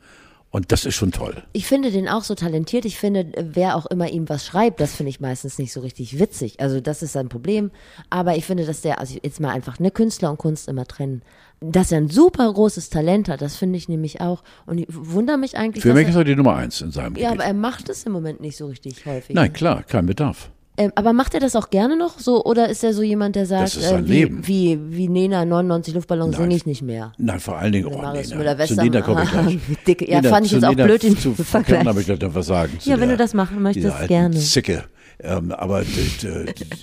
Und 0.51 0.71
das 0.71 0.85
ist 0.85 0.97
schon 0.97 1.13
toll. 1.13 1.43
Ich 1.55 1.67
finde 1.67 1.91
den 1.91 2.11
auch 2.11 2.25
so 2.25 2.35
talentiert. 2.35 2.85
Ich 2.85 2.99
finde, 2.99 3.33
wer 3.39 3.75
auch 3.75 3.87
immer 3.87 4.11
ihm 4.11 4.29
was 4.29 4.45
schreibt, 4.45 4.81
das 4.81 4.95
finde 4.95 5.09
ich 5.09 5.19
meistens 5.19 5.59
nicht 5.59 5.73
so 5.73 5.81
richtig 5.81 6.19
witzig. 6.19 6.61
Also 6.61 6.83
das 6.83 7.03
ist 7.03 7.13
sein 7.13 7.31
Problem. 7.31 7.71
Aber 8.11 8.37
ich 8.37 8.45
finde, 8.45 8.67
dass 8.67 8.83
der, 8.83 8.99
also 8.99 9.19
jetzt 9.23 9.41
mal 9.41 9.49
einfach 9.51 9.79
ne 9.79 9.91
Künstler 9.91 10.31
und 10.31 10.37
Kunst 10.37 10.69
immer 10.69 10.85
trennen. 10.85 11.23
Dass 11.64 11.92
er 11.92 11.98
ein 11.98 12.09
super 12.09 12.53
großes 12.53 12.90
Talent 12.90 13.29
hat, 13.29 13.40
das 13.42 13.57
finde 13.57 13.77
ich 13.79 13.88
nämlich 13.88 14.20
auch. 14.20 14.42
Und 14.66 14.79
ich 14.79 14.87
wundere 14.90 15.38
mich 15.38 15.57
eigentlich, 15.57 15.83
Für 15.83 15.94
mich 15.94 16.09
ist 16.09 16.16
er, 16.16 16.25
die 16.25 16.35
Nummer 16.37 16.57
eins 16.57 16.81
in 16.81 16.90
seinem 16.90 17.16
ja, 17.16 17.31
Gebiet. 17.31 17.40
aber 17.40 17.44
er 17.44 17.55
macht 17.55 17.88
es 17.88 18.03
im 18.05 18.12
Moment 18.12 18.40
nicht 18.40 18.57
so 18.57 18.66
richtig 18.66 19.07
häufig. 19.07 19.35
Nein, 19.35 19.53
klar, 19.53 19.83
kein 19.85 20.07
Bedarf. 20.07 20.51
Ähm, 20.79 20.90
aber 20.94 21.12
macht 21.12 21.35
er 21.35 21.40
das 21.40 21.55
auch 21.55 21.68
gerne 21.68 21.96
noch 21.98 22.18
so? 22.18 22.44
Oder 22.46 22.70
ist 22.70 22.83
er 22.83 22.94
so 22.94 23.03
jemand, 23.03 23.37
der 23.37 23.44
sagt, 23.44 23.62
Das 23.64 23.77
ist 23.77 23.88
sein 23.90 24.07
äh, 24.07 24.09
wie, 24.09 24.12
Leben. 24.12 24.46
wie, 24.48 24.79
wie 24.88 25.09
Nena 25.09 25.44
99 25.44 25.92
Luftballons 25.94 26.33
Nein. 26.33 26.44
singe 26.44 26.57
ich 26.57 26.64
nicht 26.64 26.81
mehr? 26.81 27.12
Nein, 27.18 27.40
vor 27.40 27.59
allen 27.59 27.72
Dingen, 27.72 27.88
oh, 27.88 27.98
Marius 27.98 28.29
Nena. 28.31 28.38
Müller-Western. 28.38 28.79
Zu 28.79 28.85
Nena 28.85 29.01
komme 29.03 29.22
ich 29.25 29.31
gleich. 29.31 29.59
Dicke- 29.87 30.11
ja, 30.11 30.22
Nena, 30.22 30.31
fand 30.35 30.46
ich 30.46 30.51
zu 30.53 30.57
jetzt 30.57 30.64
auch 30.64 30.70
Nena, 30.70 30.85
blöd, 30.87 31.03
den 31.03 31.18
zu 31.18 31.35
Vergleich. 31.35 31.46
Verkehren 31.66 31.88
habe 31.88 32.01
ich 32.01 32.07
gleich 32.07 32.20
noch 32.22 32.35
was 32.35 32.46
sagen. 32.46 32.79
zu 32.81 32.88
Ja, 32.88 32.98
wenn 32.98 33.09
der- 33.11 33.18
du 33.18 33.22
das 33.22 33.35
machen 33.35 33.62
möchtest, 33.62 33.85
dieser 33.85 33.96
alten 33.96 34.09
gerne. 34.09 34.37
Zicke. 34.38 34.85
Ähm, 35.23 35.53
aber 35.53 35.85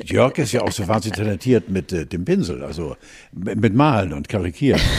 Jörg 0.06 0.38
ist 0.38 0.54
ja 0.54 0.62
auch 0.62 0.72
so 0.72 0.88
wahnsinnig 0.88 1.18
talentiert 1.18 1.70
mit 1.70 1.92
äh, 1.92 2.06
dem 2.06 2.26
Pinsel, 2.26 2.64
also 2.64 2.96
mit 3.34 3.74
Malen 3.74 4.14
und 4.14 4.30
Karikieren. 4.30 4.82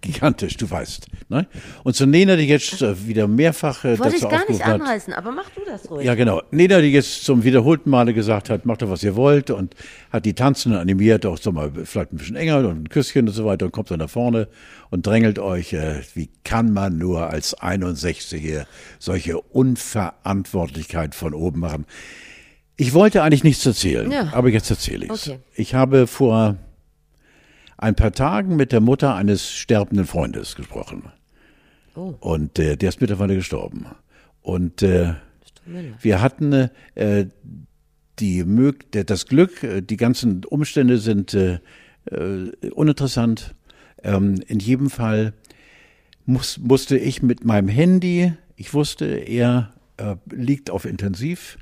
Gigantisch, 0.00 0.56
du 0.56 0.70
weißt. 0.70 1.06
Ne? 1.28 1.46
Und 1.82 1.96
zu 1.96 2.06
Nena, 2.06 2.36
die 2.36 2.44
jetzt 2.44 2.82
äh, 2.82 3.06
wieder 3.06 3.26
mehrfach 3.26 3.84
äh, 3.84 3.98
Wollte 3.98 4.12
dazu 4.12 4.26
ich 4.26 4.30
gar 4.30 4.48
nicht 4.48 4.64
hat, 4.64 4.80
anreißen, 4.80 5.12
aber 5.12 5.32
mach 5.32 5.50
du 5.50 5.60
das 5.66 5.90
ruhig. 5.90 6.06
ja, 6.06 6.14
genau. 6.14 6.40
Nena, 6.52 6.80
die 6.80 6.92
jetzt 6.92 7.24
zum 7.24 7.42
wiederholten 7.42 7.90
Male 7.90 8.14
gesagt 8.14 8.48
hat, 8.48 8.64
macht 8.64 8.82
doch, 8.82 8.90
was 8.90 9.02
ihr 9.02 9.16
wollt 9.16 9.50
und 9.50 9.74
hat 10.12 10.24
die 10.24 10.34
Tanzenden 10.34 10.80
animiert, 10.80 11.26
auch 11.26 11.38
so 11.38 11.50
mal 11.50 11.72
vielleicht 11.84 12.12
ein 12.12 12.16
bisschen 12.16 12.36
enger 12.36 12.58
und 12.58 12.84
ein 12.84 12.88
Küsschen 12.88 13.26
und 13.26 13.34
so 13.34 13.44
weiter 13.44 13.66
und 13.66 13.72
kommt 13.72 13.90
dann 13.90 13.98
nach 13.98 14.10
vorne 14.10 14.46
und 14.90 15.04
drängelt 15.04 15.40
euch, 15.40 15.72
äh, 15.72 16.00
wie 16.14 16.30
kann 16.44 16.72
man 16.72 16.96
nur 16.96 17.30
als 17.30 17.58
61er 17.58 18.66
solche 19.00 19.40
Unverantwortlichkeit 19.40 21.16
von 21.16 21.34
oben 21.34 21.58
machen? 21.58 21.86
Ich 22.80 22.94
wollte 22.94 23.22
eigentlich 23.22 23.42
nichts 23.44 23.66
erzählen, 23.66 24.10
Ja. 24.10 24.32
aber 24.32 24.48
jetzt 24.50 24.70
erzähle 24.70 25.06
ich's. 25.06 25.28
Okay. 25.28 25.40
Ich 25.54 25.74
habe 25.74 26.06
vor 26.06 26.56
ein 27.76 27.94
paar 27.96 28.12
Tagen 28.12 28.54
mit 28.56 28.70
der 28.72 28.80
Mutter 28.80 29.14
eines 29.16 29.50
sterbenden 29.50 30.06
Freundes 30.06 30.54
gesprochen. 30.54 31.02
Oh. 31.96 32.14
Und 32.20 32.58
äh, 32.58 32.76
der 32.76 32.88
ist 32.88 33.00
mittlerweile 33.00 33.34
gestorben. 33.34 33.86
Und 34.42 34.82
äh, 34.82 35.14
wir 36.00 36.22
hatten 36.22 36.70
äh, 36.94 37.26
die 38.20 38.44
Mög 38.44 38.92
der- 38.92 39.04
das 39.04 39.26
Glück, 39.26 39.62
äh, 39.64 39.80
die 39.82 39.96
ganzen 39.96 40.44
Umstände 40.44 40.98
sind 40.98 41.34
äh, 41.34 41.58
äh, 42.10 42.70
uninteressant. 42.72 43.54
Ähm, 44.04 44.36
in 44.46 44.60
jedem 44.60 44.88
Fall 44.88 45.32
muss, 46.26 46.58
musste 46.58 46.96
ich 46.96 47.22
mit 47.24 47.44
meinem 47.44 47.68
Handy, 47.68 48.32
ich 48.54 48.72
wusste, 48.72 49.06
er 49.06 49.72
äh, 49.96 50.14
liegt 50.30 50.70
auf 50.70 50.84
Intensiv 50.84 51.58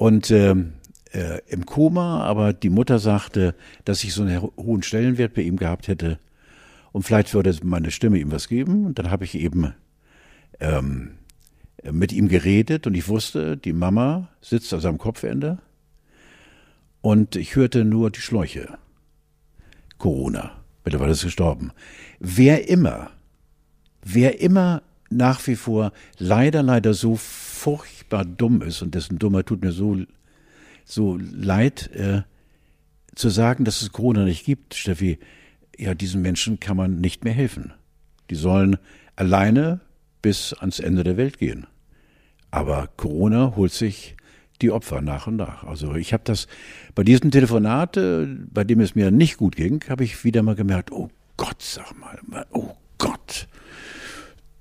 und 0.00 0.30
ähm, 0.30 0.72
äh, 1.12 1.40
im 1.48 1.66
Koma, 1.66 2.22
aber 2.22 2.54
die 2.54 2.70
Mutter 2.70 2.98
sagte, 2.98 3.54
dass 3.84 4.02
ich 4.02 4.14
so 4.14 4.22
einen 4.22 4.40
ho- 4.40 4.54
hohen 4.56 4.82
Stellenwert 4.82 5.34
bei 5.34 5.42
ihm 5.42 5.58
gehabt 5.58 5.88
hätte 5.88 6.18
und 6.92 7.02
vielleicht 7.02 7.34
würde 7.34 7.54
meine 7.64 7.90
Stimme 7.90 8.18
ihm 8.18 8.32
was 8.32 8.48
geben. 8.48 8.86
Und 8.86 8.98
dann 8.98 9.10
habe 9.10 9.24
ich 9.26 9.34
eben 9.34 9.74
ähm, 10.58 11.18
mit 11.82 12.12
ihm 12.14 12.28
geredet 12.28 12.86
und 12.86 12.94
ich 12.94 13.08
wusste, 13.08 13.58
die 13.58 13.74
Mama 13.74 14.28
sitzt 14.40 14.72
an 14.72 14.80
seinem 14.80 14.96
Kopfende 14.96 15.58
und 17.02 17.36
ich 17.36 17.54
hörte 17.54 17.84
nur 17.84 18.10
die 18.10 18.22
Schläuche. 18.22 18.78
Corona. 19.98 20.52
Mittlerweile 20.82 21.12
ist 21.12 21.18
es 21.18 21.24
gestorben. 21.24 21.72
Wer 22.20 22.70
immer, 22.70 23.10
wer 24.02 24.40
immer 24.40 24.82
nach 25.10 25.46
wie 25.46 25.56
vor 25.56 25.92
leider, 26.16 26.62
leider 26.62 26.94
so 26.94 27.16
furchtbar 27.16 27.99
dumm 28.10 28.62
ist 28.62 28.82
und 28.82 28.94
dessen 28.94 29.18
Dummer 29.18 29.44
tut 29.44 29.62
mir 29.62 29.72
so, 29.72 29.96
so 30.84 31.18
leid, 31.18 31.90
äh, 31.94 32.22
zu 33.14 33.28
sagen, 33.28 33.64
dass 33.64 33.82
es 33.82 33.92
Corona 33.92 34.24
nicht 34.24 34.44
gibt, 34.44 34.74
Steffi, 34.74 35.18
ja, 35.76 35.94
diesen 35.94 36.22
Menschen 36.22 36.60
kann 36.60 36.76
man 36.76 37.00
nicht 37.00 37.24
mehr 37.24 37.32
helfen. 37.32 37.72
Die 38.28 38.34
sollen 38.34 38.76
alleine 39.16 39.80
bis 40.22 40.52
ans 40.52 40.78
Ende 40.78 41.04
der 41.04 41.16
Welt 41.16 41.38
gehen. 41.38 41.66
Aber 42.50 42.88
Corona 42.96 43.54
holt 43.56 43.72
sich 43.72 44.16
die 44.60 44.70
Opfer 44.70 45.00
nach 45.00 45.26
und 45.26 45.36
nach. 45.36 45.64
Also 45.64 45.94
ich 45.94 46.12
habe 46.12 46.22
das 46.24 46.46
bei 46.94 47.02
diesem 47.02 47.30
Telefonat, 47.30 47.96
äh, 47.96 48.26
bei 48.52 48.64
dem 48.64 48.80
es 48.80 48.94
mir 48.94 49.10
nicht 49.10 49.36
gut 49.36 49.56
ging, 49.56 49.82
habe 49.88 50.04
ich 50.04 50.24
wieder 50.24 50.42
mal 50.42 50.54
gemerkt, 50.54 50.92
oh 50.92 51.08
Gott, 51.36 51.62
sag 51.62 51.98
mal, 51.98 52.18
oh 52.52 52.74
Gott, 52.98 53.48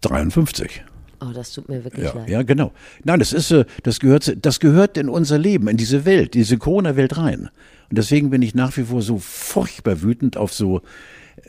53. 0.02 0.84
Oh, 1.21 1.32
das 1.34 1.51
tut 1.53 1.67
mir 1.67 1.84
wirklich 1.84 2.05
Ja, 2.05 2.13
leid. 2.13 2.29
ja, 2.29 2.43
genau. 2.43 2.71
Nein, 3.03 3.19
das 3.19 3.34
ist, 3.34 3.51
äh, 3.51 3.65
das 3.84 3.99
gehört, 3.99 4.38
das 4.45 4.60
gehört 4.60 4.97
in 4.97 5.10
unser 5.10 5.38
Leben, 5.38 5.67
in 5.67 5.75
diese 5.77 6.05
Welt, 6.05 6.34
diese 6.34 6.58
Corona-Welt 6.58 7.17
rein. 7.17 7.49
Und 7.89 7.97
deswegen 7.97 8.29
bin 8.29 8.41
ich 8.41 8.55
nach 8.55 8.75
wie 8.77 8.84
vor 8.84 9.01
so 9.01 9.17
furchtbar 9.17 10.01
wütend 10.01 10.38
auf 10.38 10.53
so 10.53 10.77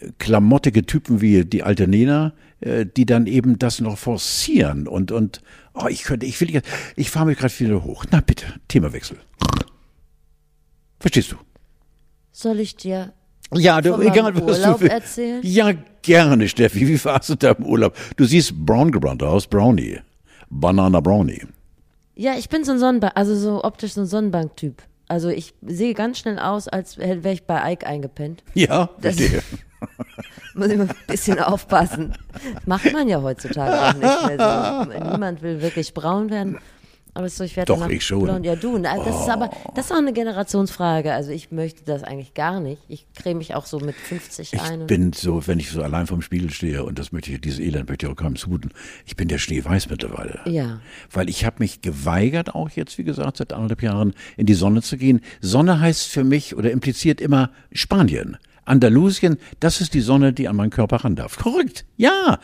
äh, 0.00 0.08
klamottige 0.18 0.84
Typen 0.86 1.20
wie 1.20 1.44
die 1.44 1.62
alte 1.62 1.86
Nena, 1.86 2.32
äh, 2.60 2.84
die 2.84 3.06
dann 3.06 3.26
eben 3.26 3.58
das 3.58 3.80
noch 3.80 3.96
forcieren 3.96 4.88
und 4.88 5.12
und 5.12 5.40
oh, 5.74 5.86
ich 5.88 6.02
könnte, 6.02 6.26
ich 6.26 6.40
will 6.40 6.50
jetzt, 6.50 6.68
ich 6.96 7.10
fahre 7.10 7.26
mich 7.26 7.38
gerade 7.38 7.58
wieder 7.60 7.84
hoch. 7.84 8.04
Na 8.10 8.20
bitte, 8.20 8.46
Themawechsel. 8.68 9.18
Verstehst 10.98 11.32
du? 11.32 11.36
Soll 12.32 12.60
ich 12.60 12.76
dir 12.76 13.12
Ja, 13.54 13.80
du, 13.80 14.00
egal 14.00 14.34
was 14.34 14.42
Urlaub 14.42 14.76
du 14.76 14.80
willst. 14.82 14.94
erzählen? 14.94 15.40
Ja, 15.42 15.72
gerne, 16.02 16.48
Steffi. 16.48 16.86
Wie 16.86 17.04
warst 17.04 17.28
du 17.30 17.34
da 17.34 17.50
im 17.52 17.64
Urlaub? 17.66 17.96
Du 18.16 18.24
siehst 18.24 18.54
brown 18.64 18.90
gebrannt 18.92 19.22
aus, 19.22 19.46
Brownie. 19.46 19.98
Banana 20.48 21.00
Brownie. 21.00 21.42
Ja, 22.14 22.34
ich 22.36 22.48
bin 22.48 22.64
so 22.64 22.72
ein 22.72 22.78
Sonnenbank, 22.78 23.12
also 23.16 23.34
so 23.34 23.64
optisch 23.64 23.94
so 23.94 24.02
ein 24.02 24.06
Sonnenbank-Typ. 24.06 24.82
Also 25.08 25.28
ich 25.28 25.54
sehe 25.66 25.94
ganz 25.94 26.18
schnell 26.18 26.38
aus, 26.38 26.68
als 26.68 26.96
wäre 26.98 27.32
ich 27.32 27.44
bei 27.44 27.72
Ike 27.72 27.86
eingepennt. 27.86 28.44
Ja, 28.54 28.90
Das- 29.00 29.16
verstehe. 29.16 29.42
Muss 30.54 30.66
ich 30.68 30.76
mal 30.76 30.88
ein 30.88 30.94
bisschen 31.06 31.38
aufpassen. 31.40 32.12
Das 32.32 32.66
macht 32.66 32.92
man 32.92 33.08
ja 33.08 33.22
heutzutage 33.22 33.72
auch 33.80 33.94
nicht 33.94 34.38
mehr 34.38 34.84
so. 35.00 35.04
Niemand 35.10 35.42
will 35.42 35.62
wirklich 35.62 35.94
braun 35.94 36.28
werden. 36.30 36.58
Aber 37.14 37.28
so, 37.28 37.42
ich 37.44 37.56
werde 37.56 37.72
Doch, 37.72 37.88
ich 37.88 38.04
schon. 38.04 38.22
blond. 38.24 38.46
Ja, 38.46 38.54
du. 38.56 38.78
na, 38.78 38.96
Das 39.04 39.22
ist 39.22 39.28
aber, 39.28 39.50
das 39.74 39.86
ist 39.86 39.92
auch 39.92 39.96
eine 39.98 40.12
Generationsfrage. 40.12 41.12
Also 41.12 41.30
ich 41.32 41.50
möchte 41.50 41.84
das 41.84 42.02
eigentlich 42.02 42.34
gar 42.34 42.60
nicht. 42.60 42.82
Ich 42.88 43.06
creme 43.14 43.38
mich 43.38 43.54
auch 43.54 43.66
so 43.66 43.80
mit 43.80 43.94
50 43.96 44.52
Ich 44.52 44.60
ein. 44.60 44.82
und- 44.82 44.86
bin 44.86 45.12
so, 45.12 45.46
wenn 45.46 45.58
ich 45.58 45.70
so 45.70 45.82
allein 45.82 46.06
vorm 46.06 46.22
Spiegel 46.22 46.50
stehe 46.50 46.84
und 46.84 46.98
das 46.98 47.12
möchte 47.12 47.32
ich, 47.32 47.40
dieses 47.40 47.58
Elend 47.58 47.88
möchte 47.88 48.06
ich 48.06 48.12
auch 48.12 48.16
keinem 48.16 48.36
zumuten, 48.36 48.70
ich 49.06 49.16
bin 49.16 49.28
der 49.28 49.38
Schneeweiß 49.38 49.88
mittlerweile. 49.90 50.40
Ja. 50.46 50.80
Weil 51.10 51.28
ich 51.28 51.44
habe 51.44 51.56
mich 51.58 51.80
geweigert, 51.82 52.54
auch 52.54 52.70
jetzt, 52.70 52.96
wie 52.98 53.04
gesagt, 53.04 53.38
seit 53.38 53.52
anderthalb 53.52 53.82
Jahren 53.82 54.14
in 54.36 54.46
die 54.46 54.54
Sonne 54.54 54.82
zu 54.82 54.96
gehen. 54.96 55.20
Sonne 55.40 55.80
heißt 55.80 56.08
für 56.08 56.24
mich 56.24 56.54
oder 56.56 56.70
impliziert 56.70 57.20
immer 57.20 57.50
Spanien. 57.72 58.36
Andalusien, 58.64 59.36
das 59.60 59.80
ist 59.80 59.94
die 59.94 60.00
Sonne, 60.00 60.32
die 60.32 60.48
an 60.48 60.56
meinen 60.56 60.70
Körper 60.70 60.96
ran 60.98 61.16
darf. 61.16 61.36
Korrekt. 61.38 61.84
Ja. 61.96 62.38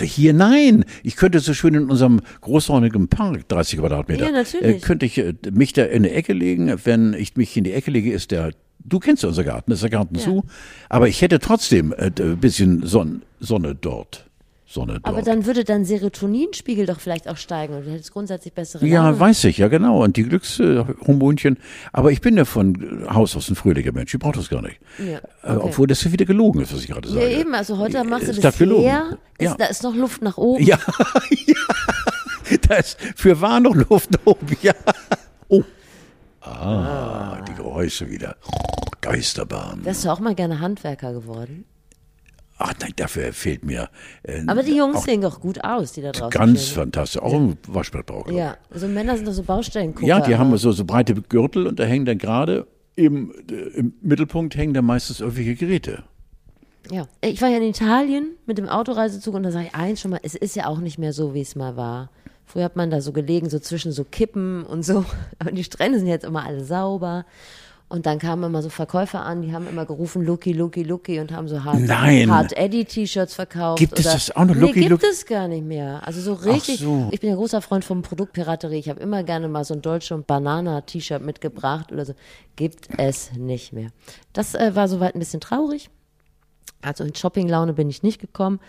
Hier 0.00 0.32
nein. 0.32 0.84
Ich 1.02 1.16
könnte 1.16 1.40
so 1.40 1.54
schön 1.54 1.74
in 1.74 1.90
unserem 1.90 2.20
großräumigen 2.40 3.08
Park, 3.08 3.48
30 3.48 3.78
Quadratmeter, 3.80 4.26
Ja, 4.26 4.30
natürlich. 4.32 4.76
Äh, 4.76 4.80
könnte 4.80 5.06
ich 5.06 5.18
äh, 5.18 5.34
mich 5.52 5.72
da 5.72 5.84
in 5.84 6.04
eine 6.04 6.12
Ecke 6.12 6.32
legen. 6.32 6.74
Wenn 6.84 7.12
ich 7.14 7.36
mich 7.36 7.56
in 7.56 7.64
die 7.64 7.72
Ecke 7.72 7.90
lege, 7.90 8.12
ist 8.12 8.30
der, 8.30 8.52
du 8.78 8.98
kennst 8.98 9.22
ja 9.22 9.28
unser 9.28 9.44
Garten, 9.44 9.72
ist 9.72 9.82
der 9.82 9.90
Garten 9.90 10.14
Ja. 10.16 10.22
zu. 10.22 10.44
Aber 10.88 11.08
ich 11.08 11.20
hätte 11.20 11.38
trotzdem 11.38 11.92
äh, 11.92 12.10
ein 12.18 12.38
bisschen 12.38 12.86
Sonne 12.86 13.74
dort. 13.74 14.29
Sonne 14.72 14.92
dort. 14.94 15.06
Aber 15.06 15.22
dann 15.22 15.46
würde 15.46 15.64
dein 15.64 15.84
Serotoninspiegel 15.84 16.86
doch 16.86 17.00
vielleicht 17.00 17.26
auch 17.28 17.36
steigen 17.36 17.74
und 17.74 17.86
du 17.86 17.90
hättest 17.90 18.12
grundsätzlich 18.12 18.54
bessere 18.54 18.86
Ja, 18.86 19.06
Laune. 19.06 19.18
weiß 19.18 19.42
ich, 19.44 19.58
ja 19.58 19.66
genau. 19.66 20.04
Und 20.04 20.16
die 20.16 20.22
Glückshormonchen. 20.22 21.58
Aber 21.92 22.12
ich 22.12 22.20
bin 22.20 22.36
ja 22.36 22.44
von 22.44 23.04
Haus 23.12 23.34
aus 23.36 23.48
ein 23.50 23.56
fröhlicher 23.56 23.90
Mensch. 23.92 24.14
Ich 24.14 24.20
brauche 24.20 24.36
das 24.36 24.48
gar 24.48 24.62
nicht. 24.62 24.78
Ja, 24.98 25.18
Äh, 25.42 25.56
okay. 25.56 25.60
Obwohl 25.64 25.86
das 25.88 26.04
ja 26.04 26.12
wieder 26.12 26.24
gelogen 26.24 26.60
ist, 26.60 26.72
was 26.72 26.82
ich 26.82 26.88
gerade 26.88 27.08
Ja, 27.08 27.14
sage. 27.14 27.30
eben, 27.30 27.54
also 27.54 27.78
heute 27.78 28.04
machst 28.04 28.28
du 28.28 28.30
Ist 28.30 28.44
das 28.44 28.56
das 28.58 28.66
leer, 28.68 29.18
ist, 29.38 29.44
Ja. 29.50 29.54
da 29.56 29.64
ist 29.66 29.82
noch 29.82 29.94
Luft 29.96 30.22
nach 30.22 30.36
oben. 30.36 30.62
Ja, 30.64 30.78
ja. 31.46 31.54
Da 32.68 32.74
ist 32.76 32.96
für 33.16 33.40
wahr 33.40 33.58
noch 33.60 33.74
Luft 33.74 34.10
nach 34.12 34.24
oben. 34.26 34.56
Ja. 34.62 34.74
Oh. 35.48 35.62
Ah, 36.42 37.40
die 37.48 37.54
Geräusche 37.54 38.08
wieder. 38.08 38.36
Geisterbahn. 39.00 39.84
Wärst 39.84 40.04
du 40.04 40.10
auch 40.10 40.20
mal 40.20 40.34
gerne 40.34 40.60
Handwerker 40.60 41.12
geworden? 41.12 41.64
Ach 42.62 42.74
nein, 42.78 42.92
dafür 42.96 43.32
fehlt 43.32 43.64
mir. 43.64 43.88
Äh, 44.22 44.42
Aber 44.46 44.62
die 44.62 44.76
Jungs 44.76 44.96
auch 44.98 45.04
sehen 45.04 45.22
doch 45.22 45.40
gut 45.40 45.64
aus, 45.64 45.92
die 45.92 46.02
da 46.02 46.12
draußen 46.12 46.30
ganz 46.30 46.66
stehen. 46.66 46.74
fantastisch. 46.82 47.22
Auch 47.22 47.32
im 47.32 47.56
Waschbrettbau. 47.66 48.26
Ja, 48.30 48.58
also 48.70 48.86
Männer 48.86 49.16
sind 49.16 49.26
doch 49.26 49.32
so 49.32 49.42
Baustellengucker. 49.42 50.06
Ja, 50.06 50.20
die 50.20 50.36
haben 50.36 50.48
aber- 50.48 50.58
so, 50.58 50.70
so 50.70 50.84
breite 50.84 51.14
Gürtel 51.14 51.66
und 51.66 51.80
da 51.80 51.84
hängen 51.84 52.04
dann 52.04 52.18
gerade 52.18 52.66
im, 52.96 53.32
äh, 53.50 53.54
im 53.78 53.94
Mittelpunkt 54.02 54.56
hängen 54.56 54.74
dann 54.74 54.84
meistens 54.84 55.20
irgendwelche 55.20 55.54
Geräte. 55.54 56.02
Ja, 56.90 57.06
ich 57.22 57.40
war 57.40 57.48
ja 57.48 57.56
in 57.56 57.62
Italien 57.62 58.32
mit 58.44 58.58
dem 58.58 58.68
Autoreisezug 58.68 59.34
und 59.34 59.42
da 59.42 59.52
sage 59.52 59.68
ich 59.68 59.74
eins 59.74 60.00
schon 60.02 60.10
mal, 60.10 60.20
es 60.22 60.34
ist 60.34 60.54
ja 60.54 60.66
auch 60.66 60.80
nicht 60.80 60.98
mehr 60.98 61.14
so, 61.14 61.32
wie 61.32 61.40
es 61.40 61.56
mal 61.56 61.76
war. 61.76 62.10
Früher 62.44 62.64
hat 62.64 62.76
man 62.76 62.90
da 62.90 63.00
so 63.00 63.12
gelegen, 63.12 63.48
so 63.48 63.58
zwischen 63.58 63.92
so 63.92 64.04
Kippen 64.04 64.64
und 64.64 64.84
so. 64.84 65.06
Aber 65.38 65.52
die 65.52 65.64
Strände 65.64 65.98
sind 65.98 66.08
jetzt 66.08 66.24
immer 66.26 66.44
alle 66.44 66.62
sauber. 66.64 67.24
Und 67.90 68.06
dann 68.06 68.20
kamen 68.20 68.44
immer 68.44 68.62
so 68.62 68.68
Verkäufer 68.68 69.22
an, 69.24 69.42
die 69.42 69.52
haben 69.52 69.66
immer 69.66 69.84
gerufen, 69.84 70.24
Lucky, 70.24 70.52
Lucky, 70.52 70.84
Lucky 70.84 71.18
und 71.18 71.32
haben 71.32 71.48
so 71.48 71.64
Hard, 71.64 71.80
Nein. 71.80 72.30
Hard 72.30 72.56
Eddie 72.56 72.84
T-Shirts 72.84 73.34
verkauft. 73.34 73.80
Gibt 73.80 73.98
es 73.98 74.04
das 74.04 74.30
auch 74.30 74.44
noch? 74.44 74.54
Nee, 74.54 74.60
Lucky, 74.60 74.80
gibt 74.80 74.90
Lucky? 74.90 75.06
es 75.10 75.26
gar 75.26 75.48
nicht 75.48 75.64
mehr. 75.64 76.00
Also 76.06 76.20
so 76.20 76.34
richtig. 76.34 76.78
so. 76.78 77.08
Ich 77.10 77.18
bin 77.18 77.30
ja 77.30 77.34
großer 77.34 77.60
Freund 77.60 77.84
von 77.84 78.02
Produktpiraterie. 78.02 78.78
Ich 78.78 78.88
habe 78.88 79.00
immer 79.00 79.24
gerne 79.24 79.48
mal 79.48 79.64
so 79.64 79.74
ein 79.74 79.82
Dolce 79.82 80.14
und 80.14 80.28
Banana 80.28 80.82
T-Shirt 80.82 81.20
mitgebracht 81.20 81.90
oder 81.90 82.04
so. 82.04 82.14
Gibt 82.54 82.86
es 82.96 83.32
nicht 83.32 83.72
mehr. 83.72 83.88
Das 84.32 84.54
äh, 84.54 84.76
war 84.76 84.86
soweit 84.86 85.16
ein 85.16 85.18
bisschen 85.18 85.40
traurig. 85.40 85.90
Also 86.82 87.02
in 87.02 87.12
Shopping-Laune 87.12 87.72
bin 87.72 87.90
ich 87.90 88.04
nicht 88.04 88.20
gekommen. 88.20 88.60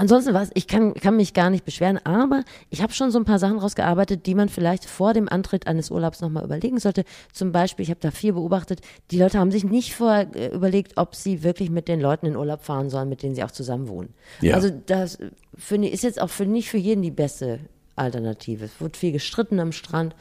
Ansonsten 0.00 0.32
was, 0.32 0.50
ich 0.54 0.68
kann, 0.68 0.94
kann 0.94 1.16
mich 1.16 1.34
gar 1.34 1.50
nicht 1.50 1.64
beschweren, 1.64 1.98
aber 2.04 2.44
ich 2.70 2.82
habe 2.82 2.92
schon 2.92 3.10
so 3.10 3.18
ein 3.18 3.24
paar 3.24 3.40
Sachen 3.40 3.58
rausgearbeitet, 3.58 4.26
die 4.26 4.36
man 4.36 4.48
vielleicht 4.48 4.84
vor 4.84 5.12
dem 5.12 5.28
Antritt 5.28 5.66
eines 5.66 5.90
Urlaubs 5.90 6.20
nochmal 6.20 6.44
überlegen 6.44 6.78
sollte. 6.78 7.04
Zum 7.32 7.50
Beispiel, 7.50 7.82
ich 7.82 7.90
habe 7.90 7.98
da 7.98 8.12
viel 8.12 8.32
beobachtet, 8.32 8.80
die 9.10 9.18
Leute 9.18 9.40
haben 9.40 9.50
sich 9.50 9.64
nicht 9.64 9.96
vorher 9.96 10.28
äh, 10.36 10.54
überlegt, 10.54 10.92
ob 10.98 11.16
sie 11.16 11.42
wirklich 11.42 11.70
mit 11.70 11.88
den 11.88 12.00
Leuten 12.00 12.26
in 12.26 12.36
Urlaub 12.36 12.62
fahren 12.62 12.90
sollen, 12.90 13.08
mit 13.08 13.24
denen 13.24 13.34
sie 13.34 13.42
auch 13.42 13.50
zusammen 13.50 13.88
wohnen. 13.88 14.14
Ja. 14.40 14.54
Also 14.54 14.70
das 14.70 15.18
finde 15.56 15.88
ich, 15.88 15.94
ist 15.94 16.04
jetzt 16.04 16.22
auch 16.22 16.30
für, 16.30 16.46
nicht 16.46 16.70
für 16.70 16.78
jeden 16.78 17.02
die 17.02 17.10
beste 17.10 17.58
Alternative. 17.96 18.66
Es 18.66 18.80
wird 18.80 18.96
viel 18.96 19.10
gestritten 19.10 19.58
am 19.58 19.72
Strand. 19.72 20.14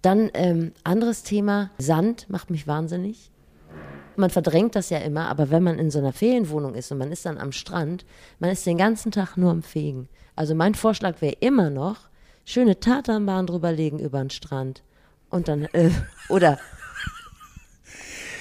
Dann 0.00 0.30
ähm, 0.32 0.72
anderes 0.82 1.24
Thema, 1.24 1.70
Sand 1.76 2.30
macht 2.30 2.48
mich 2.48 2.66
wahnsinnig 2.66 3.30
man 4.18 4.30
verdrängt 4.30 4.74
das 4.74 4.90
ja 4.90 4.98
immer, 4.98 5.28
aber 5.28 5.50
wenn 5.50 5.62
man 5.62 5.78
in 5.78 5.90
so 5.90 5.98
einer 5.98 6.12
Ferienwohnung 6.12 6.74
ist 6.74 6.90
und 6.92 6.98
man 6.98 7.12
ist 7.12 7.24
dann 7.24 7.38
am 7.38 7.52
Strand, 7.52 8.04
man 8.38 8.50
ist 8.50 8.66
den 8.66 8.78
ganzen 8.78 9.12
Tag 9.12 9.36
nur 9.36 9.50
am 9.50 9.62
Fegen. 9.62 10.08
Also 10.36 10.54
mein 10.54 10.74
Vorschlag 10.74 11.20
wäre 11.20 11.36
immer 11.40 11.70
noch, 11.70 12.08
schöne 12.44 12.80
Tatanbahn 12.80 13.46
drüberlegen 13.46 13.98
über 13.98 14.20
den 14.20 14.30
Strand 14.30 14.82
und 15.30 15.48
dann, 15.48 15.64
äh, 15.72 15.90
oder, 16.28 16.58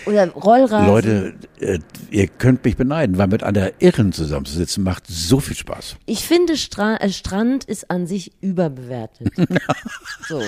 oder 0.06 0.30
Rollrasen. 0.30 0.88
Leute, 0.88 1.34
äh, 1.60 1.80
ihr 2.12 2.28
könnt 2.28 2.63
mich 2.63 2.78
beneiden, 2.78 3.18
weil 3.18 3.28
mit 3.28 3.44
einer 3.44 3.72
Irren 3.80 4.13
zusammenzusitzen 4.13 4.84
macht 4.84 5.04
so 5.08 5.40
viel 5.40 5.56
Spaß. 5.56 5.98
Ich 6.06 6.26
finde, 6.26 6.58
Stra 6.58 6.98
äh, 6.98 7.10
Strand 7.10 7.66
ist 7.66 7.92
an 7.92 8.08
sich 8.08 8.32
überbewertet. 8.42 9.32
so. 10.28 10.42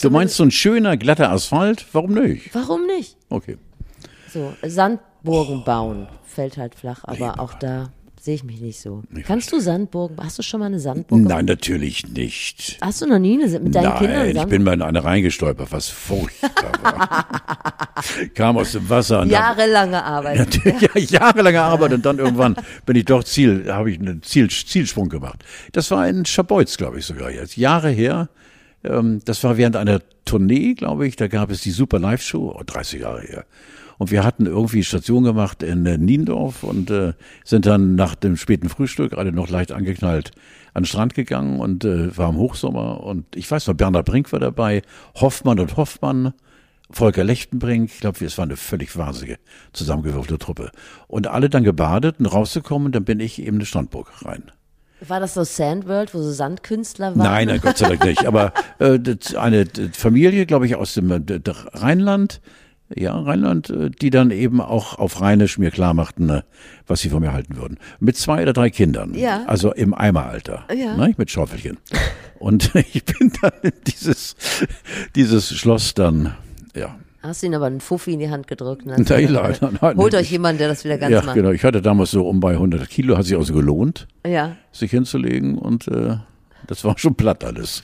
Du 0.00 0.10
meinst 0.10 0.36
so 0.36 0.44
ein 0.44 0.50
schöner, 0.52 0.96
glatter 0.96 1.30
Asphalt? 1.30 1.84
Warum 1.92 2.14
nicht? 2.14 2.54
Warum 2.54 2.86
nicht? 2.86 3.16
Okay. 3.28 3.58
So, 4.36 4.54
Sandburgen 4.62 5.64
bauen 5.64 6.08
fällt 6.26 6.58
halt 6.58 6.74
flach, 6.74 7.04
aber 7.04 7.40
auch 7.40 7.54
da 7.54 7.88
sehe 8.20 8.34
ich 8.34 8.44
mich 8.44 8.60
nicht 8.60 8.78
so. 8.78 9.02
Kannst 9.26 9.50
du 9.50 9.60
Sandburgen, 9.60 10.18
hast 10.22 10.38
du 10.38 10.42
schon 10.42 10.60
mal 10.60 10.66
eine 10.66 10.78
Sandburg? 10.78 11.22
Nein, 11.22 11.46
natürlich 11.46 12.06
nicht. 12.06 12.76
Hast 12.82 13.00
du 13.00 13.06
noch 13.06 13.18
nie 13.18 13.42
eine, 13.42 13.58
mit 13.58 13.74
deinen 13.74 13.96
Kindern 13.96 14.26
Nein, 14.26 14.36
ich 14.36 14.44
bin 14.44 14.62
mal 14.62 14.74
in 14.74 14.82
eine 14.82 15.02
reingestolpert, 15.02 15.72
was 15.72 15.88
furchtbar 15.88 16.70
war. 16.82 17.26
Kam 18.34 18.58
aus 18.58 18.72
dem 18.72 18.86
Wasser 18.90 19.22
und 19.22 19.32
dann, 19.32 19.40
Jahrelange 19.40 20.04
Arbeit. 20.04 20.60
ja, 20.66 21.00
jahrelange 21.00 21.62
Arbeit 21.62 21.94
und 21.94 22.04
dann 22.04 22.18
irgendwann 22.18 22.56
bin 22.84 22.96
ich 22.96 23.06
doch 23.06 23.24
Ziel, 23.24 23.72
habe 23.72 23.90
ich 23.90 23.98
einen 23.98 24.22
Ziel, 24.22 24.50
Zielsprung 24.50 25.08
gemacht. 25.08 25.42
Das 25.72 25.90
war 25.90 26.06
in 26.06 26.26
Schabolz, 26.26 26.76
glaube 26.76 26.98
ich 26.98 27.06
sogar 27.06 27.30
jetzt, 27.30 27.56
Jahre 27.56 27.88
her. 27.88 28.28
Ähm, 28.84 29.22
das 29.24 29.42
war 29.44 29.56
während 29.56 29.76
einer 29.76 30.00
Tournee, 30.26 30.74
glaube 30.74 31.06
ich. 31.06 31.16
Da 31.16 31.28
gab 31.28 31.50
es 31.50 31.62
die 31.62 31.70
Super 31.70 31.98
Live 31.98 32.20
Show, 32.20 32.54
oh, 32.54 32.62
30 32.66 33.00
Jahre 33.00 33.22
her. 33.22 33.46
Und 33.98 34.10
wir 34.10 34.24
hatten 34.24 34.46
irgendwie 34.46 34.84
Station 34.84 35.24
gemacht 35.24 35.62
in 35.62 35.86
äh, 35.86 35.98
Niendorf 35.98 36.62
und 36.62 36.90
äh, 36.90 37.14
sind 37.44 37.66
dann 37.66 37.94
nach 37.94 38.14
dem 38.14 38.36
späten 38.36 38.68
Frühstück 38.68 39.14
alle 39.14 39.32
noch 39.32 39.48
leicht 39.48 39.72
angeknallt 39.72 40.32
an 40.74 40.82
den 40.82 40.86
Strand 40.86 41.14
gegangen 41.14 41.60
und 41.60 41.84
äh, 41.84 42.16
war 42.16 42.28
im 42.28 42.36
Hochsommer 42.36 43.02
und 43.02 43.24
ich 43.34 43.50
weiß 43.50 43.66
noch, 43.66 43.74
Bernhard 43.74 44.04
Brink 44.04 44.30
war 44.32 44.40
dabei, 44.40 44.82
Hoffmann 45.14 45.58
und 45.58 45.76
Hoffmann, 45.78 46.34
Volker 46.90 47.24
Lechtenbrink, 47.24 47.90
ich 47.90 48.00
glaube, 48.00 48.24
es 48.24 48.38
war 48.38 48.44
eine 48.44 48.56
völlig 48.56 48.96
wahnsinnige 48.96 49.38
zusammengewürfelte 49.72 50.38
Truppe. 50.38 50.70
Und 51.08 51.26
alle 51.26 51.48
dann 51.48 51.64
gebadet 51.64 52.16
und 52.20 52.26
rausgekommen, 52.26 52.92
dann 52.92 53.04
bin 53.04 53.20
ich 53.20 53.38
eben 53.38 53.48
in 53.48 53.54
eine 53.56 53.66
Strandburg 53.66 54.24
rein. 54.24 54.52
War 55.00 55.20
das 55.20 55.34
so 55.34 55.44
Sandworld, 55.44 56.14
wo 56.14 56.22
so 56.22 56.32
Sandkünstler 56.32 57.16
waren? 57.16 57.18
Nein, 57.18 57.48
nein, 57.48 57.60
Gott 57.60 57.76
sei 57.76 57.88
Dank 57.88 58.04
nicht. 58.04 58.26
Aber 58.26 58.52
äh, 58.78 58.98
eine 59.36 59.66
Familie, 59.92 60.46
glaube 60.46 60.66
ich, 60.66 60.76
aus 60.76 60.94
dem 60.94 61.10
äh, 61.10 61.20
Rheinland, 61.74 62.40
ja, 62.94 63.18
Rheinland, 63.18 63.70
äh, 63.70 63.90
die 63.90 64.10
dann 64.10 64.30
eben 64.30 64.60
auch 64.60 64.98
auf 64.98 65.20
Rheinisch 65.20 65.58
mir 65.58 65.70
klar 65.70 65.92
machten, 65.94 66.28
äh, 66.28 66.42
was 66.86 67.00
sie 67.00 67.08
von 67.10 67.20
mir 67.20 67.32
halten 67.32 67.56
würden. 67.56 67.78
Mit 67.98 68.16
zwei 68.16 68.42
oder 68.42 68.52
drei 68.52 68.70
Kindern. 68.70 69.14
Ja. 69.14 69.44
Also 69.46 69.72
im 69.72 69.92
Eimeralter. 69.94 70.64
Ja. 70.74 70.96
Ne, 70.96 71.14
mit 71.16 71.30
Schaufelchen. 71.30 71.78
Und 72.38 72.70
ich 72.92 73.04
bin 73.04 73.32
dann 73.42 73.52
in 73.62 73.72
dieses, 73.86 74.36
dieses 75.14 75.52
Schloss 75.56 75.94
dann, 75.94 76.34
ja. 76.74 76.96
Hast 77.22 77.42
du 77.42 77.46
ihn 77.46 77.54
aber 77.56 77.66
einen 77.66 77.80
Fuffi 77.80 78.12
in 78.12 78.20
die 78.20 78.30
Hand 78.30 78.46
gedrückt? 78.46 78.86
Nein, 78.86 79.04
leider, 79.08 79.72
nein, 79.80 79.96
Holt 79.96 80.12
nicht. 80.12 80.14
euch 80.22 80.30
jemanden, 80.30 80.58
der 80.58 80.68
das 80.68 80.84
wieder 80.84 80.96
ganz 80.96 81.10
Ja, 81.12 81.22
macht. 81.22 81.34
genau. 81.34 81.50
Ich 81.50 81.64
hatte 81.64 81.82
damals 81.82 82.12
so 82.12 82.28
um 82.28 82.38
bei 82.38 82.52
100 82.52 82.88
Kilo, 82.88 83.16
hat 83.18 83.24
sich 83.24 83.36
also 83.36 83.52
gelohnt, 83.52 84.06
Ja. 84.24 84.54
sich 84.70 84.92
hinzulegen 84.92 85.58
und 85.58 85.88
äh, 85.88 86.18
das 86.68 86.84
war 86.84 86.96
schon 86.98 87.16
platt 87.16 87.42
alles. 87.42 87.82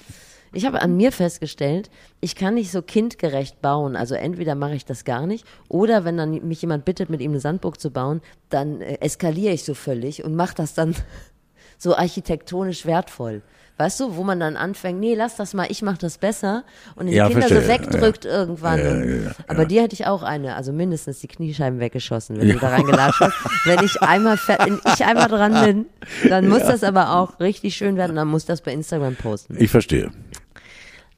Ich 0.53 0.67
habe 0.67 0.83
an 0.83 0.97
mir 0.97 1.13
festgestellt, 1.13 1.91
ich 2.21 2.37
kann 2.37 2.55
nicht 2.55 2.71
so 2.71 2.83
kindgerecht 2.83 3.63
bauen. 3.63 3.97
Also 3.97 4.15
entweder 4.15 4.55
mache 4.55 4.75
ich 4.75 4.85
das 4.85 5.05
gar 5.05 5.27
nicht 5.27 5.47
oder 5.69 6.05
wenn 6.05 6.17
dann 6.17 6.47
mich 6.47 6.61
jemand 6.61 6.85
bittet, 6.85 7.09
mit 7.11 7.21
ihm 7.21 7.33
eine 7.33 7.41
Sandburg 7.41 7.81
zu 7.81 7.91
bauen, 7.91 8.21
dann 8.51 8.81
äh, 8.81 8.99
eskaliere 9.01 9.55
ich 9.55 9.65
so 9.65 9.75
völlig 9.75 10.25
und 10.25 10.37
mache 10.37 10.55
das 10.55 10.75
dann 10.75 10.95
so 11.79 11.97
architektonisch 11.97 12.87
wertvoll. 12.87 13.43
Weißt 13.79 13.99
du, 14.01 14.17
wo 14.17 14.23
man 14.23 14.39
dann 14.39 14.57
anfängt, 14.57 15.01
nee, 15.01 15.15
lass 15.15 15.37
das 15.37 15.55
mal, 15.55 15.67
ich 15.71 15.83
mache 15.83 15.99
das 15.99 16.19
besser 16.19 16.63
und 16.95 17.07
die 17.07 17.15
Ja, 17.15 17.27
Kinder 17.27 17.49
verstehe, 17.49 17.63
so 17.63 17.69
wegdrückt 17.69 18.25
irgendwann. 18.27 18.79
Ja, 18.79 19.05
ja, 19.05 19.15
ja, 19.25 19.31
aber 19.49 19.65
dir 19.65 19.83
hätte 19.83 19.95
ich 19.95 20.07
auch 20.07 20.23
eine, 20.23 20.55
also 20.55 20.73
mindestens 20.73 21.21
die 21.21 21.27
Kniescheiben 21.27 21.81
weggeschossen, 21.81 22.39
wenn 22.39 22.49
du 22.49 22.59
da 22.59 22.69
reingelatscht 22.69 23.21
hast. 23.21 23.35
Wenn 23.65 23.85
ich 23.85 24.01
einmal, 24.03 24.37
wenn 24.47 24.81
ich 24.85 25.05
einmal 25.05 25.29
dran 25.29 25.65
bin, 25.65 25.87
dann 26.29 26.49
muss 26.49 26.63
das 26.63 26.85
aber 26.85 27.15
auch 27.17 27.41
richtig 27.41 27.75
schön 27.75 27.97
werden, 27.97 28.17
dann 28.17 28.29
muss 28.29 28.45
das 28.45 28.61
bei 28.61 28.73
Instagram 28.73 29.17
posten. 29.17 29.57
Ich 29.59 29.71
verstehe. 29.71 30.11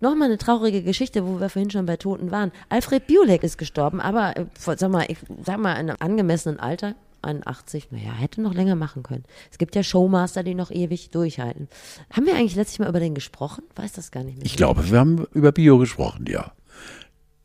Nochmal 0.05 0.29
eine 0.29 0.37
traurige 0.37 0.83
Geschichte, 0.83 1.27
wo 1.27 1.41
wir 1.41 1.49
vorhin 1.49 1.71
schon 1.71 1.87
bei 1.87 1.97
Toten 1.97 2.31
waren. 2.31 2.53
Alfred 2.69 3.07
Biolek 3.07 3.43
ist 3.43 3.57
gestorben, 3.57 4.03
aber 4.03 4.37
äh, 4.37 4.45
sag 4.55 4.91
mal, 4.91 5.07
ich 5.09 5.17
sag 5.43 5.59
mal, 5.59 5.73
in 5.81 5.89
einem 5.89 5.97
angemessenen 5.99 6.61
Alter, 6.61 6.95
81, 7.23 7.91
naja, 7.91 8.13
hätte 8.13 8.43
noch 8.43 8.53
länger 8.53 8.75
machen 8.75 9.03
können. 9.03 9.25
Es 9.51 9.57
gibt 9.57 9.75
ja 9.75 9.83
Showmaster, 9.83 10.43
die 10.43 10.55
noch 10.55 10.71
ewig 10.71 11.09
durchhalten. 11.09 11.69
Haben 12.11 12.27
wir 12.27 12.35
eigentlich 12.35 12.55
letztes 12.55 12.81
Mal 12.81 12.91
über 12.91 13.01
den 13.01 13.15
gesprochen? 13.15 13.65
Weiß 13.77 13.95
das 13.95 14.11
gar 14.11 14.25
nicht 14.25 14.37
mehr. 14.37 14.45
Ich 14.45 14.57
glaube, 14.57 14.91
wir 14.91 14.99
haben 14.99 15.25
über 15.33 15.53
Bio 15.53 15.79
gesprochen, 15.79 16.27
ja. 16.29 16.53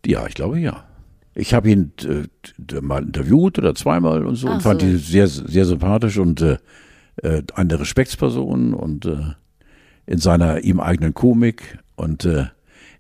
Ja, 0.06 0.28
ich 0.28 0.34
glaube 0.34 0.60
ja. 0.60 0.84
Ich 1.36 1.54
habe 1.54 1.70
ihn 1.70 1.94
äh, 2.04 2.82
mal 2.82 3.04
interviewt 3.04 3.58
oder 3.58 3.74
zweimal 3.74 4.26
und 4.26 4.36
so 4.36 4.50
Ach 4.50 4.56
und 4.56 4.64
fand 4.64 4.82
so. 4.82 4.88
ihn 4.88 4.98
sehr, 4.98 5.30
sehr 5.30 5.64
sympathisch 5.64 6.18
und 6.18 6.42
äh, 6.42 6.58
äh, 7.24 7.42
eine 7.56 7.80
Respektsperson 7.80 8.74
und 8.74 9.06
äh, 9.06 9.34
in 10.08 10.18
seiner 10.18 10.62
ihm 10.66 10.82
eigenen 10.82 11.14
Komik. 11.14 11.78
Und 12.00 12.26
äh, 12.26 12.46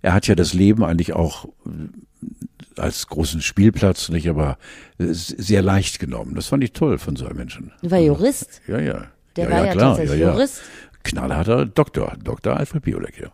er 0.01 0.13
hat 0.13 0.27
ja 0.27 0.35
das 0.35 0.53
Leben 0.53 0.83
eigentlich 0.83 1.13
auch 1.13 1.45
äh, 1.45 2.79
als 2.79 3.07
großen 3.07 3.41
Spielplatz, 3.41 4.09
nicht, 4.09 4.29
aber 4.29 4.57
äh, 4.97 5.07
sehr 5.12 5.62
leicht 5.62 5.99
genommen. 5.99 6.35
Das 6.35 6.47
fand 6.47 6.63
ich 6.63 6.73
toll 6.73 6.97
von 6.97 7.15
so 7.15 7.25
einem 7.25 7.38
Menschen. 7.38 7.71
War 7.81 7.99
Jurist. 7.99 8.62
Ja, 8.67 8.79
ja. 8.79 9.05
Der 9.35 9.45
ja, 9.45 9.51
war 9.51 9.59
ja, 9.59 9.65
ja 9.65 9.71
klar, 9.71 9.88
tatsächlich 9.95 10.19
ja, 10.19 10.27
ja. 10.27 10.33
Jurist. 10.33 10.62
Knallharter 11.03 11.65
Doktor, 11.65 12.17
Dr. 12.21 12.57
Alfred 12.57 12.83
Biolek, 12.83 13.19
ja. 13.21 13.29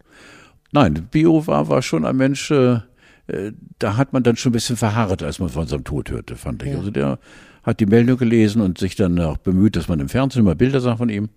Nein, 0.72 1.08
Bio 1.10 1.48
war, 1.48 1.68
war 1.68 1.82
schon 1.82 2.06
ein 2.06 2.16
Mensch, 2.16 2.52
äh, 2.52 2.80
äh, 3.28 3.54
da 3.80 3.98
hat 3.98 4.14
man 4.14 4.24
dann 4.24 4.36
schon 4.36 4.52
ein 4.52 4.54
bisschen 4.54 4.78
verharrt, 4.78 5.24
als 5.24 5.40
man 5.40 5.50
von 5.50 5.66
seinem 5.66 5.84
Tod 5.84 6.12
hörte, 6.12 6.36
fand 6.36 6.62
ich. 6.64 6.76
Also 6.76 6.92
der 6.92 7.18
hat 7.64 7.80
die 7.80 7.88
Meldung 7.88 8.18
gelesen 8.18 8.62
und 8.62 8.78
sich 8.78 8.96
dann 8.96 9.20
auch 9.20 9.38
bemüht, 9.38 9.76
dass 9.76 9.88
man 9.88 10.00
im 10.00 10.10
Fernsehen 10.10 10.44
mal 10.44 10.56
Bilder 10.56 10.80
sah 10.80 10.98
von 10.98 11.10
ihm. 11.10 11.30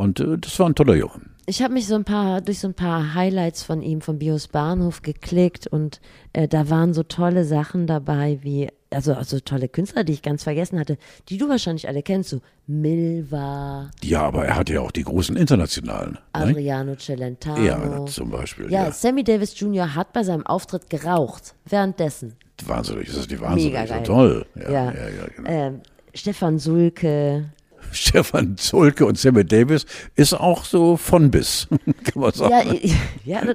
Und 0.00 0.18
äh, 0.18 0.38
das 0.38 0.58
war 0.58 0.66
ein 0.66 0.74
toller 0.74 0.94
Junge. 0.94 1.12
Ich 1.44 1.62
habe 1.62 1.74
mich 1.74 1.86
so 1.86 1.94
ein 1.94 2.04
paar 2.04 2.40
durch 2.40 2.60
so 2.60 2.68
ein 2.68 2.74
paar 2.74 3.12
Highlights 3.14 3.62
von 3.64 3.82
ihm 3.82 4.00
vom 4.00 4.18
Bios 4.18 4.48
Bahnhof 4.48 5.02
geklickt 5.02 5.66
und 5.66 6.00
äh, 6.32 6.48
da 6.48 6.70
waren 6.70 6.94
so 6.94 7.02
tolle 7.02 7.44
Sachen 7.44 7.86
dabei 7.86 8.38
wie 8.40 8.68
also 8.90 9.12
also 9.12 9.40
tolle 9.40 9.68
Künstler, 9.68 10.02
die 10.02 10.14
ich 10.14 10.22
ganz 10.22 10.42
vergessen 10.42 10.78
hatte, 10.78 10.96
die 11.28 11.36
du 11.36 11.48
wahrscheinlich 11.50 11.86
alle 11.86 12.02
kennst, 12.02 12.30
so 12.30 12.40
Milva, 12.66 13.90
Ja, 14.02 14.22
aber 14.22 14.46
er 14.46 14.56
hatte 14.56 14.72
ja 14.72 14.80
auch 14.80 14.90
die 14.90 15.04
großen 15.04 15.36
internationalen. 15.36 16.12
Ne? 16.12 16.18
Adriano 16.32 16.96
Celentano. 16.96 17.62
Ja, 17.62 18.06
zum 18.06 18.30
Beispiel. 18.30 18.70
Ja, 18.70 18.84
Ja, 18.86 18.92
Sammy 18.92 19.22
Davis 19.22 19.58
Jr. 19.60 19.94
hat 19.94 20.12
bei 20.14 20.22
seinem 20.24 20.46
Auftritt 20.46 20.88
geraucht. 20.88 21.54
Währenddessen. 21.66 22.36
Wahnsinnig, 22.64 23.08
das 23.08 23.18
ist 23.18 23.30
die 23.30 23.40
wahnsinnig, 23.40 23.74
Mega 23.74 23.86
so 23.86 23.94
geil. 23.94 24.02
toll. 24.02 24.46
Ja, 24.56 24.70
Ja. 24.70 24.84
ja, 24.92 25.08
ja, 25.08 25.26
genau. 25.36 25.50
Ähm, 25.50 25.80
Stefan 26.14 26.58
Sulke. 26.58 27.50
Stefan 27.92 28.56
Zulke 28.56 29.06
und 29.06 29.18
Sammy 29.18 29.44
Davis 29.44 29.86
ist 30.14 30.34
auch 30.34 30.64
so 30.64 30.96
von 30.96 31.30
bis, 31.30 31.68
kann 32.04 32.22
man 32.22 32.32
sagen. 32.32 32.78
Ja, 33.24 33.42
ja. 33.42 33.54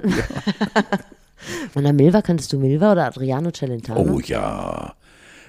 Und 1.74 1.84
dann 1.84 1.96
Milva, 1.96 2.22
kanntest 2.22 2.52
du 2.52 2.58
Milva 2.58 2.92
oder 2.92 3.06
Adriano 3.06 3.50
Celentano? 3.52 4.00
Oh 4.00 4.20
ja. 4.20 4.94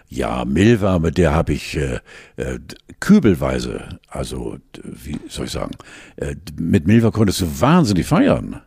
Ja, 0.10 0.46
Milva, 0.46 1.00
mit 1.00 1.18
der 1.18 1.34
habe 1.34 1.54
ich 1.54 1.76
äh, 1.76 2.00
äh, 2.38 2.60
kübelweise, 3.00 4.00
also 4.08 4.58
wie 4.84 5.18
soll 5.28 5.46
ich 5.46 5.52
sagen, 5.52 5.72
äh, 6.16 6.36
mit 6.58 6.88
Milva 6.88 7.12
konntest 7.12 7.42
du 7.42 7.62
wahnsinnig 7.62 8.06
feiern. 8.06 8.62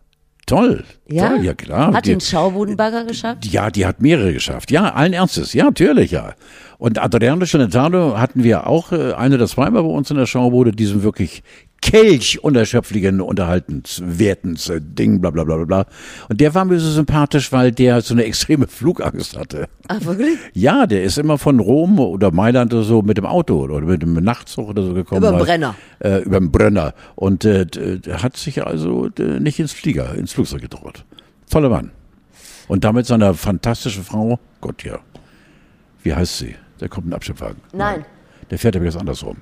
Toll. 0.51 0.85
ja? 1.09 1.29
Toll, 1.31 1.45
ja 1.45 1.55
klar. 1.55 1.93
Hat 1.95 2.05
Die- 2.07 2.11
den 2.11 2.21
Schaubudenbagger 2.21 3.05
geschafft? 3.05 3.47
ja, 3.47 3.71
die 3.71 3.87
hat 3.87 4.01
mehrere 4.03 4.33
geschafft. 4.33 4.71
Ja, 4.71 4.93
allen 4.93 5.13
Ernstes. 5.13 5.53
Ja, 5.53 5.65
natürlich, 5.65 6.11
ja. 6.11 6.35
Und 6.79 6.99
Adriano 7.03 7.45
Celentano 7.47 8.19
hatten 8.19 8.43
wir 8.43 8.67
auch 8.67 8.91
äh, 8.93 9.13
ein 9.13 9.33
oder 9.35 9.47
zweimal 9.47 9.83
bei 9.83 9.89
uns 9.89 10.11
in 10.11 10.17
der 10.17 10.27
Schaubude, 10.27 10.73
diesem 10.73 11.03
wirklich 11.03 11.43
kelch 11.81 12.43
unerschöpflichen 12.43 13.21
Unterhaltenswertens 13.21 14.69
äh, 14.69 14.81
Ding, 14.81 15.21
bla 15.21 15.31
bla 15.31 15.45
bla 15.45 15.57
bla 15.57 15.65
bla. 15.65 15.87
Und 16.29 16.41
der 16.41 16.55
war 16.55 16.65
mir 16.65 16.79
so 16.79 16.91
sympathisch, 16.91 17.53
weil 17.53 17.73
der 17.73 18.01
so 18.03 18.15
eine 18.15 18.25
extreme 18.25 18.67
Flugangst 18.67 19.37
hatte. 19.37 19.69
Ach, 19.89 20.05
wirklich? 20.05 20.39
Ja, 20.53 20.87
der 20.87 21.03
ist 21.03 21.19
immer 21.19 21.39
von 21.39 21.59
Rom 21.61 21.99
oder 21.99 22.31
Mailand 22.31 22.73
oder 22.75 22.83
so 22.83 23.03
mit 23.03 23.17
dem 23.17 23.27
Auto 23.27 23.61
oder 23.63 23.81
mit 23.81 24.03
dem 24.03 24.15
Nachtzug 24.15 24.69
oder 24.69 24.83
so 24.83 24.95
gekommen. 24.95 25.23
Über 25.23 25.33
den 25.33 25.45
Brenner. 25.45 25.75
Äh, 26.01 26.23
über 26.23 26.39
den 26.39 26.51
Brenner. 26.51 26.95
Und 27.15 27.45
äh, 27.45 27.67
der 27.67 28.23
hat 28.23 28.37
sich 28.37 28.65
also 28.65 29.09
äh, 29.19 29.41
nicht 29.41 29.59
ins 29.59 29.73
Flieger, 29.73 30.15
ins 30.15 30.33
Flugzeug 30.33 30.63
gedroht. 30.63 31.05
Toller 31.51 31.71
Mann. 31.71 31.91
Und 32.69 32.85
damit 32.85 33.07
seiner 33.07 33.35
fantastischen 33.35 34.05
Frau, 34.05 34.39
Gott 34.61 34.85
ja, 34.85 35.01
wie 36.03 36.15
heißt 36.15 36.39
sie? 36.39 36.55
Da 36.79 36.89
kommt 36.89 37.09
ein 37.09 37.13
Abschleppwagen. 37.13 37.61
Nein. 37.73 38.05
Der 38.51 38.59
fährt 38.59 38.77
aber 38.77 38.85
jetzt 38.85 38.97
andersrum. 38.97 39.37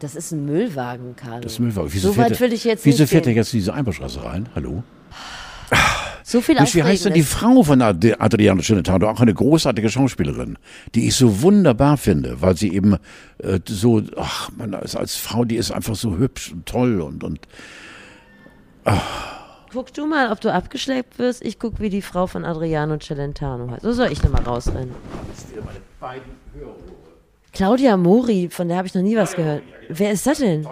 Das 0.00 0.14
ist 0.16 0.32
ein 0.32 0.44
Müllwagen, 0.46 1.14
Carlo. 1.14 1.40
Das 1.40 1.52
ist 1.52 1.58
ein 1.60 1.64
Müllwagen. 1.66 1.92
Wieso 1.92 2.08
so 2.08 2.14
fährt 2.14 2.30
weit 2.30 2.36
er- 2.36 2.40
will 2.40 2.52
ich 2.52 2.64
jetzt 2.64 2.84
Wieso 2.84 3.02
nicht 3.04 3.10
fährt 3.10 3.26
er 3.26 3.32
jetzt 3.34 3.52
in 3.54 3.60
diese 3.60 3.72
Einbahnstraße 3.74 4.24
rein? 4.24 4.48
Hallo? 4.54 4.82
So 6.24 6.40
viel 6.40 6.54
Mensch, 6.54 6.74
wie 6.74 6.82
heißt 6.82 7.04
denn 7.06 7.14
die. 7.14 7.22
Frau 7.22 7.62
von 7.62 7.82
Ad- 7.82 8.16
Adriano 8.18 8.62
Celentano? 8.62 9.08
Auch 9.08 9.20
eine 9.20 9.34
großartige 9.34 9.88
Schauspielerin, 9.90 10.58
die 10.94 11.06
ich 11.08 11.16
so 11.16 11.42
wunderbar 11.42 11.96
finde, 11.96 12.40
weil 12.40 12.56
sie 12.56 12.72
eben 12.72 12.96
äh, 13.38 13.58
so, 13.68 14.02
ach 14.16 14.50
man, 14.56 14.74
als, 14.74 14.96
als 14.96 15.16
Frau, 15.16 15.44
die 15.44 15.56
ist 15.56 15.70
einfach 15.72 15.96
so 15.96 16.16
hübsch 16.18 16.52
und 16.52 16.66
toll 16.66 17.00
und, 17.00 17.22
und 17.24 17.40
Guck 19.72 19.92
du 19.92 20.06
mal, 20.06 20.32
ob 20.32 20.40
du 20.40 20.52
abgeschleppt 20.52 21.18
wirst. 21.18 21.42
Ich 21.44 21.58
guck, 21.58 21.78
wie 21.80 21.90
die 21.90 22.02
Frau 22.02 22.26
von 22.26 22.44
Adriano 22.44 22.96
Celentano 22.98 23.70
heißt. 23.70 23.82
So 23.82 23.92
soll 23.92 24.10
ich 24.10 24.22
nochmal 24.22 24.42
rausrennen. 24.42 24.94
Claudia 27.52 27.96
Mori, 27.96 28.48
von 28.50 28.68
der 28.68 28.76
habe 28.76 28.86
ich 28.86 28.94
noch 28.94 29.02
nie 29.02 29.16
was 29.16 29.34
gehört. 29.34 29.62
Wer 29.88 30.12
ist 30.12 30.26
das 30.26 30.38
denn? 30.38 30.66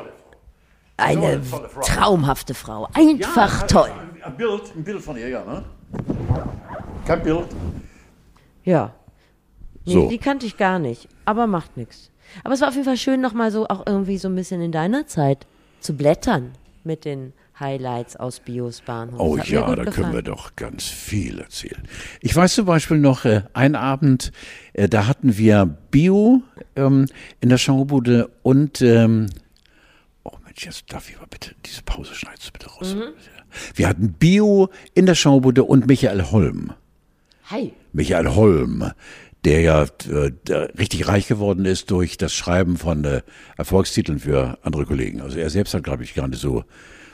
Eine 0.97 1.41
traumhafte 1.83 2.55
Frau. 2.55 2.89
Einfach 2.93 3.67
toll. 3.67 3.91
Ein 4.23 4.37
Bild, 4.37 4.63
ein 4.77 4.85
Bild 4.85 5.01
von 5.03 5.17
ihr, 5.17 5.29
ja, 5.29 5.45
ne? 5.45 5.65
Kein 7.07 7.23
Bild. 7.23 7.47
Ja. 8.65 8.95
Nee, 9.85 9.93
So. 9.93 10.09
Die 10.09 10.19
kannte 10.19 10.47
ich 10.47 10.57
gar 10.57 10.79
nicht, 10.79 11.09
aber 11.25 11.47
macht 11.47 11.77
nichts. 11.77 12.11
Aber 12.45 12.55
es 12.55 12.61
war 12.61 12.69
auf 12.69 12.75
jeden 12.75 12.85
Fall 12.85 12.97
schön, 12.97 13.21
nochmal 13.21 13.51
so 13.51 13.67
auch 13.69 13.87
irgendwie 13.87 14.19
so 14.19 14.29
ein 14.29 14.35
bisschen 14.35 14.61
in 14.61 14.73
deiner 14.73 15.07
Zeit 15.07 15.47
zu 15.81 15.97
blättern 15.97 16.53
mit 16.85 17.05
den 17.05 17.33
Highlights 17.61 18.17
aus 18.17 18.41
Bios 18.41 18.81
Bahnhof. 18.81 19.21
Oh 19.21 19.37
ja, 19.37 19.63
da 19.75 19.85
gefallen. 19.85 19.91
können 19.91 20.13
wir 20.13 20.23
doch 20.23 20.57
ganz 20.57 20.85
viel 20.85 21.41
erzählen. 21.41 21.83
Ich 22.21 22.35
weiß 22.35 22.55
zum 22.55 22.67
Beispiel 22.67 22.99
noch, 22.99 23.25
äh, 23.25 23.43
einen 23.53 23.75
Abend, 23.75 24.33
äh, 24.73 24.89
da 24.89 25.07
hatten 25.07 25.37
wir 25.37 25.67
Bio 25.91 26.43
ähm, 26.77 27.07
in 27.41 27.49
der 27.49 27.59
Schaubude 27.59 28.31
und, 28.43 28.81
ähm, 28.81 29.27
oh 30.25 30.37
Mensch, 30.45 30.65
jetzt 30.65 30.93
darf 30.93 31.11
ich 31.11 31.19
mal 31.19 31.27
bitte, 31.29 31.55
diese 31.67 31.83
Pause 31.83 32.15
schneidest 32.15 32.49
du 32.49 32.53
bitte 32.53 32.71
raus. 32.71 32.95
Mhm. 32.95 33.15
Wir 33.75 33.89
hatten 33.89 34.13
Bio 34.13 34.71
in 34.95 35.07
der 35.07 35.15
Schaubude 35.15 35.65
und 35.65 35.87
Michael 35.87 36.31
Holm. 36.31 36.73
Hi. 37.51 37.73
Michael 37.93 38.35
Holm, 38.35 38.93
der 39.45 39.61
ja 39.63 39.83
äh, 39.83 40.33
der 40.47 40.79
richtig 40.79 41.09
reich 41.09 41.27
geworden 41.27 41.65
ist 41.65 41.91
durch 41.91 42.19
das 42.19 42.35
Schreiben 42.35 42.77
von 42.77 43.05
äh, 43.05 43.23
Erfolgstiteln 43.57 44.19
für 44.19 44.59
andere 44.63 44.85
Kollegen. 44.85 45.21
Also 45.23 45.39
er 45.39 45.49
selbst 45.51 45.75
hat, 45.75 45.85
glaube 45.85 46.05
ich, 46.05 46.15
gar 46.15 46.29
nicht 46.29 46.41
so 46.41 46.65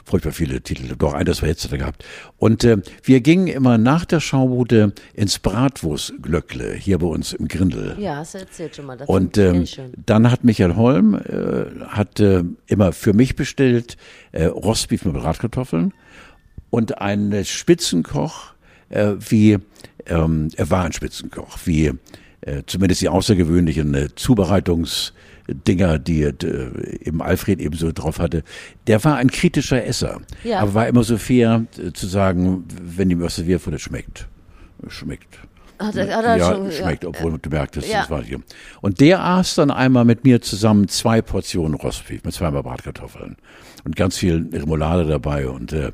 furchtbar 0.04 0.32
viele 0.32 0.60
Titel, 0.60 0.94
doch 0.96 1.14
ein, 1.14 1.24
das 1.24 1.42
war 1.42 1.48
jetzt 1.48 1.68
gehabt. 1.70 2.04
Und 2.36 2.64
äh, 2.64 2.78
wir 3.02 3.20
gingen 3.20 3.46
immer 3.46 3.78
nach 3.78 4.04
der 4.04 4.20
Schaubude 4.20 4.92
ins 5.14 5.38
Bratwurstglöckle 5.38 6.74
hier 6.74 6.98
bei 6.98 7.06
uns 7.06 7.32
im 7.32 7.48
Grindel. 7.48 7.96
Ja, 7.98 8.16
hast 8.16 8.34
du 8.34 8.38
erzählt 8.38 8.76
schon 8.76 8.86
mal. 8.86 8.96
Das 8.96 9.08
Und 9.08 9.38
ähm, 9.38 9.64
dann 10.04 10.30
hat 10.30 10.44
Michael 10.44 10.76
Holm 10.76 11.14
äh, 11.14 11.84
hat 11.86 12.20
äh, 12.20 12.44
immer 12.66 12.92
für 12.92 13.12
mich 13.12 13.36
bestellt 13.36 13.96
äh, 14.32 14.44
Rostbeef 14.44 15.04
mit 15.04 15.14
Bratkartoffeln 15.14 15.94
und 16.70 16.98
ein 16.98 17.44
Spitzenkoch 17.44 18.52
äh, 18.90 19.14
wie 19.18 19.58
ähm, 20.06 20.50
er 20.56 20.70
war 20.70 20.84
ein 20.84 20.92
Spitzenkoch 20.92 21.58
wie 21.64 21.92
äh, 22.42 22.62
zumindest 22.66 23.00
die 23.00 23.08
außergewöhnlichen 23.08 23.94
äh, 23.94 24.08
Zubereitungsmethoden 24.14 25.14
Dinger, 25.48 25.98
die 25.98 26.22
äh, 26.22 26.98
eben 27.04 27.20
Alfred 27.22 27.60
eben 27.60 27.76
so 27.76 27.92
drauf 27.92 28.18
hatte. 28.18 28.42
Der 28.86 29.02
war 29.04 29.16
ein 29.16 29.30
kritischer 29.30 29.84
Esser, 29.84 30.20
Ja. 30.42 30.60
aber 30.60 30.74
war 30.74 30.88
immer 30.88 31.04
so 31.04 31.18
fair 31.18 31.66
äh, 31.78 31.92
zu 31.92 32.06
sagen, 32.06 32.64
wenn 32.82 33.10
ihm 33.10 33.20
was 33.20 33.36
serviert 33.36 33.66
wurde, 33.66 33.78
schmeckt. 33.78 34.28
Schmeckt. 34.88 35.38
Hat 35.78 35.96
er, 35.96 36.16
hat 36.16 36.24
er 36.24 36.36
ja, 36.36 36.54
schon, 36.54 36.70
schmeckt, 36.72 37.04
obwohl 37.04 37.38
du 37.38 37.50
merktest, 37.50 37.88
Ja. 37.88 38.00
das 38.00 38.10
war 38.10 38.22
hier. 38.22 38.40
Und 38.80 39.00
der 39.00 39.22
aß 39.22 39.56
dann 39.56 39.70
einmal 39.70 40.04
mit 40.04 40.24
mir 40.24 40.40
zusammen 40.40 40.88
zwei 40.88 41.20
Portionen 41.20 41.74
Rostbeef 41.74 42.22
mit 42.24 42.32
zweimal 42.32 42.62
Bratkartoffeln 42.62 43.36
und 43.84 43.96
ganz 43.96 44.16
viel 44.16 44.48
Remoulade 44.52 45.04
dabei 45.04 45.48
und 45.48 45.72
äh, 45.72 45.92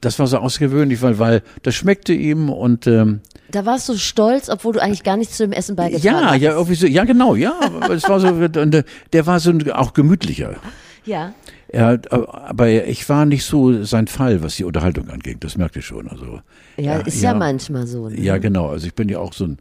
das 0.00 0.18
war 0.18 0.26
so 0.26 0.38
außergewöhnlich, 0.38 1.00
weil, 1.02 1.18
weil 1.18 1.42
das 1.62 1.74
schmeckte 1.74 2.12
ihm 2.12 2.50
und 2.50 2.86
ähm, 2.86 3.20
Da 3.54 3.64
warst 3.64 3.88
du 3.88 3.96
stolz, 3.96 4.48
obwohl 4.48 4.72
du 4.72 4.82
eigentlich 4.82 5.04
gar 5.04 5.16
nichts 5.16 5.36
zu 5.36 5.44
dem 5.44 5.52
Essen 5.52 5.76
beigetragen 5.76 6.04
ja, 6.04 6.30
hast. 6.32 6.40
ja, 6.40 6.52
irgendwie 6.54 6.74
so, 6.74 6.88
ja 6.88 7.04
genau, 7.04 7.36
ja, 7.36 7.54
es 7.88 8.08
war 8.08 8.18
so, 8.18 8.26
und, 8.26 8.74
äh, 8.74 8.82
der 9.12 9.26
war 9.26 9.38
so 9.38 9.52
auch 9.72 9.92
gemütlicher. 9.92 10.56
Ja. 11.04 11.34
Er, 11.74 12.00
aber 12.10 12.68
ich 12.86 13.08
war 13.08 13.26
nicht 13.26 13.44
so 13.44 13.82
sein 13.82 14.06
Fall, 14.06 14.42
was 14.44 14.54
die 14.54 14.64
Unterhaltung 14.64 15.10
anging. 15.10 15.38
Das 15.40 15.56
merkte 15.56 15.80
ich 15.80 15.86
schon. 15.86 16.08
Also 16.08 16.40
Ja, 16.76 16.98
ist 16.98 17.20
ja, 17.20 17.34
manchmal 17.34 17.88
so. 17.88 18.08
Ne? 18.08 18.20
Ja, 18.20 18.38
genau. 18.38 18.68
Also 18.68 18.86
ich 18.86 18.94
bin 18.94 19.08
ja 19.08 19.18
auch 19.18 19.32
so 19.32 19.46
ein 19.46 19.58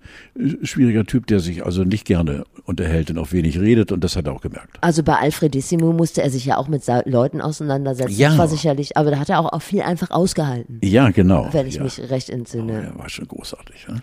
schwieriger 0.61 1.05
Typ, 1.05 1.25
der 1.25 1.39
sich 1.39 1.65
also 1.65 1.83
nicht 1.83 2.05
gerne 2.05 2.43
unterhält 2.65 3.09
und 3.09 3.17
auch 3.17 3.31
wenig 3.31 3.59
redet 3.59 3.91
und 3.91 4.03
das 4.03 4.15
hat 4.15 4.27
er 4.27 4.33
auch 4.33 4.41
gemerkt. 4.41 4.77
Also 4.81 5.01
bei 5.01 5.15
Alfredissimo 5.15 5.91
musste 5.91 6.21
er 6.21 6.29
sich 6.29 6.45
ja 6.45 6.57
auch 6.57 6.67
mit 6.67 6.83
Leuten 7.05 7.41
auseinandersetzen. 7.41 8.15
Ja. 8.15 8.29
Das 8.29 8.37
war 8.37 8.47
sicherlich, 8.47 8.95
aber 8.95 9.09
da 9.09 9.17
hat 9.17 9.29
er 9.29 9.39
auch, 9.39 9.51
auch 9.51 9.61
viel 9.63 9.81
einfach 9.81 10.11
ausgehalten, 10.11 10.79
Ja, 10.83 11.09
genau. 11.09 11.49
wenn 11.51 11.65
ich 11.65 11.75
ja. 11.75 11.83
mich 11.83 11.99
recht 12.11 12.29
entsinne. 12.29 12.91
Ja, 12.93 12.99
war 12.99 13.09
schon 13.09 13.27
großartig. 13.27 13.87
Ja? 13.89 13.95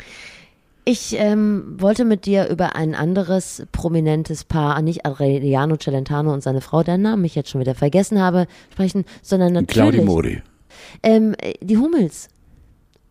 Ich 0.91 1.15
ähm, 1.17 1.77
wollte 1.79 2.05
mit 2.05 2.27
dir 2.27 2.49
über 2.49 2.75
ein 2.75 2.97
anderes 2.97 3.63
prominentes 3.71 4.43
Paar, 4.43 4.83
nicht 4.83 5.07
Adriano 5.07 5.77
Celentano 5.77 6.33
und 6.33 6.43
seine 6.43 6.61
Frau, 6.61 6.83
deren 6.83 7.03
Namen 7.03 7.25
ich 7.25 7.37
jetzt 7.37 7.49
schon 7.51 7.61
wieder 7.61 7.77
vergessen 7.77 8.21
habe, 8.21 8.49
sprechen, 8.73 9.05
sondern 9.23 9.65
Claudi 9.69 9.99
natürlich 9.99 10.05
Modi. 10.05 10.43
ähm, 11.05 11.37
äh, 11.39 11.55
die 11.61 11.79
Hummels. 11.79 12.27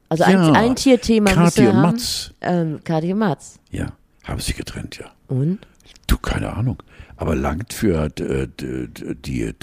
Also 0.09 0.25
Ja, 0.25 0.51
ein, 0.51 0.55
ein 0.57 0.75
Tierthema 0.75 1.34
wir 1.34 1.69
und 1.69 1.75
haben. 1.77 1.82
Mats. 1.84 2.34
Ähm, 2.41 2.80
Kathi 2.84 3.13
und 3.13 3.19
Mats. 3.19 3.59
Ja, 3.71 3.93
haben 4.25 4.41
sie 4.41 4.51
getrennt, 4.51 4.97
ja. 4.97 5.05
Und? 5.30 5.59
Du, 6.05 6.17
keine 6.17 6.51
Ahnung. 6.53 6.84
Aber 7.20 7.36
langt 7.36 7.74
für 7.74 8.05
äh, 8.05 8.47
die, 8.57 9.53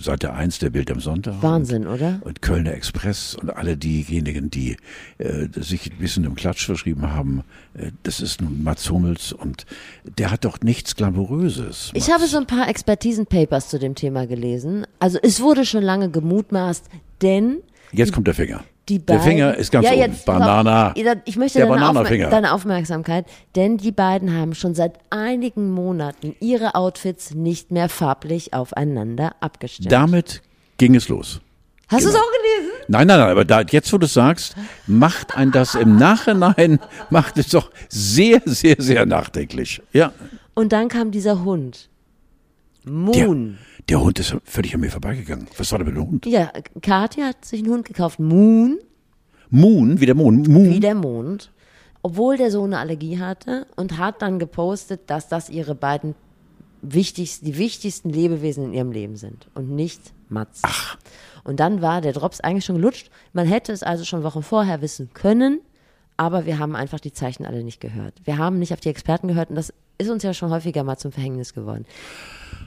Seite 0.00 0.32
1 0.32 0.58
der 0.58 0.70
Bild 0.70 0.90
am 0.90 0.98
Sonntag. 0.98 1.40
Wahnsinn, 1.42 1.86
oder? 1.86 2.20
Und 2.24 2.42
Kölner 2.42 2.74
Express 2.74 3.36
und 3.36 3.50
alle 3.50 3.76
diejenigen, 3.76 4.50
die 4.50 4.76
äh, 5.18 5.46
sich 5.54 5.92
ein 5.92 5.98
bisschen 5.98 6.24
im 6.24 6.34
Klatsch 6.34 6.66
verschrieben 6.66 7.12
haben, 7.12 7.44
äh, 7.74 7.92
das 8.02 8.20
ist 8.20 8.42
nun 8.42 8.64
Mats 8.64 8.90
Hummels 8.90 9.32
und 9.32 9.64
der 10.18 10.32
hat 10.32 10.44
doch 10.44 10.60
nichts 10.62 10.96
Glamouröses. 10.96 11.92
Ich 11.94 12.08
Mats. 12.08 12.12
habe 12.14 12.26
so 12.26 12.36
ein 12.36 12.46
paar 12.46 12.68
Expertisen-Papers 12.68 13.68
zu 13.68 13.78
dem 13.78 13.94
Thema 13.94 14.26
gelesen. 14.26 14.84
Also 14.98 15.20
es 15.22 15.40
wurde 15.40 15.64
schon 15.64 15.84
lange 15.84 16.10
gemutmaßt, 16.10 16.88
denn 17.22 17.58
Jetzt 17.92 18.12
kommt 18.12 18.26
der 18.26 18.34
Finger. 18.34 18.64
die 18.88 19.04
der 19.04 19.20
Finger 19.20 19.54
ist 19.54 19.70
ganz 19.70 19.86
ja, 19.88 19.92
oben. 19.92 20.16
Banana. 20.26 20.94
Ich 21.24 21.36
möchte 21.36 21.58
Der 21.58 21.68
deine. 21.68 21.88
Aufmer 21.88 22.04
deine 22.04 22.52
Aufmerksamkeit, 22.52 23.26
denn 23.56 23.76
die 23.76 23.92
beiden 23.92 24.32
haben 24.36 24.54
schon 24.54 24.74
seit 24.74 24.98
einigen 25.10 25.70
Monaten 25.70 26.34
ihre 26.40 26.74
Outfits 26.74 27.34
nicht 27.34 27.70
mehr 27.70 27.88
farblich 27.88 28.52
aufeinander 28.52 29.34
abgestimmt. 29.40 29.92
Damit 29.92 30.42
ging 30.76 30.94
es 30.94 31.08
los. 31.08 31.40
Hast 31.88 32.04
du 32.04 32.08
es 32.08 32.14
genau. 32.14 32.24
auch 32.24 32.30
gelesen? 32.32 32.72
Nein, 32.88 33.06
nein, 33.06 33.20
nein, 33.20 33.30
aber 33.30 33.44
da, 33.44 33.60
jetzt, 33.60 33.92
wo 33.92 33.98
du 33.98 34.06
es 34.06 34.14
sagst, 34.14 34.56
macht 34.86 35.36
ein 35.36 35.52
das 35.52 35.74
im 35.74 35.96
Nachhinein, 35.96 36.80
macht 37.10 37.38
es 37.38 37.48
doch 37.48 37.70
sehr, 37.88 38.40
sehr, 38.44 38.76
sehr 38.78 39.06
nachdenklich. 39.06 39.82
Ja. 39.92 40.12
Und 40.54 40.72
dann 40.72 40.88
kam 40.88 41.10
dieser 41.10 41.44
Hund. 41.44 41.88
Der, 42.84 42.92
Moon. 42.92 43.58
der 43.88 44.00
Hund 44.00 44.18
ist 44.18 44.36
völlig 44.44 44.74
an 44.74 44.80
mir 44.80 44.90
vorbeigegangen. 44.90 45.46
Was 45.56 45.72
war 45.72 45.78
denn 45.78 45.88
mit 45.88 45.96
dem 45.96 46.06
Hund? 46.08 46.26
Ja, 46.26 46.52
Katja 46.82 47.26
hat 47.26 47.44
sich 47.44 47.60
einen 47.60 47.72
Hund 47.72 47.86
gekauft. 47.86 48.20
Moon, 48.20 48.78
Moon, 49.50 50.00
wie 50.00 50.06
der 50.06 50.14
Mond. 50.14 50.48
Moon. 50.48 50.70
wie 50.70 50.80
der 50.80 50.94
Mond. 50.94 51.52
Obwohl 52.02 52.36
der 52.36 52.50
Sohn 52.50 52.74
eine 52.74 52.80
Allergie 52.80 53.18
hatte 53.18 53.66
und 53.76 53.96
hat 53.98 54.20
dann 54.20 54.38
gepostet, 54.38 55.02
dass 55.06 55.28
das 55.28 55.48
ihre 55.48 55.74
beiden 55.74 56.14
wichtigsten, 56.82 57.46
die 57.46 57.56
wichtigsten 57.56 58.10
Lebewesen 58.10 58.64
in 58.66 58.72
ihrem 58.74 58.92
Leben 58.92 59.16
sind 59.16 59.48
und 59.54 59.70
nicht 59.70 60.00
Mats. 60.28 60.60
Ach. 60.64 60.98
Und 61.44 61.60
dann 61.60 61.80
war 61.80 62.00
der 62.00 62.12
Drops 62.12 62.40
eigentlich 62.40 62.64
schon 62.64 62.76
gelutscht. 62.76 63.10
Man 63.32 63.46
hätte 63.46 63.72
es 63.72 63.82
also 63.82 64.04
schon 64.04 64.22
Wochen 64.22 64.42
vorher 64.42 64.82
wissen 64.82 65.10
können, 65.14 65.60
aber 66.16 66.46
wir 66.46 66.58
haben 66.58 66.76
einfach 66.76 67.00
die 67.00 67.12
Zeichen 67.12 67.46
alle 67.46 67.64
nicht 67.64 67.80
gehört. 67.80 68.14
Wir 68.24 68.38
haben 68.38 68.58
nicht 68.58 68.72
auf 68.72 68.80
die 68.80 68.88
Experten 68.88 69.28
gehört 69.28 69.50
und 69.50 69.56
das 69.56 69.72
ist 69.96 70.10
uns 70.10 70.22
ja 70.22 70.34
schon 70.34 70.50
häufiger 70.50 70.84
mal 70.84 70.96
zum 70.96 71.12
Verhängnis 71.12 71.54
geworden. 71.54 71.86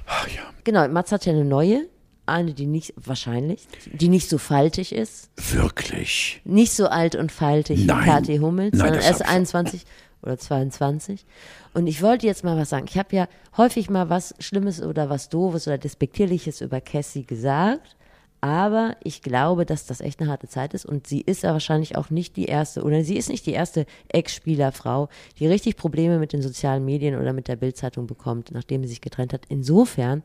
Ach, 0.07 0.27
ja. 0.29 0.41
Genau, 0.63 0.87
Mats 0.87 1.11
hat 1.11 1.25
ja 1.25 1.33
eine 1.33 1.45
neue, 1.45 1.85
eine, 2.25 2.53
die 2.53 2.65
nicht, 2.65 2.93
wahrscheinlich, 2.97 3.67
die 3.93 4.07
nicht 4.09 4.29
so 4.29 4.37
faltig 4.37 4.93
ist, 4.93 5.29
Wirklich. 5.51 6.41
nicht 6.43 6.73
so 6.73 6.87
alt 6.87 7.15
und 7.15 7.31
faltig 7.31 7.85
Nein. 7.85 8.01
wie 8.01 8.05
Kathi 8.05 8.37
Hummels, 8.37 8.71
Nein, 8.73 8.79
sondern 8.87 9.01
erst 9.03 9.19
hab 9.21 9.27
ich- 9.27 9.33
21 9.33 9.85
oder 10.23 10.37
22. 10.37 11.25
Und 11.73 11.87
ich 11.87 12.01
wollte 12.01 12.25
jetzt 12.25 12.43
mal 12.43 12.57
was 12.57 12.69
sagen. 12.69 12.85
Ich 12.89 12.97
habe 12.97 13.15
ja 13.15 13.27
häufig 13.55 13.89
mal 13.89 14.09
was 14.09 14.33
Schlimmes 14.39 14.81
oder 14.81 15.09
was 15.09 15.29
Doofes 15.29 15.67
oder 15.67 15.77
Despektierliches 15.77 16.61
über 16.61 16.81
Cassie 16.81 17.23
gesagt. 17.25 17.95
Aber 18.41 18.95
ich 19.03 19.21
glaube, 19.21 19.65
dass 19.65 19.85
das 19.85 19.99
echt 19.99 20.19
eine 20.19 20.29
harte 20.29 20.47
Zeit 20.47 20.73
ist 20.73 20.85
und 20.85 21.07
sie 21.07 21.21
ist 21.21 21.43
ja 21.43 21.53
wahrscheinlich 21.53 21.95
auch 21.95 22.09
nicht 22.09 22.35
die 22.35 22.45
erste 22.45 22.83
oder 22.83 23.03
sie 23.03 23.17
ist 23.17 23.29
nicht 23.29 23.45
die 23.45 23.53
erste 23.53 23.85
Ex-Spielerfrau, 24.09 25.09
die 25.39 25.47
richtig 25.47 25.75
Probleme 25.75 26.19
mit 26.19 26.33
den 26.33 26.41
sozialen 26.41 26.85
Medien 26.85 27.19
oder 27.19 27.33
mit 27.33 27.47
der 27.47 27.55
Bildzeitung 27.55 28.05
bekommt, 28.05 28.51
nachdem 28.51 28.83
sie 28.83 28.89
sich 28.89 29.01
getrennt 29.01 29.33
hat. 29.33 29.45
Insofern 29.49 30.23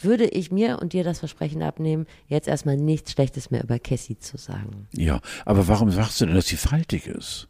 würde 0.00 0.26
ich 0.26 0.52
mir 0.52 0.78
und 0.80 0.92
dir 0.92 1.02
das 1.02 1.18
Versprechen 1.18 1.62
abnehmen, 1.62 2.06
jetzt 2.28 2.46
erstmal 2.46 2.76
nichts 2.76 3.12
Schlechtes 3.12 3.50
mehr 3.50 3.64
über 3.64 3.78
Cassie 3.78 4.18
zu 4.18 4.36
sagen. 4.36 4.86
Ja, 4.92 5.20
aber 5.44 5.66
warum 5.66 5.90
sagst 5.90 6.20
du 6.20 6.26
denn, 6.26 6.34
dass 6.36 6.46
sie 6.46 6.56
faltig 6.56 7.06
ist? 7.08 7.48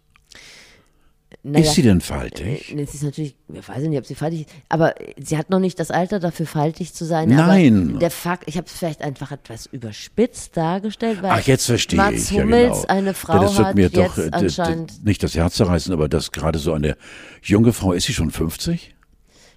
Naja, 1.45 1.64
ist 1.64 1.74
sie 1.74 1.82
denn 1.82 2.01
faltig? 2.01 2.74
äh, 2.76 2.82
Es 2.82 2.95
ist 2.95 3.03
natürlich, 3.05 3.36
ich 3.53 3.68
weiß 3.68 3.78
nicht, 3.84 3.99
ob 3.99 4.05
sie 4.05 4.14
faltig 4.16 4.41
ist, 4.43 4.51
aber 4.68 5.01
äh, 5.01 5.14
sie 5.22 5.39
hat 5.39 5.51
noch 5.51 5.61
nicht 5.61 5.78
das 5.78 5.91
Alter 5.91 6.18
dafür 6.18 6.47
faltig 6.47 6.93
zu 6.95 7.05
sein. 7.05 7.28
Nein. 7.28 7.91
Aber 7.91 7.99
der 8.01 8.11
Fakt, 8.11 8.45
ich 8.47 8.57
habe 8.57 8.66
es 8.66 8.72
vielleicht 8.72 9.03
einfach 9.03 9.30
etwas 9.30 9.66
überspitzt 9.66 10.57
dargestellt, 10.57 11.22
weil 11.22 11.30
Ach, 11.30 11.41
jetzt 11.47 11.66
verstehe 11.66 11.97
Mats 11.97 12.30
ich. 12.30 12.36
Ja, 12.36 12.43
Hummels 12.43 12.82
genau. 12.82 12.93
eine 12.93 13.14
Frau 13.14 13.39
das 13.41 13.57
wird 13.57 13.74
mir 13.76 13.89
doch 13.89 14.18
äh, 14.18 14.28
anscheinend, 14.32 15.05
nicht 15.05 15.22
das 15.22 15.34
Herz 15.36 15.55
zerreißen, 15.55 15.93
aber 15.93 16.09
dass 16.09 16.32
gerade 16.32 16.59
so 16.59 16.72
eine 16.72 16.97
junge 17.43 17.72
Frau, 17.72 17.93
ist 17.93 18.07
sie 18.07 18.14
schon 18.14 18.30
50? 18.30 18.95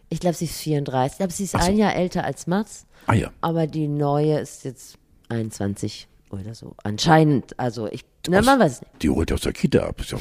ich 0.10 0.20
glaube, 0.20 0.36
sie 0.36 0.46
ist 0.46 0.58
34, 0.60 1.14
ich 1.14 1.18
glaube, 1.18 1.34
sie 1.34 1.44
ist 1.46 1.52
so. 1.52 1.58
ein 1.58 1.78
Jahr 1.78 1.96
älter 1.96 2.26
als 2.26 2.46
Mats, 2.46 2.86
Ah 3.08 3.14
ja. 3.16 3.32
aber 3.42 3.66
die 3.66 3.88
neue 3.88 4.40
ist 4.40 4.66
jetzt 4.66 4.98
21 5.30 6.08
oder 6.30 6.54
so. 6.54 6.76
Anscheinend, 6.84 7.58
also 7.58 7.88
ich, 7.88 8.04
na, 8.28 8.42
man 8.42 8.60
weiß 8.60 8.82
nicht. 8.82 8.92
Die 9.02 9.10
holt 9.10 9.32
aus 9.32 9.42
der 9.42 9.54
Kita 9.54 9.88
ab. 9.88 10.02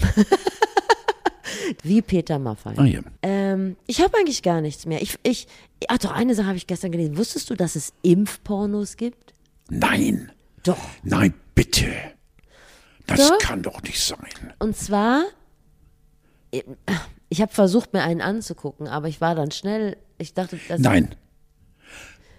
Wie 1.83 2.03
Peter 2.03 2.39
Maffay. 2.39 2.75
Ah 2.77 2.85
ja. 2.85 3.01
Ähm, 3.23 3.77
ich 3.87 4.01
habe 4.01 4.17
eigentlich 4.19 4.43
gar 4.43 4.61
nichts 4.61 4.87
mehr. 4.87 5.03
Ich, 5.03 5.19
ich, 5.23 5.47
ach 5.89 5.99
doch, 5.99 6.13
eine 6.13 6.35
Sache 6.35 6.47
habe 6.47 6.57
ich 6.57 6.67
gestern 6.67 6.93
gelesen. 6.93 7.17
Wusstest 7.17 7.51
du, 7.51 7.55
dass 7.55 7.77
es 7.77 7.93
Impfpornos 8.03 8.97
gibt? 8.97 9.35
Nein, 9.69 10.31
Doch. 10.65 10.79
nein, 11.03 11.35
bitte. 11.55 11.89
Das 13.07 13.29
Doch. 13.29 13.39
kann 13.39 13.63
doch 13.63 13.83
nicht 13.83 14.01
sein. 14.01 14.55
Und 14.59 14.77
zwar, 14.77 15.25
ich 17.29 17.41
habe 17.41 17.53
versucht, 17.53 17.93
mir 17.93 18.03
einen 18.03 18.21
anzugucken, 18.21 18.87
aber 18.89 19.09
ich 19.09 19.21
war 19.21 19.35
dann 19.35 19.51
schnell, 19.51 19.97
ich 20.19 20.35
dachte, 20.35 20.59
das 20.69 20.81
Nein. 20.81 21.15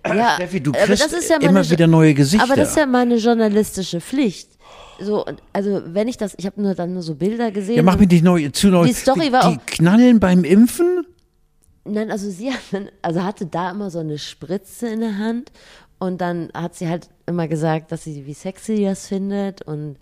ja, 0.06 0.36
Steffi, 0.36 0.62
du 0.62 0.72
kriegst 0.72 1.04
das 1.04 1.14
ist 1.14 1.30
ja 1.30 1.38
meine, 1.38 1.50
immer 1.50 1.70
wieder 1.70 1.88
neue 1.88 2.14
Gesichter. 2.14 2.46
Aber 2.46 2.56
das 2.56 2.70
ist 2.70 2.78
ja 2.78 2.86
meine 2.86 3.16
journalistische 3.16 4.02
Pflicht. 4.02 4.51
So, 5.00 5.26
und- 5.26 5.42
also 5.54 5.82
wenn 5.88 6.08
ich 6.08 6.18
das, 6.18 6.34
ich 6.38 6.46
habe 6.46 6.62
nur 6.62 6.76
dann 6.76 6.94
nur 6.94 7.02
so 7.02 7.16
Bilder 7.16 7.52
gesehen. 7.52 7.78
Ja, 7.78 7.84
mach 7.84 7.98
mir 7.98 8.08
die 8.08 8.22
neue, 8.22 8.52
zu 8.52 8.68
neu. 8.68 8.86
Die 8.86 8.94
Story 8.94 9.32
war 9.32 9.50
die 9.52 9.58
auch- 9.58 9.66
knallen 9.66 10.20
beim 10.20 10.44
Impfen? 10.44 11.06
Nein, 11.86 12.12
also 12.12 12.30
sie 12.30 12.52
hat, 12.52 12.60
also 13.02 13.24
hatte 13.24 13.48
da 13.48 13.72
immer 13.72 13.90
so 13.90 14.00
eine 14.00 14.20
Spritze 14.20 14.88
in 14.90 15.00
der 15.00 15.18
Hand 15.18 15.52
und 15.98 16.22
dann 16.22 16.50
hat 16.54 16.76
sie 16.76 16.88
halt 16.88 17.10
immer 17.26 17.48
gesagt, 17.48 17.92
dass 17.92 18.04
sie 18.04 18.26
wie 18.28 18.34
sexy 18.36 18.84
das 18.84 19.08
findet 19.08 19.64
und 19.64 19.98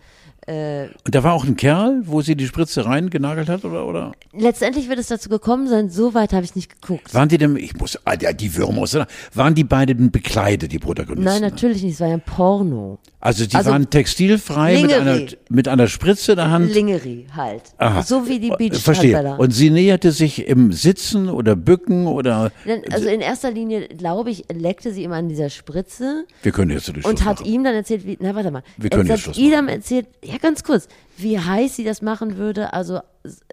Und 0.50 1.16
da 1.16 1.24
war 1.24 1.34
auch 1.34 1.46
ein 1.46 1.56
Kerl, 1.56 2.02
wo 2.06 2.22
sie 2.22 2.36
die 2.36 2.48
Spritze 2.48 2.86
reingenagelt 2.86 3.50
hat, 3.50 3.66
oder? 3.66 3.86
oder? 3.86 4.12
letztendlich 4.34 4.90
wird 4.90 5.00
es 5.00 5.08
dazu 5.08 5.30
gekommen 5.30 5.68
sein, 5.68 5.90
so 5.90 6.14
weit 6.14 6.34
habe 6.34 6.46
ich 6.46 6.56
nicht 6.56 6.82
geguckt. 6.82 7.14
Waren 7.14 7.30
die 7.30 7.38
denn, 7.38 7.56
ich 7.56 7.76
muss, 7.76 8.00
ah, 8.06 8.16
ja, 8.20 8.34
die 8.34 8.56
Würmer, 8.56 8.82
aus 8.82 8.98
waren 9.34 9.56
die 9.56 9.64
beiden 9.64 10.12
bekleidet, 10.12 10.72
die 10.72 10.80
Protagonisten? 10.80 11.24
Nein, 11.24 11.42
natürlich 11.42 11.84
nicht, 11.84 11.94
es 11.94 12.00
war 12.00 12.08
ja 12.08 12.16
ein 12.16 12.22
Porno. 12.22 13.00
Also 13.22 13.46
die 13.46 13.56
Also 13.56 13.72
waren 13.72 13.90
textilfrei 13.90 14.82
mit 14.82 14.94
einer, 14.94 15.20
mit 15.50 15.68
einer 15.68 15.88
Spritze 15.88 16.32
in 16.32 16.38
der 16.38 16.52
Hand. 16.52 16.74
Lingerie 16.74 17.28
halt. 17.36 17.64
Aha. 17.78 18.02
So 18.02 18.28
wie 18.28 18.40
die 18.40 18.50
Beach 18.52 18.82
Verstehe. 18.82 19.36
Und 19.38 19.52
sie 19.52 19.70
näherte 19.70 20.14
sich 20.14 20.48
im 20.48 20.72
Sitzen 20.72 21.28
oder 21.28 21.58
Bücken 21.58 22.08
oder. 22.08 22.52
Also 22.92 23.10
in 23.10 23.20
erster 23.20 23.52
Linie, 23.52 23.90
glaube 23.90 24.32
ich, 24.32 24.46
leckte 24.50 24.94
sie 24.94 25.04
immer 25.04 25.16
an 25.16 25.28
dieser 25.28 25.50
Spritze 25.50 26.26
Wir 26.44 26.54
können 26.54 26.72
jetzt 26.72 26.88
den 26.88 26.96
und 26.96 27.02
Schluss 27.04 27.26
hat 27.26 27.40
machen. 27.42 27.52
ihm 27.52 27.64
dann 27.66 27.76
erzählt, 27.76 28.06
wie, 28.06 28.18
na 28.22 28.34
warte 28.34 28.52
mal, 28.52 28.64
Wir 28.78 28.90
können 28.90 29.08
jetzt 29.08 29.18
jetzt 29.18 29.28
hat 29.28 29.36
Schluss 29.36 29.46
Idam 29.48 29.68
erzählt, 29.68 30.08
ja 30.24 30.38
ganz 30.42 30.64
kurz, 30.64 30.88
wie 31.18 31.40
heiß 31.40 31.76
sie 31.76 31.84
das 31.84 32.02
machen 32.02 32.38
würde, 32.38 32.74
also 32.74 33.00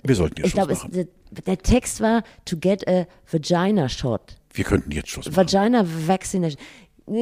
Wir 0.02 0.14
sollten 0.14 0.36
jetzt 0.38 0.46
ich 0.46 0.52
Schluss 0.52 0.54
glaube, 0.54 0.72
es- 0.72 0.78
machen. 0.82 0.92
der, 0.92 1.06
der 1.46 1.58
Text 1.58 2.00
war 2.00 2.22
to 2.44 2.56
get 2.56 2.86
a 2.88 3.06
vagina 3.30 3.88
shot. 3.88 4.36
Wir 4.52 4.64
könnten 4.64 4.90
jetzt 4.92 5.10
Schluss 5.10 5.26
machen. 5.26 5.36
Vagina 5.36 5.84
Vaccination. 6.06 6.62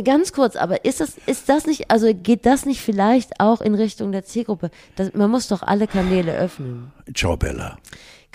Ganz 0.04 0.32
kurz, 0.32 0.56
aber 0.56 0.84
ist 0.86 1.00
das, 1.00 1.16
ist 1.26 1.48
das 1.50 1.66
nicht, 1.66 1.90
also 1.90 2.10
geht 2.14 2.46
das 2.46 2.64
nicht 2.64 2.80
vielleicht 2.80 3.38
auch 3.38 3.60
in 3.60 3.74
Richtung 3.74 4.12
der 4.12 4.24
Zielgruppe? 4.24 4.70
Das, 4.96 5.12
man 5.12 5.30
muss 5.30 5.48
doch 5.48 5.62
alle 5.62 5.86
Kanäle 5.86 6.34
öffnen. 6.34 6.90
Ciao, 7.14 7.36
Bella. 7.36 7.76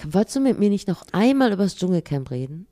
Wolltest 0.03 0.35
du 0.35 0.41
mit 0.41 0.59
mir 0.59 0.69
nicht 0.69 0.87
noch 0.87 1.03
einmal 1.11 1.51
über 1.51 1.63
das 1.63 1.75
Dschungelcamp 1.75 2.29
reden? 2.29 2.67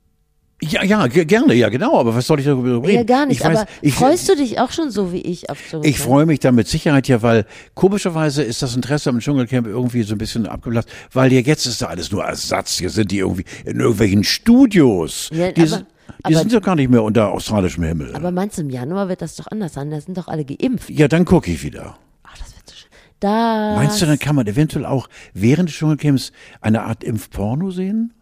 Ja, 0.60 0.82
ja, 0.82 1.06
ge- 1.06 1.24
gerne, 1.24 1.54
ja, 1.54 1.68
genau. 1.68 2.00
Aber 2.00 2.16
was 2.16 2.26
soll 2.26 2.40
ich 2.40 2.46
darüber 2.46 2.82
reden? 2.86 2.96
Ja, 2.96 3.02
gar 3.04 3.26
nicht. 3.26 3.38
Ich 3.40 3.46
weiß, 3.46 3.58
aber 3.58 3.68
ich, 3.80 3.94
freust 3.94 4.28
du 4.28 4.34
dich 4.34 4.58
auch 4.58 4.72
schon 4.72 4.90
so 4.90 5.12
wie 5.12 5.20
ich 5.20 5.48
auf 5.50 5.58
Dschungelcamp? 5.58 5.86
Ich 5.86 6.00
freue 6.00 6.26
mich 6.26 6.40
da 6.40 6.50
mit 6.50 6.66
Sicherheit 6.66 7.06
ja, 7.06 7.22
weil 7.22 7.44
komischerweise 7.74 8.42
ist 8.42 8.60
das 8.62 8.74
Interesse 8.74 9.10
am 9.10 9.20
Dschungelcamp 9.20 9.68
irgendwie 9.68 10.02
so 10.02 10.14
ein 10.16 10.18
bisschen 10.18 10.46
abgeblasst, 10.46 10.88
weil 11.12 11.30
hier 11.30 11.42
jetzt 11.42 11.64
ist 11.66 11.80
da 11.80 11.86
alles 11.86 12.10
nur 12.10 12.24
Ersatz. 12.24 12.76
Hier 12.78 12.90
sind 12.90 13.12
die 13.12 13.18
irgendwie 13.18 13.44
in 13.66 13.78
irgendwelchen 13.78 14.24
Studios. 14.24 15.30
Ja, 15.32 15.52
die 15.52 15.60
aber- 15.60 15.68
sind, 15.70 15.86
die 15.86 16.24
aber- 16.24 16.38
sind 16.40 16.52
doch 16.52 16.62
gar 16.62 16.74
nicht 16.74 16.90
mehr 16.90 17.04
unter 17.04 17.30
australischem 17.30 17.84
Himmel. 17.84 18.16
Aber 18.16 18.32
meinst 18.32 18.58
du, 18.58 18.62
im 18.62 18.70
Januar 18.70 19.08
wird 19.08 19.22
das 19.22 19.36
doch 19.36 19.46
anders 19.46 19.74
sein? 19.74 19.90
Da 19.92 20.00
sind 20.00 20.18
doch 20.18 20.26
alle 20.26 20.44
geimpft. 20.44 20.90
ja, 20.90 21.06
dann 21.06 21.24
gucke 21.24 21.52
ich 21.52 21.62
wieder. 21.62 21.96
Ach, 22.24 22.36
das 22.36 22.48
wird 22.56 22.68
so 22.68 22.74
schön. 22.74 22.88
Da. 23.20 23.76
Meinst 23.76 24.02
du, 24.02 24.06
dann 24.06 24.18
kann 24.18 24.34
man 24.34 24.46
eventuell 24.48 24.84
auch 24.86 25.08
während 25.34 25.68
des 25.68 25.76
Dschungelcamps 25.76 26.32
eine 26.60 26.82
Art 26.82 27.04
Impfporno 27.04 27.70
sehen? 27.70 28.12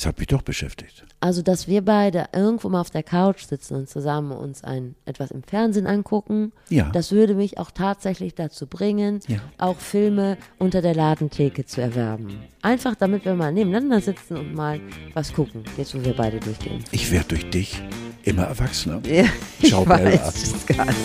Es 0.00 0.06
hat 0.06 0.18
mich 0.18 0.28
doch 0.28 0.40
beschäftigt. 0.40 1.04
Also, 1.20 1.42
dass 1.42 1.68
wir 1.68 1.84
beide 1.84 2.28
irgendwo 2.32 2.70
mal 2.70 2.80
auf 2.80 2.88
der 2.88 3.02
Couch 3.02 3.44
sitzen 3.44 3.74
und 3.74 3.86
zusammen 3.86 4.32
uns 4.32 4.64
ein, 4.64 4.94
etwas 5.04 5.30
im 5.30 5.42
Fernsehen 5.42 5.86
angucken, 5.86 6.52
ja. 6.70 6.88
das 6.94 7.12
würde 7.12 7.34
mich 7.34 7.58
auch 7.58 7.70
tatsächlich 7.70 8.34
dazu 8.34 8.66
bringen, 8.66 9.20
ja. 9.28 9.40
auch 9.58 9.76
Filme 9.76 10.38
unter 10.58 10.80
der 10.80 10.94
Ladentheke 10.94 11.66
zu 11.66 11.82
erwerben. 11.82 12.40
Einfach 12.62 12.94
damit 12.94 13.26
wir 13.26 13.34
mal 13.34 13.52
nebeneinander 13.52 14.00
sitzen 14.00 14.38
und 14.38 14.54
mal 14.54 14.80
was 15.12 15.34
gucken, 15.34 15.64
jetzt 15.76 15.94
wo 15.94 16.02
wir 16.02 16.16
beide 16.16 16.40
durchgehen. 16.40 16.82
Ich 16.92 17.12
werde 17.12 17.28
durch 17.28 17.50
dich 17.50 17.82
immer 18.22 18.44
erwachsener. 18.44 19.02
Ja, 19.06 19.26
Ciao, 19.62 19.82
ich 19.82 19.88
weiß 19.90 20.54
es 20.54 20.66
gar 20.66 20.86
nicht. 20.86 20.96